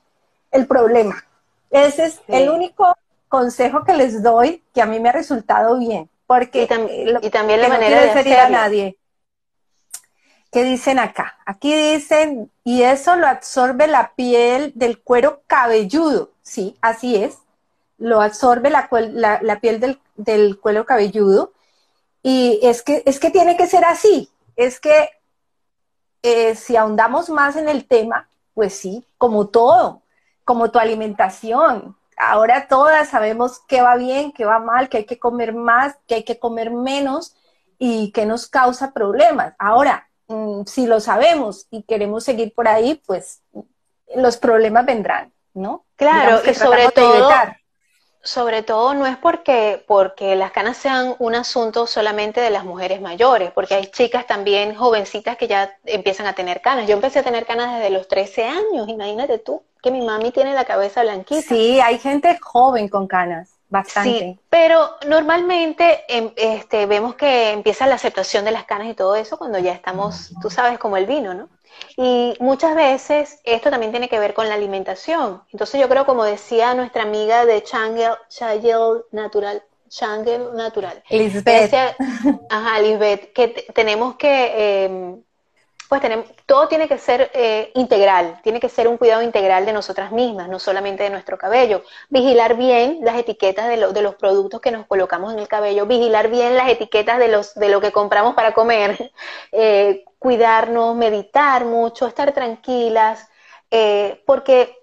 el 0.51 0.67
problema. 0.67 1.23
Ese 1.69 2.05
es 2.05 2.21
el 2.27 2.49
único 2.49 2.95
consejo 3.27 3.83
que 3.83 3.93
les 3.93 4.23
doy 4.23 4.63
que 4.73 4.81
a 4.81 4.85
mí 4.85 4.99
me 4.99 5.09
ha 5.09 5.13
resultado 5.13 5.77
bien. 5.77 6.09
Porque 6.25 6.63
y, 6.63 6.67
también 7.29 7.61
la 7.61 7.69
manera 7.69 8.01
de 8.01 8.09
hacerlo. 8.09 8.39
a 8.39 8.49
nadie. 8.49 8.97
¿Qué 10.51 10.63
dicen 10.63 10.99
acá? 10.99 11.37
Aquí 11.45 11.73
dicen, 11.73 12.51
y 12.63 12.83
eso 12.83 13.15
lo 13.15 13.27
absorbe 13.27 13.87
la 13.87 14.13
piel 14.15 14.71
del 14.75 15.01
cuero 15.01 15.41
cabelludo. 15.47 16.31
Sí, 16.41 16.77
así 16.81 17.15
es. 17.15 17.37
Lo 17.97 18.21
absorbe 18.21 18.69
la, 18.69 18.89
la, 19.41 19.59
piel 19.59 19.79
del, 19.79 19.99
del, 20.15 20.59
cuero 20.59 20.85
cabelludo. 20.85 21.53
Y 22.23 22.59
es 22.61 22.81
que, 22.81 23.03
es 23.05 23.19
que 23.19 23.29
tiene 23.29 23.55
que 23.55 23.67
ser 23.67 23.85
así. 23.85 24.29
Es 24.55 24.79
que 24.79 25.09
eh, 26.23 26.55
si 26.55 26.75
ahondamos 26.75 27.29
más 27.29 27.55
en 27.55 27.69
el 27.69 27.85
tema, 27.85 28.29
pues 28.53 28.73
sí, 28.73 29.05
como 29.17 29.47
todo, 29.47 30.01
como 30.47 30.71
tu 30.71 30.79
alimentación. 30.79 31.97
ahora 32.15 32.67
todas 32.67 33.09
sabemos 33.09 33.61
qué 33.67 33.81
va 33.81 33.95
bien, 33.97 34.31
qué 34.31 34.45
va 34.45 34.59
mal, 34.59 34.87
que 34.87 34.99
hay 34.99 35.05
que 35.05 35.19
comer 35.19 35.53
más, 35.53 35.97
que 36.07 36.15
hay 36.15 36.23
que 36.23 36.39
comer 36.39 36.71
menos 36.71 37.35
y 37.77 38.11
que 38.13 38.25
nos 38.25 38.47
causa 38.47 38.93
problemas. 38.93 39.53
Ahora, 39.59 40.09
mm, 40.27 40.63
si 40.65 40.87
lo 40.87 41.01
sabemos 41.01 41.67
y 41.69 41.83
queremos 41.83 42.23
seguir 42.23 42.53
por 42.55 42.69
ahí, 42.69 42.99
pues 43.05 43.43
los 44.15 44.37
problemas 44.37 44.85
vendrán, 44.85 45.33
¿no? 45.53 45.85
Claro, 45.97 46.39
y 46.49 46.53
sobre 46.55 46.89
todo, 46.91 47.29
sobre 48.27 48.61
todo 48.61 48.93
no 48.93 49.05
es 49.05 49.15
porque, 49.15 49.81
porque 49.87 50.35
las 50.35 50.51
canas 50.51 50.75
sean 50.75 51.15
un 51.17 51.33
asunto 51.33 51.87
solamente 51.87 52.41
de 52.41 52.49
las 52.49 52.65
mujeres 52.65 52.99
mayores, 52.99 53.51
porque 53.51 53.75
hay 53.75 53.87
chicas 53.87 54.27
también 54.27 54.75
jovencitas 54.75 55.37
que 55.37 55.47
ya 55.47 55.73
empiezan 55.85 56.27
a 56.27 56.33
tener 56.33 56.59
canas. 56.59 56.89
Yo 56.89 56.95
empecé 56.95 57.19
a 57.19 57.23
tener 57.23 57.45
canas 57.45 57.75
desde 57.75 57.89
los 57.89 58.09
13 58.09 58.43
años, 58.43 58.89
imagínate 58.89 59.37
tú, 59.39 59.63
que 59.81 59.91
mi 59.91 60.01
mami 60.01 60.31
tiene 60.31 60.53
la 60.53 60.65
cabeza 60.65 61.03
blanquita. 61.03 61.41
Sí, 61.41 61.79
hay 61.79 61.99
gente 61.99 62.37
joven 62.41 62.89
con 62.89 63.07
canas. 63.07 63.56
Bastante. 63.69 64.19
Sí, 64.19 64.39
pero 64.49 64.91
normalmente 65.07 66.05
em, 66.07 66.31
este, 66.35 66.85
vemos 66.85 67.15
que 67.15 67.51
empieza 67.51 67.85
la 67.87 67.95
aceptación 67.95 68.45
de 68.45 68.51
las 68.51 68.65
canas 68.65 68.87
y 68.87 68.93
todo 68.93 69.15
eso 69.15 69.37
cuando 69.37 69.59
ya 69.59 69.73
estamos, 69.73 70.33
tú 70.41 70.49
sabes, 70.49 70.79
como 70.79 70.95
el 70.97 71.05
vino, 71.05 71.33
¿no? 71.33 71.49
Y 71.95 72.35
muchas 72.39 72.75
veces 72.75 73.39
esto 73.43 73.69
también 73.69 73.91
tiene 73.91 74.09
que 74.09 74.19
ver 74.19 74.33
con 74.33 74.47
la 74.47 74.55
alimentación. 74.55 75.43
Entonces 75.51 75.81
yo 75.81 75.89
creo, 75.89 76.05
como 76.05 76.23
decía 76.23 76.73
nuestra 76.73 77.03
amiga 77.03 77.45
de 77.45 77.61
Changel, 77.61 78.13
Changel 78.29 79.03
Natural, 79.11 79.63
Changel 79.89 80.53
Natural. 80.53 81.03
Lisbeth. 81.09 81.73
ajá, 82.49 82.79
Lisbeth, 82.79 83.33
que 83.33 83.47
tenemos 83.73 84.15
que, 84.15 84.85
em, 84.85 85.23
pues 85.87 86.01
tenemos, 86.01 86.27
todo 86.45 86.67
tiene 86.67 86.87
que 86.87 86.97
ser 86.97 87.31
eh, 87.33 87.71
integral, 87.75 88.39
tiene 88.43 88.59
que 88.59 88.69
ser 88.69 88.87
un 88.87 88.97
cuidado 88.97 89.21
integral 89.21 89.65
de 89.65 89.73
nosotras 89.73 90.11
mismas, 90.11 90.49
no 90.49 90.59
solamente 90.59 91.03
de 91.03 91.09
nuestro 91.09 91.37
cabello. 91.37 91.83
Vigilar 92.09 92.57
bien 92.57 92.99
las 93.03 93.17
etiquetas 93.17 93.67
de, 93.67 93.93
de 93.93 94.01
los 94.01 94.15
productos 94.15 94.61
que 94.61 94.71
nos 94.71 94.85
colocamos 94.87 95.33
en 95.33 95.39
el 95.39 95.47
cabello, 95.47 95.85
vigilar 95.85 96.29
bien 96.29 96.55
las 96.55 96.69
etiquetas 96.69 97.19
de, 97.19 97.29
los, 97.29 97.53
de 97.55 97.69
lo 97.69 97.79
que 97.81 97.91
compramos 97.91 98.35
para 98.35 98.53
comer, 98.53 99.11
eh, 99.51 100.03
cuidarnos, 100.19 100.95
meditar 100.95 101.65
mucho, 101.65 102.07
estar 102.07 102.31
tranquilas, 102.33 103.27
eh, 103.71 104.23
porque 104.25 104.75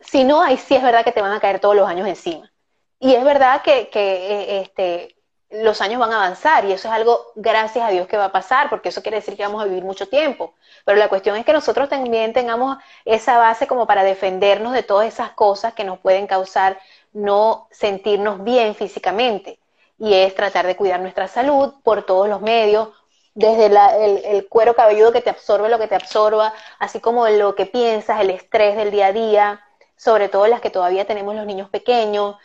si 0.00 0.24
no, 0.24 0.42
ahí 0.42 0.56
sí 0.56 0.74
es 0.74 0.82
verdad 0.82 1.04
que 1.04 1.12
te 1.12 1.22
van 1.22 1.32
a 1.32 1.40
caer 1.40 1.60
todos 1.60 1.76
los 1.76 1.88
años 1.88 2.08
encima. 2.08 2.50
Y 2.98 3.14
es 3.14 3.24
verdad 3.24 3.62
que, 3.62 3.88
que 3.90 4.60
este, 4.60 5.15
los 5.50 5.80
años 5.80 6.00
van 6.00 6.12
a 6.12 6.16
avanzar 6.16 6.64
y 6.64 6.72
eso 6.72 6.88
es 6.88 6.94
algo, 6.94 7.32
gracias 7.36 7.84
a 7.84 7.90
Dios, 7.90 8.08
que 8.08 8.16
va 8.16 8.26
a 8.26 8.32
pasar, 8.32 8.68
porque 8.68 8.88
eso 8.88 9.02
quiere 9.02 9.18
decir 9.18 9.36
que 9.36 9.44
vamos 9.44 9.62
a 9.62 9.66
vivir 9.66 9.84
mucho 9.84 10.08
tiempo. 10.08 10.54
Pero 10.84 10.98
la 10.98 11.08
cuestión 11.08 11.36
es 11.36 11.44
que 11.44 11.52
nosotros 11.52 11.88
también 11.88 12.32
tengamos 12.32 12.78
esa 13.04 13.38
base 13.38 13.66
como 13.66 13.86
para 13.86 14.02
defendernos 14.02 14.72
de 14.72 14.82
todas 14.82 15.06
esas 15.06 15.30
cosas 15.32 15.74
que 15.74 15.84
nos 15.84 15.98
pueden 15.98 16.26
causar 16.26 16.78
no 17.12 17.68
sentirnos 17.70 18.42
bien 18.44 18.74
físicamente. 18.74 19.58
Y 19.98 20.14
es 20.14 20.34
tratar 20.34 20.66
de 20.66 20.76
cuidar 20.76 21.00
nuestra 21.00 21.28
salud 21.28 21.74
por 21.82 22.04
todos 22.04 22.28
los 22.28 22.42
medios, 22.42 22.90
desde 23.36 23.66
el, 23.66 24.48
cuero 24.48 24.74
cabelludo 24.74 25.12
que 25.12 25.20
te 25.20 25.30
absorbe 25.30 25.68
lo 25.68 25.78
que 25.78 25.88
te 25.88 25.94
absorba, 25.94 26.54
así 26.78 27.00
como 27.00 27.28
lo 27.28 27.54
que 27.54 27.66
piensas, 27.66 28.20
el 28.20 28.30
estrés 28.30 28.76
del 28.76 28.90
día 28.90 29.08
a 29.08 29.12
día, 29.12 29.60
sobre 29.94 30.28
todo 30.30 30.46
las 30.46 30.62
que 30.62 30.70
todavía 30.70 31.06
tenemos 31.06 31.34
los 31.34 31.44
niños 31.46 31.68
pequeños, 31.68 32.36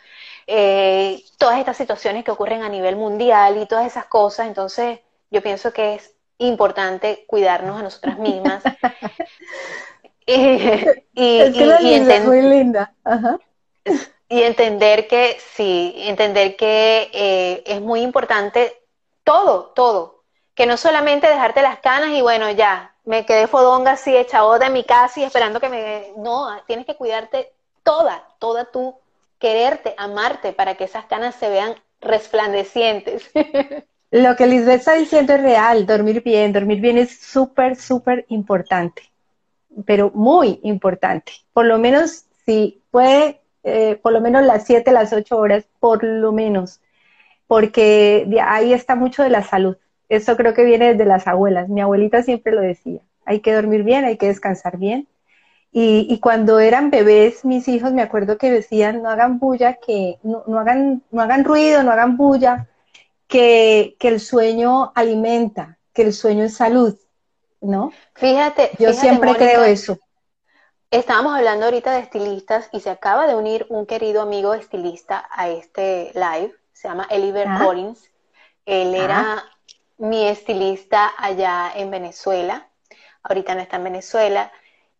eh, 0.46 1.22
todas 1.38 1.58
estas 1.58 1.76
situaciones 1.76 2.24
que 2.24 2.30
ocurren 2.30 2.62
a 2.62 2.68
nivel 2.68 2.96
mundial 2.96 3.58
y 3.58 3.66
todas 3.66 3.86
esas 3.86 4.06
cosas. 4.06 4.46
Entonces, 4.48 5.00
yo 5.30 5.42
pienso 5.42 5.72
que 5.72 5.94
es 5.94 6.14
importante 6.38 7.24
cuidarnos 7.26 7.78
a 7.78 7.82
nosotras 7.82 8.18
mismas. 8.18 8.62
y, 10.26 10.78
es 11.14 12.24
muy 12.24 12.42
linda. 12.42 12.92
Y 14.28 14.42
entender 14.42 15.08
que 15.08 15.38
sí, 15.54 15.94
entender 15.98 16.56
que 16.56 17.10
eh, 17.12 17.62
es 17.66 17.80
muy 17.80 18.00
importante 18.00 18.82
todo, 19.24 19.72
todo, 19.74 20.22
que 20.54 20.66
no 20.66 20.76
solamente 20.76 21.28
dejarte 21.28 21.62
las 21.62 21.78
canas 21.80 22.10
y 22.10 22.22
bueno, 22.22 22.50
ya, 22.50 22.94
me 23.04 23.26
quedé 23.26 23.46
fodonga 23.46 23.92
así, 23.92 24.16
echado 24.16 24.58
de 24.58 24.70
mi 24.70 24.84
casa 24.84 25.20
y 25.20 25.24
esperando 25.24 25.60
que 25.60 25.68
me... 25.68 26.12
No, 26.16 26.48
tienes 26.66 26.86
que 26.86 26.96
cuidarte 26.96 27.52
toda, 27.82 28.26
toda 28.38 28.64
tú, 28.66 28.96
quererte, 29.42 29.92
amarte, 29.98 30.52
para 30.52 30.76
que 30.76 30.84
esas 30.84 31.04
canas 31.06 31.34
se 31.34 31.50
vean 31.50 31.74
resplandecientes. 32.00 33.28
Lo 34.12 34.36
que 34.36 34.46
Lisbeth 34.46 34.78
está 34.78 34.92
diciendo 34.94 35.34
es 35.34 35.42
real, 35.42 35.84
dormir 35.84 36.22
bien, 36.22 36.52
dormir 36.52 36.80
bien 36.80 36.96
es 36.96 37.18
súper, 37.18 37.74
súper 37.74 38.24
importante, 38.28 39.02
pero 39.84 40.12
muy 40.14 40.60
importante. 40.62 41.32
Por 41.52 41.64
lo 41.64 41.78
menos, 41.78 42.26
si 42.44 42.82
puede, 42.92 43.40
eh, 43.64 43.98
por 44.00 44.12
lo 44.12 44.20
menos 44.20 44.44
las 44.44 44.64
7, 44.64 44.92
las 44.92 45.12
8 45.12 45.36
horas, 45.36 45.64
por 45.80 46.04
lo 46.04 46.30
menos, 46.30 46.80
porque 47.48 48.28
ahí 48.46 48.72
está 48.72 48.94
mucho 48.94 49.24
de 49.24 49.30
la 49.30 49.42
salud. 49.42 49.76
Eso 50.08 50.36
creo 50.36 50.54
que 50.54 50.64
viene 50.64 50.92
desde 50.92 51.04
las 51.04 51.26
abuelas. 51.26 51.68
Mi 51.68 51.80
abuelita 51.80 52.22
siempre 52.22 52.52
lo 52.52 52.60
decía. 52.60 53.00
Hay 53.24 53.40
que 53.40 53.52
dormir 53.52 53.82
bien, 53.82 54.04
hay 54.04 54.18
que 54.18 54.28
descansar 54.28 54.76
bien. 54.76 55.08
Y, 55.74 56.18
cuando 56.20 56.58
eran 56.58 56.90
bebés, 56.90 57.46
mis 57.46 57.66
hijos, 57.66 57.92
me 57.92 58.02
acuerdo 58.02 58.36
que 58.36 58.50
decían, 58.50 59.02
no 59.02 59.08
hagan 59.08 59.38
bulla, 59.38 59.74
que 59.74 60.18
no, 60.22 60.44
hagan, 60.58 61.02
no 61.10 61.22
hagan 61.22 61.44
ruido, 61.44 61.82
no 61.82 61.90
hagan 61.90 62.18
bulla, 62.18 62.68
que, 63.26 63.96
el 64.00 64.20
sueño 64.20 64.92
alimenta, 64.94 65.78
que 65.94 66.02
el 66.02 66.12
sueño 66.12 66.44
es 66.44 66.56
salud, 66.56 66.94
¿no? 67.62 67.90
Fíjate. 68.14 68.72
Yo 68.78 68.92
siempre 68.92 69.34
creo 69.34 69.64
eso. 69.64 69.98
Estábamos 70.90 71.34
hablando 71.34 71.64
ahorita 71.64 71.92
de 71.92 72.00
estilistas 72.00 72.68
y 72.70 72.80
se 72.80 72.90
acaba 72.90 73.26
de 73.26 73.34
unir 73.34 73.64
un 73.70 73.86
querido 73.86 74.20
amigo 74.20 74.52
estilista 74.52 75.26
a 75.30 75.48
este 75.48 76.12
live, 76.12 76.52
se 76.74 76.88
llama 76.88 77.06
Eliver 77.08 77.48
ah. 77.48 77.60
Collins. 77.64 78.10
Él 78.66 78.94
era 78.94 79.38
ah 79.38 79.44
mi 80.02 80.26
estilista 80.26 81.12
allá 81.16 81.70
en 81.76 81.92
Venezuela, 81.92 82.68
ahorita 83.22 83.54
no 83.54 83.60
está 83.60 83.76
en 83.76 83.84
Venezuela, 83.84 84.52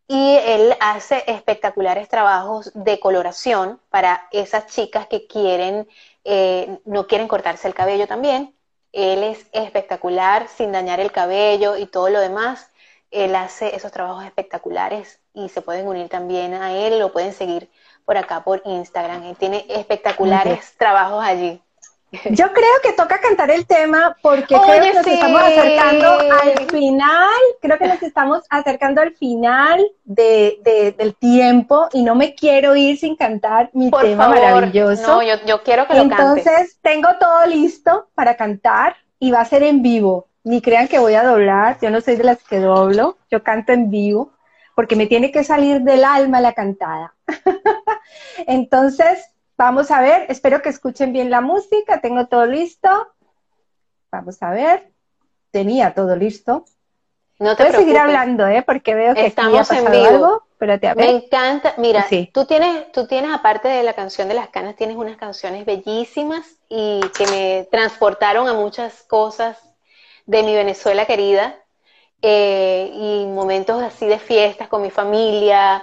y 0.09 0.37
él 0.45 0.77
hace 0.81 1.25
espectaculares 1.27 2.09
trabajos 2.09 2.71
de 2.75 3.01
coloración 3.01 3.81
para 3.91 4.29
esas 4.31 4.67
chicas 4.67 5.07
que 5.07 5.27
quieren, 5.27 5.89
eh, 6.25 6.81
no 6.85 7.07
quieren 7.07 7.29
cortarse 7.29 7.69
el 7.69 7.75
cabello 7.75 8.07
también. 8.07 8.55
Él 8.93 9.23
es 9.23 9.47
espectacular, 9.53 10.49
sin 10.49 10.73
dañar 10.73 11.01
el 11.01 11.13
cabello 11.13 11.77
y 11.77 11.87
todo 11.87 12.11
lo 12.11 12.21
demás. 12.21 12.71
Él 13.11 13.35
hace 13.37 13.75
esos 13.75 13.93
trabajos 13.93 14.25
espectaculares 14.25 15.21
y 15.35 15.49
se 15.49 15.63
pueden 15.63 15.87
unir 15.87 16.09
también 16.09 16.55
a 16.55 16.75
él, 16.75 16.99
lo 16.99 17.13
pueden 17.13 17.33
seguir 17.33 17.71
por 18.05 18.17
acá 18.17 18.45
por 18.45 18.63
Instagram. 18.65 19.25
Él 19.25 19.37
tiene 19.37 19.65
espectaculares 19.69 20.75
trabajos 20.79 21.25
allí. 21.25 21.63
Yo 22.31 22.53
creo 22.53 22.71
que 22.83 22.93
toca 22.93 23.21
cantar 23.21 23.51
el 23.51 23.67
tema 23.67 24.15
porque 24.21 24.55
creo 24.55 24.83
que 24.83 24.93
nos 24.93 25.07
estamos 25.07 25.41
acercando 25.41 26.09
al 26.09 26.71
final, 26.71 27.41
creo 27.61 27.79
que 27.79 27.89
nos 27.89 28.03
estamos 28.03 28.43
acercando 28.51 29.01
al 29.01 29.15
final 29.15 29.83
de, 30.05 30.95
del 30.99 31.15
tiempo 31.15 31.89
y 31.93 32.03
no 32.03 32.15
me 32.15 32.35
quiero 32.35 32.77
ir 32.77 32.99
sin 32.99 33.17
cantar 33.17 33.71
mi 33.73 33.91
tema 33.91 34.29
maravilloso. 34.29 35.07
No, 35.07 35.23
yo, 35.23 35.63
quiero 35.63 35.89
que 35.89 35.95
lo 35.95 36.03
Entonces, 36.03 36.79
tengo 36.83 37.09
todo 37.19 37.47
listo 37.47 38.09
para 38.15 38.37
cantar 38.37 38.97
y 39.19 39.31
va 39.31 39.41
a 39.41 39.47
ser 39.47 39.63
en 39.63 39.83
vivo. 39.83 40.29
Ni 40.45 40.61
crean 40.61 40.89
que 40.89 40.99
voy 40.99 41.15
a 41.15 41.25
doblar, 41.25 41.79
yo 41.81 41.89
no 41.89 42.03
soy 42.03 42.17
de 42.17 42.25
las 42.25 42.43
que 42.43 42.59
doblo, 42.59 43.17
yo 43.31 43.43
canto 43.43 43.73
en 43.73 43.91
vivo 43.91 44.33
porque 44.75 44.97
me 44.97 45.07
tiene 45.07 45.31
que 45.31 45.45
salir 45.45 45.81
del 45.83 46.05
alma 46.05 46.41
la 46.41 46.53
cantada. 46.53 47.15
Entonces, 48.47 49.32
Vamos 49.57 49.91
a 49.91 50.01
ver, 50.01 50.27
espero 50.29 50.63
que 50.63 50.69
escuchen 50.69 51.13
bien 51.13 51.31
la 51.31 51.41
música, 51.41 52.01
tengo 52.01 52.27
todo 52.27 52.47
listo. 52.47 52.89
Vamos 54.11 54.43
a 54.43 54.51
ver, 54.51 54.91
tenía 55.51 55.95
todo 55.95 56.17
listo. 56.17 56.65
No 57.39 57.57
te 57.57 57.65
Puedes 57.65 57.77
seguir 57.77 57.99
hablando, 57.99 58.47
¿eh? 58.47 58.63
Porque 58.63 58.95
veo 58.95 59.15
que 59.15 59.27
estamos 59.27 59.71
en 59.71 59.91
vivo. 59.91 60.07
Algo. 60.07 60.47
Me 60.95 61.11
encanta. 61.11 61.75
Mira, 61.77 62.07
tú 62.33 62.45
tienes, 62.45 62.93
tú 62.93 63.09
tienes 63.09 63.35
aparte 63.35 63.67
de 63.67 63.83
la 63.83 63.95
canción 63.95 64.29
de 64.29 64.35
las 64.35 64.49
canas, 64.49 64.77
tienes 64.77 64.97
unas 64.97 65.17
canciones 65.17 65.67
bellísimas 65.67 66.47
y 66.69 67.01
que 67.19 67.27
me 67.27 67.69
transportaron 67.69 68.47
a 68.47 68.55
muchas 68.55 69.03
cosas 69.03 69.59
de 70.25 70.45
mi 70.45 70.55
Venezuela 70.55 71.05
querida 71.07 71.57
eh, 72.23 72.93
y 72.95 73.27
momentos 73.27 73.83
así 73.83 74.07
de 74.07 74.21
fiestas 74.21 74.69
con 74.69 74.83
mi 74.83 74.91
familia, 74.91 75.83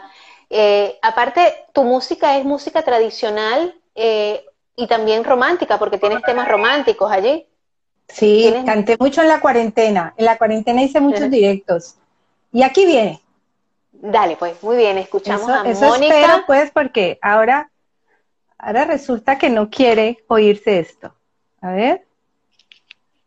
eh, 0.50 0.97
aparte, 1.02 1.66
tu 1.74 1.84
música 1.84 2.38
es 2.38 2.45
música 2.45 2.82
tradicional 2.82 3.76
eh, 3.95 4.43
y 4.76 4.88
también 4.88 5.24
romántica, 5.24 5.78
porque 5.78 5.97
tienes 5.97 6.24
temas 6.24 6.47
románticos 6.47 7.12
allí. 7.12 7.45
Sí, 8.08 8.52
canté 8.66 8.97
mucho 9.00 9.22
en 9.22 9.28
la 9.28 9.39
cuarentena. 9.39 10.14
En 10.18 10.26
la 10.26 10.38
cuarentena 10.38 10.82
hice 10.82 11.00
muchos 11.00 11.30
directos. 11.30 11.95
Y 12.52 12.64
aquí 12.64 12.86
viene. 12.86 13.22
Dale, 13.91 14.36
pues, 14.38 14.64
muy 14.64 14.78
bien, 14.78 14.97
escuchamos 14.97 15.47
a 15.50 15.70
eso 15.70 15.86
Mónica. 15.86 16.20
Espero, 16.20 16.43
pues, 16.47 16.72
porque 16.72 17.20
ahora, 17.22 17.70
ahora 18.58 18.86
resulta 18.86 19.38
que 19.38 19.50
no 19.50 19.70
quiere 19.70 20.24
oírse 20.28 20.80
esto. 20.80 21.14
A 21.62 21.72
ver. 21.72 22.06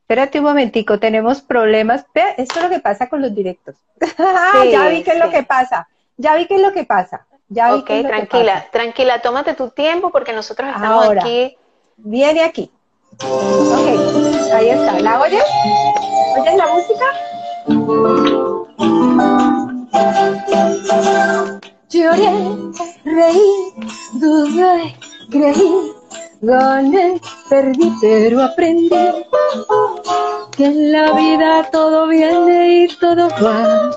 Espérate 0.01 0.41
un 0.41 0.47
momentico, 0.47 0.99
tenemos 0.99 1.43
problemas. 1.43 2.05
Esto 2.37 2.59
es 2.59 2.63
lo 2.63 2.71
que 2.71 2.81
pasa 2.81 3.09
con 3.09 3.23
los 3.23 3.35
directos. 3.35 3.77
ya 4.71 4.89
vi 4.89 5.03
qué 5.03 5.13
es 5.13 5.19
lo 5.19 5.31
que 5.31 5.43
pasa. 5.45 5.89
Ya 6.23 6.37
vi 6.37 6.47
qué 6.47 6.55
es 6.55 6.63
lo 6.63 6.73
que 6.73 6.85
pasa. 6.85 7.27
Ya 7.49 7.75
ok, 7.75 7.91
tranquila, 8.07 8.65
tranquila, 8.71 9.21
tómate 9.21 9.55
tu 9.55 9.71
tiempo 9.71 10.11
porque 10.11 10.33
nosotros 10.33 10.71
estamos 10.73 11.09
aquí. 11.09 11.57
Viene 11.97 12.45
aquí. 12.45 12.71
Ok, 13.19 14.53
ahí 14.55 14.69
está. 14.69 15.01
¿La 15.01 15.21
oyes? 15.21 15.45
¿Oyes 16.39 16.55
la 16.55 16.67
música? 16.69 17.07
Lloré, 21.91 22.31
reí, 23.05 23.75
dudé, 24.13 24.97
creí, 25.29 25.93
gané, 26.41 27.21
perdí, 27.49 27.93
pero 28.01 28.43
aprendí 28.43 28.91
que 30.57 30.67
en 30.67 30.93
la 30.93 31.13
vida 31.13 31.69
todo 31.71 32.09
viene 32.09 32.85
y 32.85 32.89
todo 32.99 33.29
va, 33.43 33.97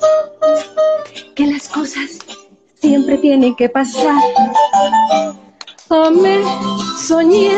que 1.35 1.47
las 1.47 1.67
cosas 1.67 2.19
siempre 2.79 3.17
tienen 3.17 3.55
que 3.55 3.67
pasar. 3.69 4.21
Amé, 5.89 6.43
soñé, 7.07 7.53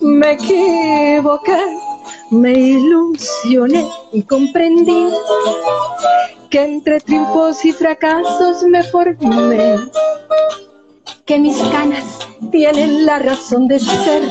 me 0.00 0.32
equivoqué, 0.32 1.58
me 2.30 2.52
ilusioné 2.52 3.86
y 4.12 4.22
comprendí 4.22 5.08
que 6.50 6.62
entre 6.62 7.00
triunfos 7.00 7.64
y 7.64 7.72
fracasos 7.72 8.62
me 8.64 8.82
formé, 8.84 9.76
que 11.24 11.38
mis 11.38 11.58
ganas 11.70 12.04
tienen 12.50 13.06
la 13.06 13.18
razón 13.18 13.68
de 13.68 13.80
ser. 13.80 14.22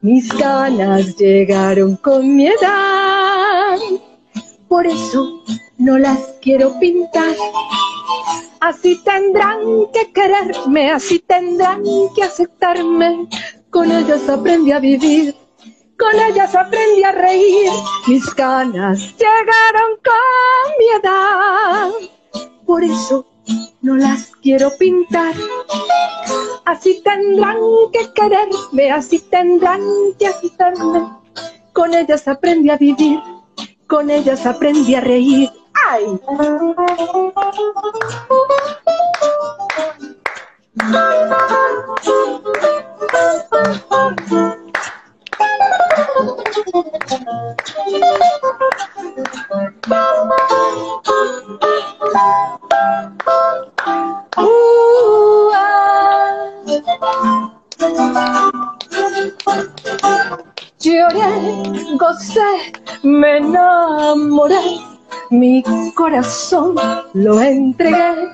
Mis 0.00 0.28
ganas 0.28 1.16
llegaron 1.16 1.96
con 1.96 2.36
mi 2.36 2.48
edad, 2.48 3.78
por 4.68 4.86
eso 4.86 5.42
no 5.78 5.98
las 5.98 6.18
quiero 6.42 6.78
pintar. 6.78 7.34
Así 8.60 9.00
tendrán 9.04 9.58
que 9.92 10.12
quererme, 10.12 10.90
así 10.90 11.18
tendrán 11.20 11.82
que 12.14 12.22
aceptarme. 12.22 13.28
Con 13.70 13.90
ellas 13.90 14.28
aprendí 14.28 14.72
a 14.72 14.78
vivir, 14.78 15.34
con 15.98 16.20
ellas 16.20 16.54
aprendí 16.54 17.02
a 17.02 17.12
reír. 17.12 17.70
Mis 18.06 18.24
ganas 18.34 19.00
llegaron 19.16 19.90
con 20.04 20.72
mi 20.78 20.86
edad, 21.00 21.90
por 22.66 22.84
eso 22.84 23.26
no 23.82 23.96
las 23.96 24.32
quiero 24.42 24.70
pintar. 24.78 25.34
Así 26.64 27.02
tendrán 27.02 27.56
que 27.92 28.12
quererme, 28.14 28.90
así 28.90 29.18
tendrán 29.18 29.80
que 30.18 30.26
aceptarme. 30.26 31.08
Con 31.72 31.94
ellas 31.94 32.26
aprendí 32.28 32.70
a 32.70 32.76
vivir, 32.76 33.20
con 33.86 34.10
ellas 34.10 34.46
aprendí 34.46 34.94
a 34.94 35.00
reír. 35.00 35.50
¡Ay! 35.90 36.04
Lloré, 60.80 61.96
gocé, 61.98 62.72
me 63.02 63.38
enamoré, 63.38 64.80
mi 65.30 65.62
corazón 65.94 66.74
lo 67.14 67.40
entregué. 67.40 68.28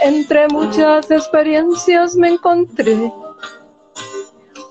Entre 0.00 0.48
muchas 0.48 1.10
experiencias 1.10 2.16
me 2.16 2.28
encontré. 2.28 3.12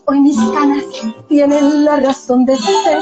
Hoy 0.10 0.22
mis 0.22 0.38
canas 0.38 0.86
tienen 1.28 1.84
la 1.84 1.98
razón 1.98 2.46
de 2.46 2.56
ser. 2.56 3.00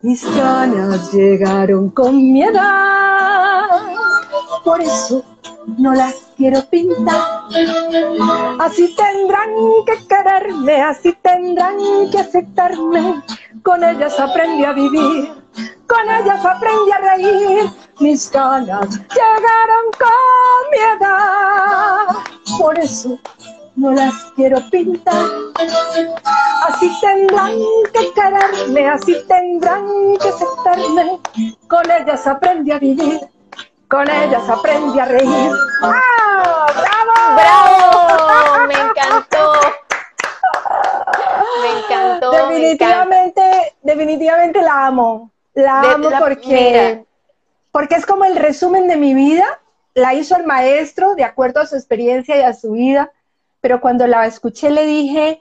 Mis 0.00 0.24
ganas 0.36 1.12
llegaron 1.12 1.90
con 1.90 2.16
mi 2.16 2.42
edad. 2.42 3.68
Por 4.64 4.82
eso 4.82 5.24
no 5.78 5.94
las 5.94 6.16
quiero 6.36 6.60
pintar. 6.70 7.20
Así 8.58 8.96
tendrán 8.96 9.50
que 9.86 10.04
quererme, 10.08 10.82
así 10.82 11.12
tendrán 11.22 11.76
que 12.10 12.18
aceptarme. 12.18 13.22
Con 13.62 13.84
ellas 13.84 14.18
aprendí 14.18 14.64
a 14.64 14.72
vivir, 14.72 15.32
con 15.86 16.10
ellas 16.10 16.44
aprendí 16.44 16.90
a 16.90 16.98
reír. 16.98 17.70
Mis 18.00 18.28
ganas 18.32 18.90
llegaron 18.90 19.86
con 20.00 20.70
mi 20.72 20.78
edad. 20.98 22.06
Por 22.58 22.76
eso 22.76 23.20
no 23.84 23.92
las 23.92 24.14
quiero 24.34 24.58
pintar. 24.70 25.26
Así 26.68 26.90
tendrán 27.00 27.52
que 27.92 28.12
quererme, 28.12 28.88
así 28.88 29.16
tendrán 29.28 29.86
que 30.20 30.28
aceptarme. 30.28 31.18
Con 31.68 31.90
ellas 31.90 32.26
aprendí 32.26 32.72
a 32.72 32.78
vivir 32.78 33.20
con 33.94 34.10
ellas 34.10 34.48
aprendí 34.48 34.98
a 34.98 35.04
reír. 35.04 35.52
¡Ah! 35.82 36.66
¡Bravo! 36.74 37.36
¡Bravo! 37.36 38.66
Me 38.66 38.74
encantó. 38.74 39.52
Me 41.62 41.78
encantó. 41.78 42.30
Definitivamente, 42.32 43.74
definitivamente 43.82 44.62
la 44.62 44.86
amo. 44.86 45.30
La 45.54 45.92
amo 45.92 46.08
porque, 46.18 47.04
porque 47.70 47.94
es 47.94 48.04
como 48.04 48.24
el 48.24 48.34
resumen 48.34 48.88
de 48.88 48.96
mi 48.96 49.14
vida. 49.14 49.60
La 49.94 50.12
hizo 50.14 50.36
el 50.36 50.44
maestro 50.44 51.14
de 51.14 51.22
acuerdo 51.22 51.60
a 51.60 51.66
su 51.66 51.76
experiencia 51.76 52.36
y 52.36 52.40
a 52.40 52.52
su 52.52 52.72
vida. 52.72 53.12
Pero 53.64 53.80
cuando 53.80 54.06
la 54.06 54.26
escuché 54.26 54.68
le 54.68 54.84
dije, 54.84 55.40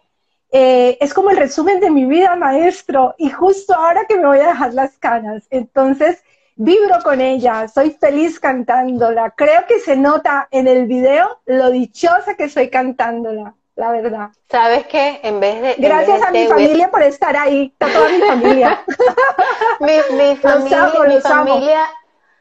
eh, 0.50 0.98
es 1.02 1.14
como 1.14 1.30
el 1.32 1.36
resumen 1.36 1.82
de 1.82 1.92
mi 1.92 2.06
vida, 2.06 2.38
maestro. 2.38 3.16
Y 3.18 3.30
justo 3.30 3.76
ahora 3.76 4.06
que 4.08 4.16
me 4.16 4.26
voy 4.26 4.40
a 4.40 4.48
dejar 4.48 4.74
las 4.74 4.98
canas. 4.98 5.44
Entonces, 5.50 6.24
vibro 6.56 7.04
con 7.04 7.20
ella, 7.20 7.68
soy 7.68 7.92
feliz 7.92 8.40
cantándola. 8.40 9.32
Creo 9.32 9.66
que 9.68 9.82
se 9.82 9.98
nota 9.98 10.48
en 10.52 10.70
el 10.70 10.88
video 10.88 11.42
lo 11.48 11.70
dichosa 11.70 12.36
que 12.36 12.48
soy 12.48 12.70
cantándola, 12.70 13.56
la 13.76 13.92
verdad. 13.92 14.30
¿Sabes 14.50 14.88
qué? 14.88 15.20
En 15.22 15.42
vez 15.42 15.62
de... 15.62 15.76
Gracias 15.80 16.22
a 16.22 16.32
mi 16.32 16.48
familia 16.48 16.90
por 16.90 17.02
estar 17.02 17.36
ahí, 17.36 17.76
a 17.82 17.88
toda 17.88 18.08
mi 18.08 18.22
familia. 18.22 18.86
mi, 19.82 20.38
familia, 20.38 21.90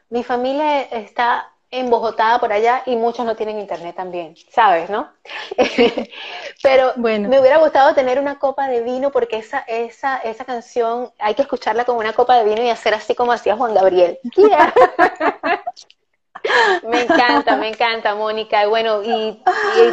mi 0.09 0.23
familia 0.23 0.81
está 0.83 1.52
en 1.73 1.89
Bogotá, 1.89 2.37
por 2.39 2.53
allá, 2.53 2.83
y 2.85 2.95
muchos 2.95 3.25
no 3.25 3.35
tienen 3.35 3.59
internet 3.59 3.95
también, 3.95 4.35
¿sabes, 4.51 4.91
no? 4.91 5.11
Pero 6.61 6.93
bueno. 6.97 7.29
me 7.29 7.39
hubiera 7.39 7.57
gustado 7.57 7.95
tener 7.95 8.19
una 8.19 8.37
copa 8.37 8.67
de 8.67 8.81
vino 8.81 9.11
porque 9.11 9.37
esa, 9.37 9.61
esa, 9.61 10.17
esa 10.17 10.45
canción 10.45 11.11
hay 11.17 11.33
que 11.33 11.41
escucharla 11.41 11.83
como 11.83 11.97
una 11.97 12.13
copa 12.13 12.37
de 12.37 12.45
vino 12.45 12.61
y 12.61 12.69
hacer 12.69 12.93
así 12.93 13.15
como 13.15 13.31
hacía 13.31 13.57
Juan 13.57 13.73
Gabriel. 13.73 14.19
me 16.83 17.01
encanta, 17.01 17.55
me 17.55 17.69
encanta, 17.69 18.13
Mónica. 18.13 18.63
Y 18.63 18.69
bueno, 18.69 19.01
y, 19.01 19.41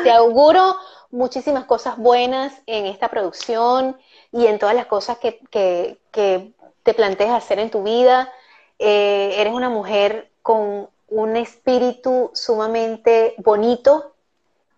te 0.03 0.11
auguro 0.11 0.77
muchísimas 1.11 1.65
cosas 1.65 1.97
buenas 1.97 2.61
en 2.67 2.85
esta 2.85 3.09
producción 3.09 3.97
y 4.33 4.49
en 4.49 4.59
todas 4.59 4.75
las 4.75 4.85
cosas 4.85 5.17
que, 5.17 5.41
que, 5.51 5.97
que 6.11 6.53
te 6.83 6.93
planteas 6.93 7.33
hacer 7.33 7.59
en 7.59 7.71
tu 7.71 7.83
vida. 7.83 8.31
Eh, 8.79 9.37
eres 9.39 9.55
una 9.55 9.71
mujer 9.71 10.31
con 10.43 10.91
un 11.11 11.37
espíritu 11.37 12.31
sumamente 12.35 13.35
bonito, 13.39 14.15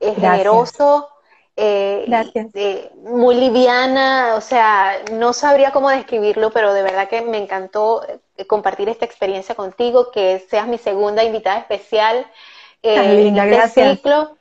eh, 0.00 0.14
generoso, 0.14 1.08
eh, 1.54 2.06
eh, 2.54 2.90
muy 3.04 3.36
liviana, 3.36 4.34
o 4.36 4.40
sea, 4.40 4.96
no 5.12 5.32
sabría 5.32 5.70
cómo 5.70 5.90
describirlo, 5.90 6.50
pero 6.50 6.72
de 6.72 6.82
verdad 6.82 7.08
que 7.08 7.20
me 7.22 7.38
encantó 7.38 8.04
compartir 8.46 8.88
esta 8.88 9.04
experiencia 9.04 9.54
contigo, 9.54 10.10
que 10.10 10.44
seas 10.50 10.66
mi 10.66 10.78
segunda 10.78 11.22
invitada 11.22 11.58
especial 11.58 12.26
en 12.82 13.38
este 13.38 13.94
ciclo. 13.94 14.36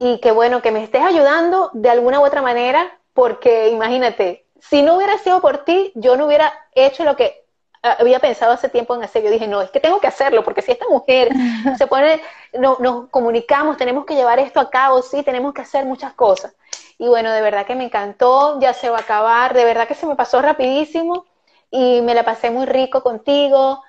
Y 0.00 0.18
que 0.20 0.30
bueno, 0.30 0.62
que 0.62 0.70
me 0.70 0.84
estés 0.84 1.02
ayudando 1.02 1.70
de 1.72 1.90
alguna 1.90 2.20
u 2.20 2.24
otra 2.24 2.40
manera, 2.40 2.98
porque 3.14 3.70
imagínate, 3.70 4.44
si 4.60 4.82
no 4.82 4.94
hubiera 4.94 5.18
sido 5.18 5.40
por 5.40 5.64
ti, 5.64 5.90
yo 5.96 6.16
no 6.16 6.26
hubiera 6.26 6.52
hecho 6.72 7.02
lo 7.02 7.16
que 7.16 7.47
había 7.82 8.18
pensado 8.18 8.52
hace 8.52 8.68
tiempo 8.68 8.94
en 8.94 9.04
hacer, 9.04 9.22
yo 9.22 9.30
dije, 9.30 9.46
no, 9.46 9.62
es 9.62 9.70
que 9.70 9.80
tengo 9.80 10.00
que 10.00 10.08
hacerlo, 10.08 10.42
porque 10.44 10.62
si 10.62 10.72
esta 10.72 10.88
mujer 10.88 11.30
se 11.78 11.86
pone, 11.86 12.20
no, 12.58 12.76
nos 12.80 13.08
comunicamos, 13.10 13.76
tenemos 13.76 14.04
que 14.04 14.14
llevar 14.14 14.38
esto 14.38 14.60
a 14.60 14.70
cabo, 14.70 15.02
sí, 15.02 15.22
tenemos 15.22 15.54
que 15.54 15.62
hacer 15.62 15.84
muchas 15.84 16.12
cosas. 16.14 16.54
Y 16.98 17.06
bueno, 17.06 17.32
de 17.32 17.40
verdad 17.40 17.66
que 17.66 17.76
me 17.76 17.84
encantó, 17.84 18.58
ya 18.60 18.74
se 18.74 18.90
va 18.90 18.98
a 18.98 19.02
acabar, 19.02 19.54
de 19.54 19.64
verdad 19.64 19.86
que 19.86 19.94
se 19.94 20.06
me 20.06 20.16
pasó 20.16 20.42
rapidísimo 20.42 21.26
y 21.70 22.00
me 22.00 22.14
la 22.14 22.24
pasé 22.24 22.50
muy 22.50 22.66
rico 22.66 23.02
contigo. 23.02 23.82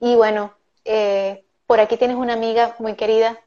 Y 0.00 0.16
bueno, 0.16 0.52
eh, 0.84 1.44
por 1.66 1.78
aquí 1.78 1.96
tienes 1.96 2.16
una 2.16 2.32
amiga 2.32 2.74
muy 2.80 2.94
querida 2.94 3.38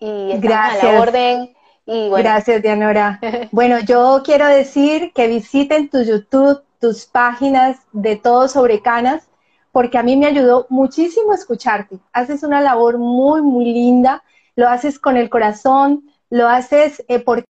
y 0.00 0.36
Gracias. 0.38 0.82
a 0.82 0.92
la 0.92 1.00
orden. 1.00 1.56
Y 1.86 2.08
bueno. 2.08 2.28
Gracias, 2.28 2.60
Dianora. 2.60 3.20
bueno, 3.52 3.78
yo 3.78 4.22
quiero 4.24 4.48
decir 4.48 5.12
que 5.14 5.28
visiten 5.28 5.88
tu 5.88 6.02
YouTube, 6.02 6.60
tus 6.80 7.06
páginas 7.06 7.78
de 7.92 8.16
todo 8.16 8.48
sobre 8.48 8.82
canas 8.82 9.28
porque 9.76 9.98
a 9.98 10.02
mí 10.02 10.16
me 10.16 10.24
ayudó 10.24 10.66
muchísimo 10.70 11.34
escucharte. 11.34 11.98
Haces 12.14 12.42
una 12.42 12.62
labor 12.62 12.96
muy, 12.96 13.42
muy 13.42 13.66
linda 13.66 14.22
lo 14.54 14.70
haces 14.70 14.98
con 14.98 15.18
el 15.18 15.28
corazón, 15.28 16.10
lo 16.30 16.48
haces 16.48 17.04
porque 17.08 17.44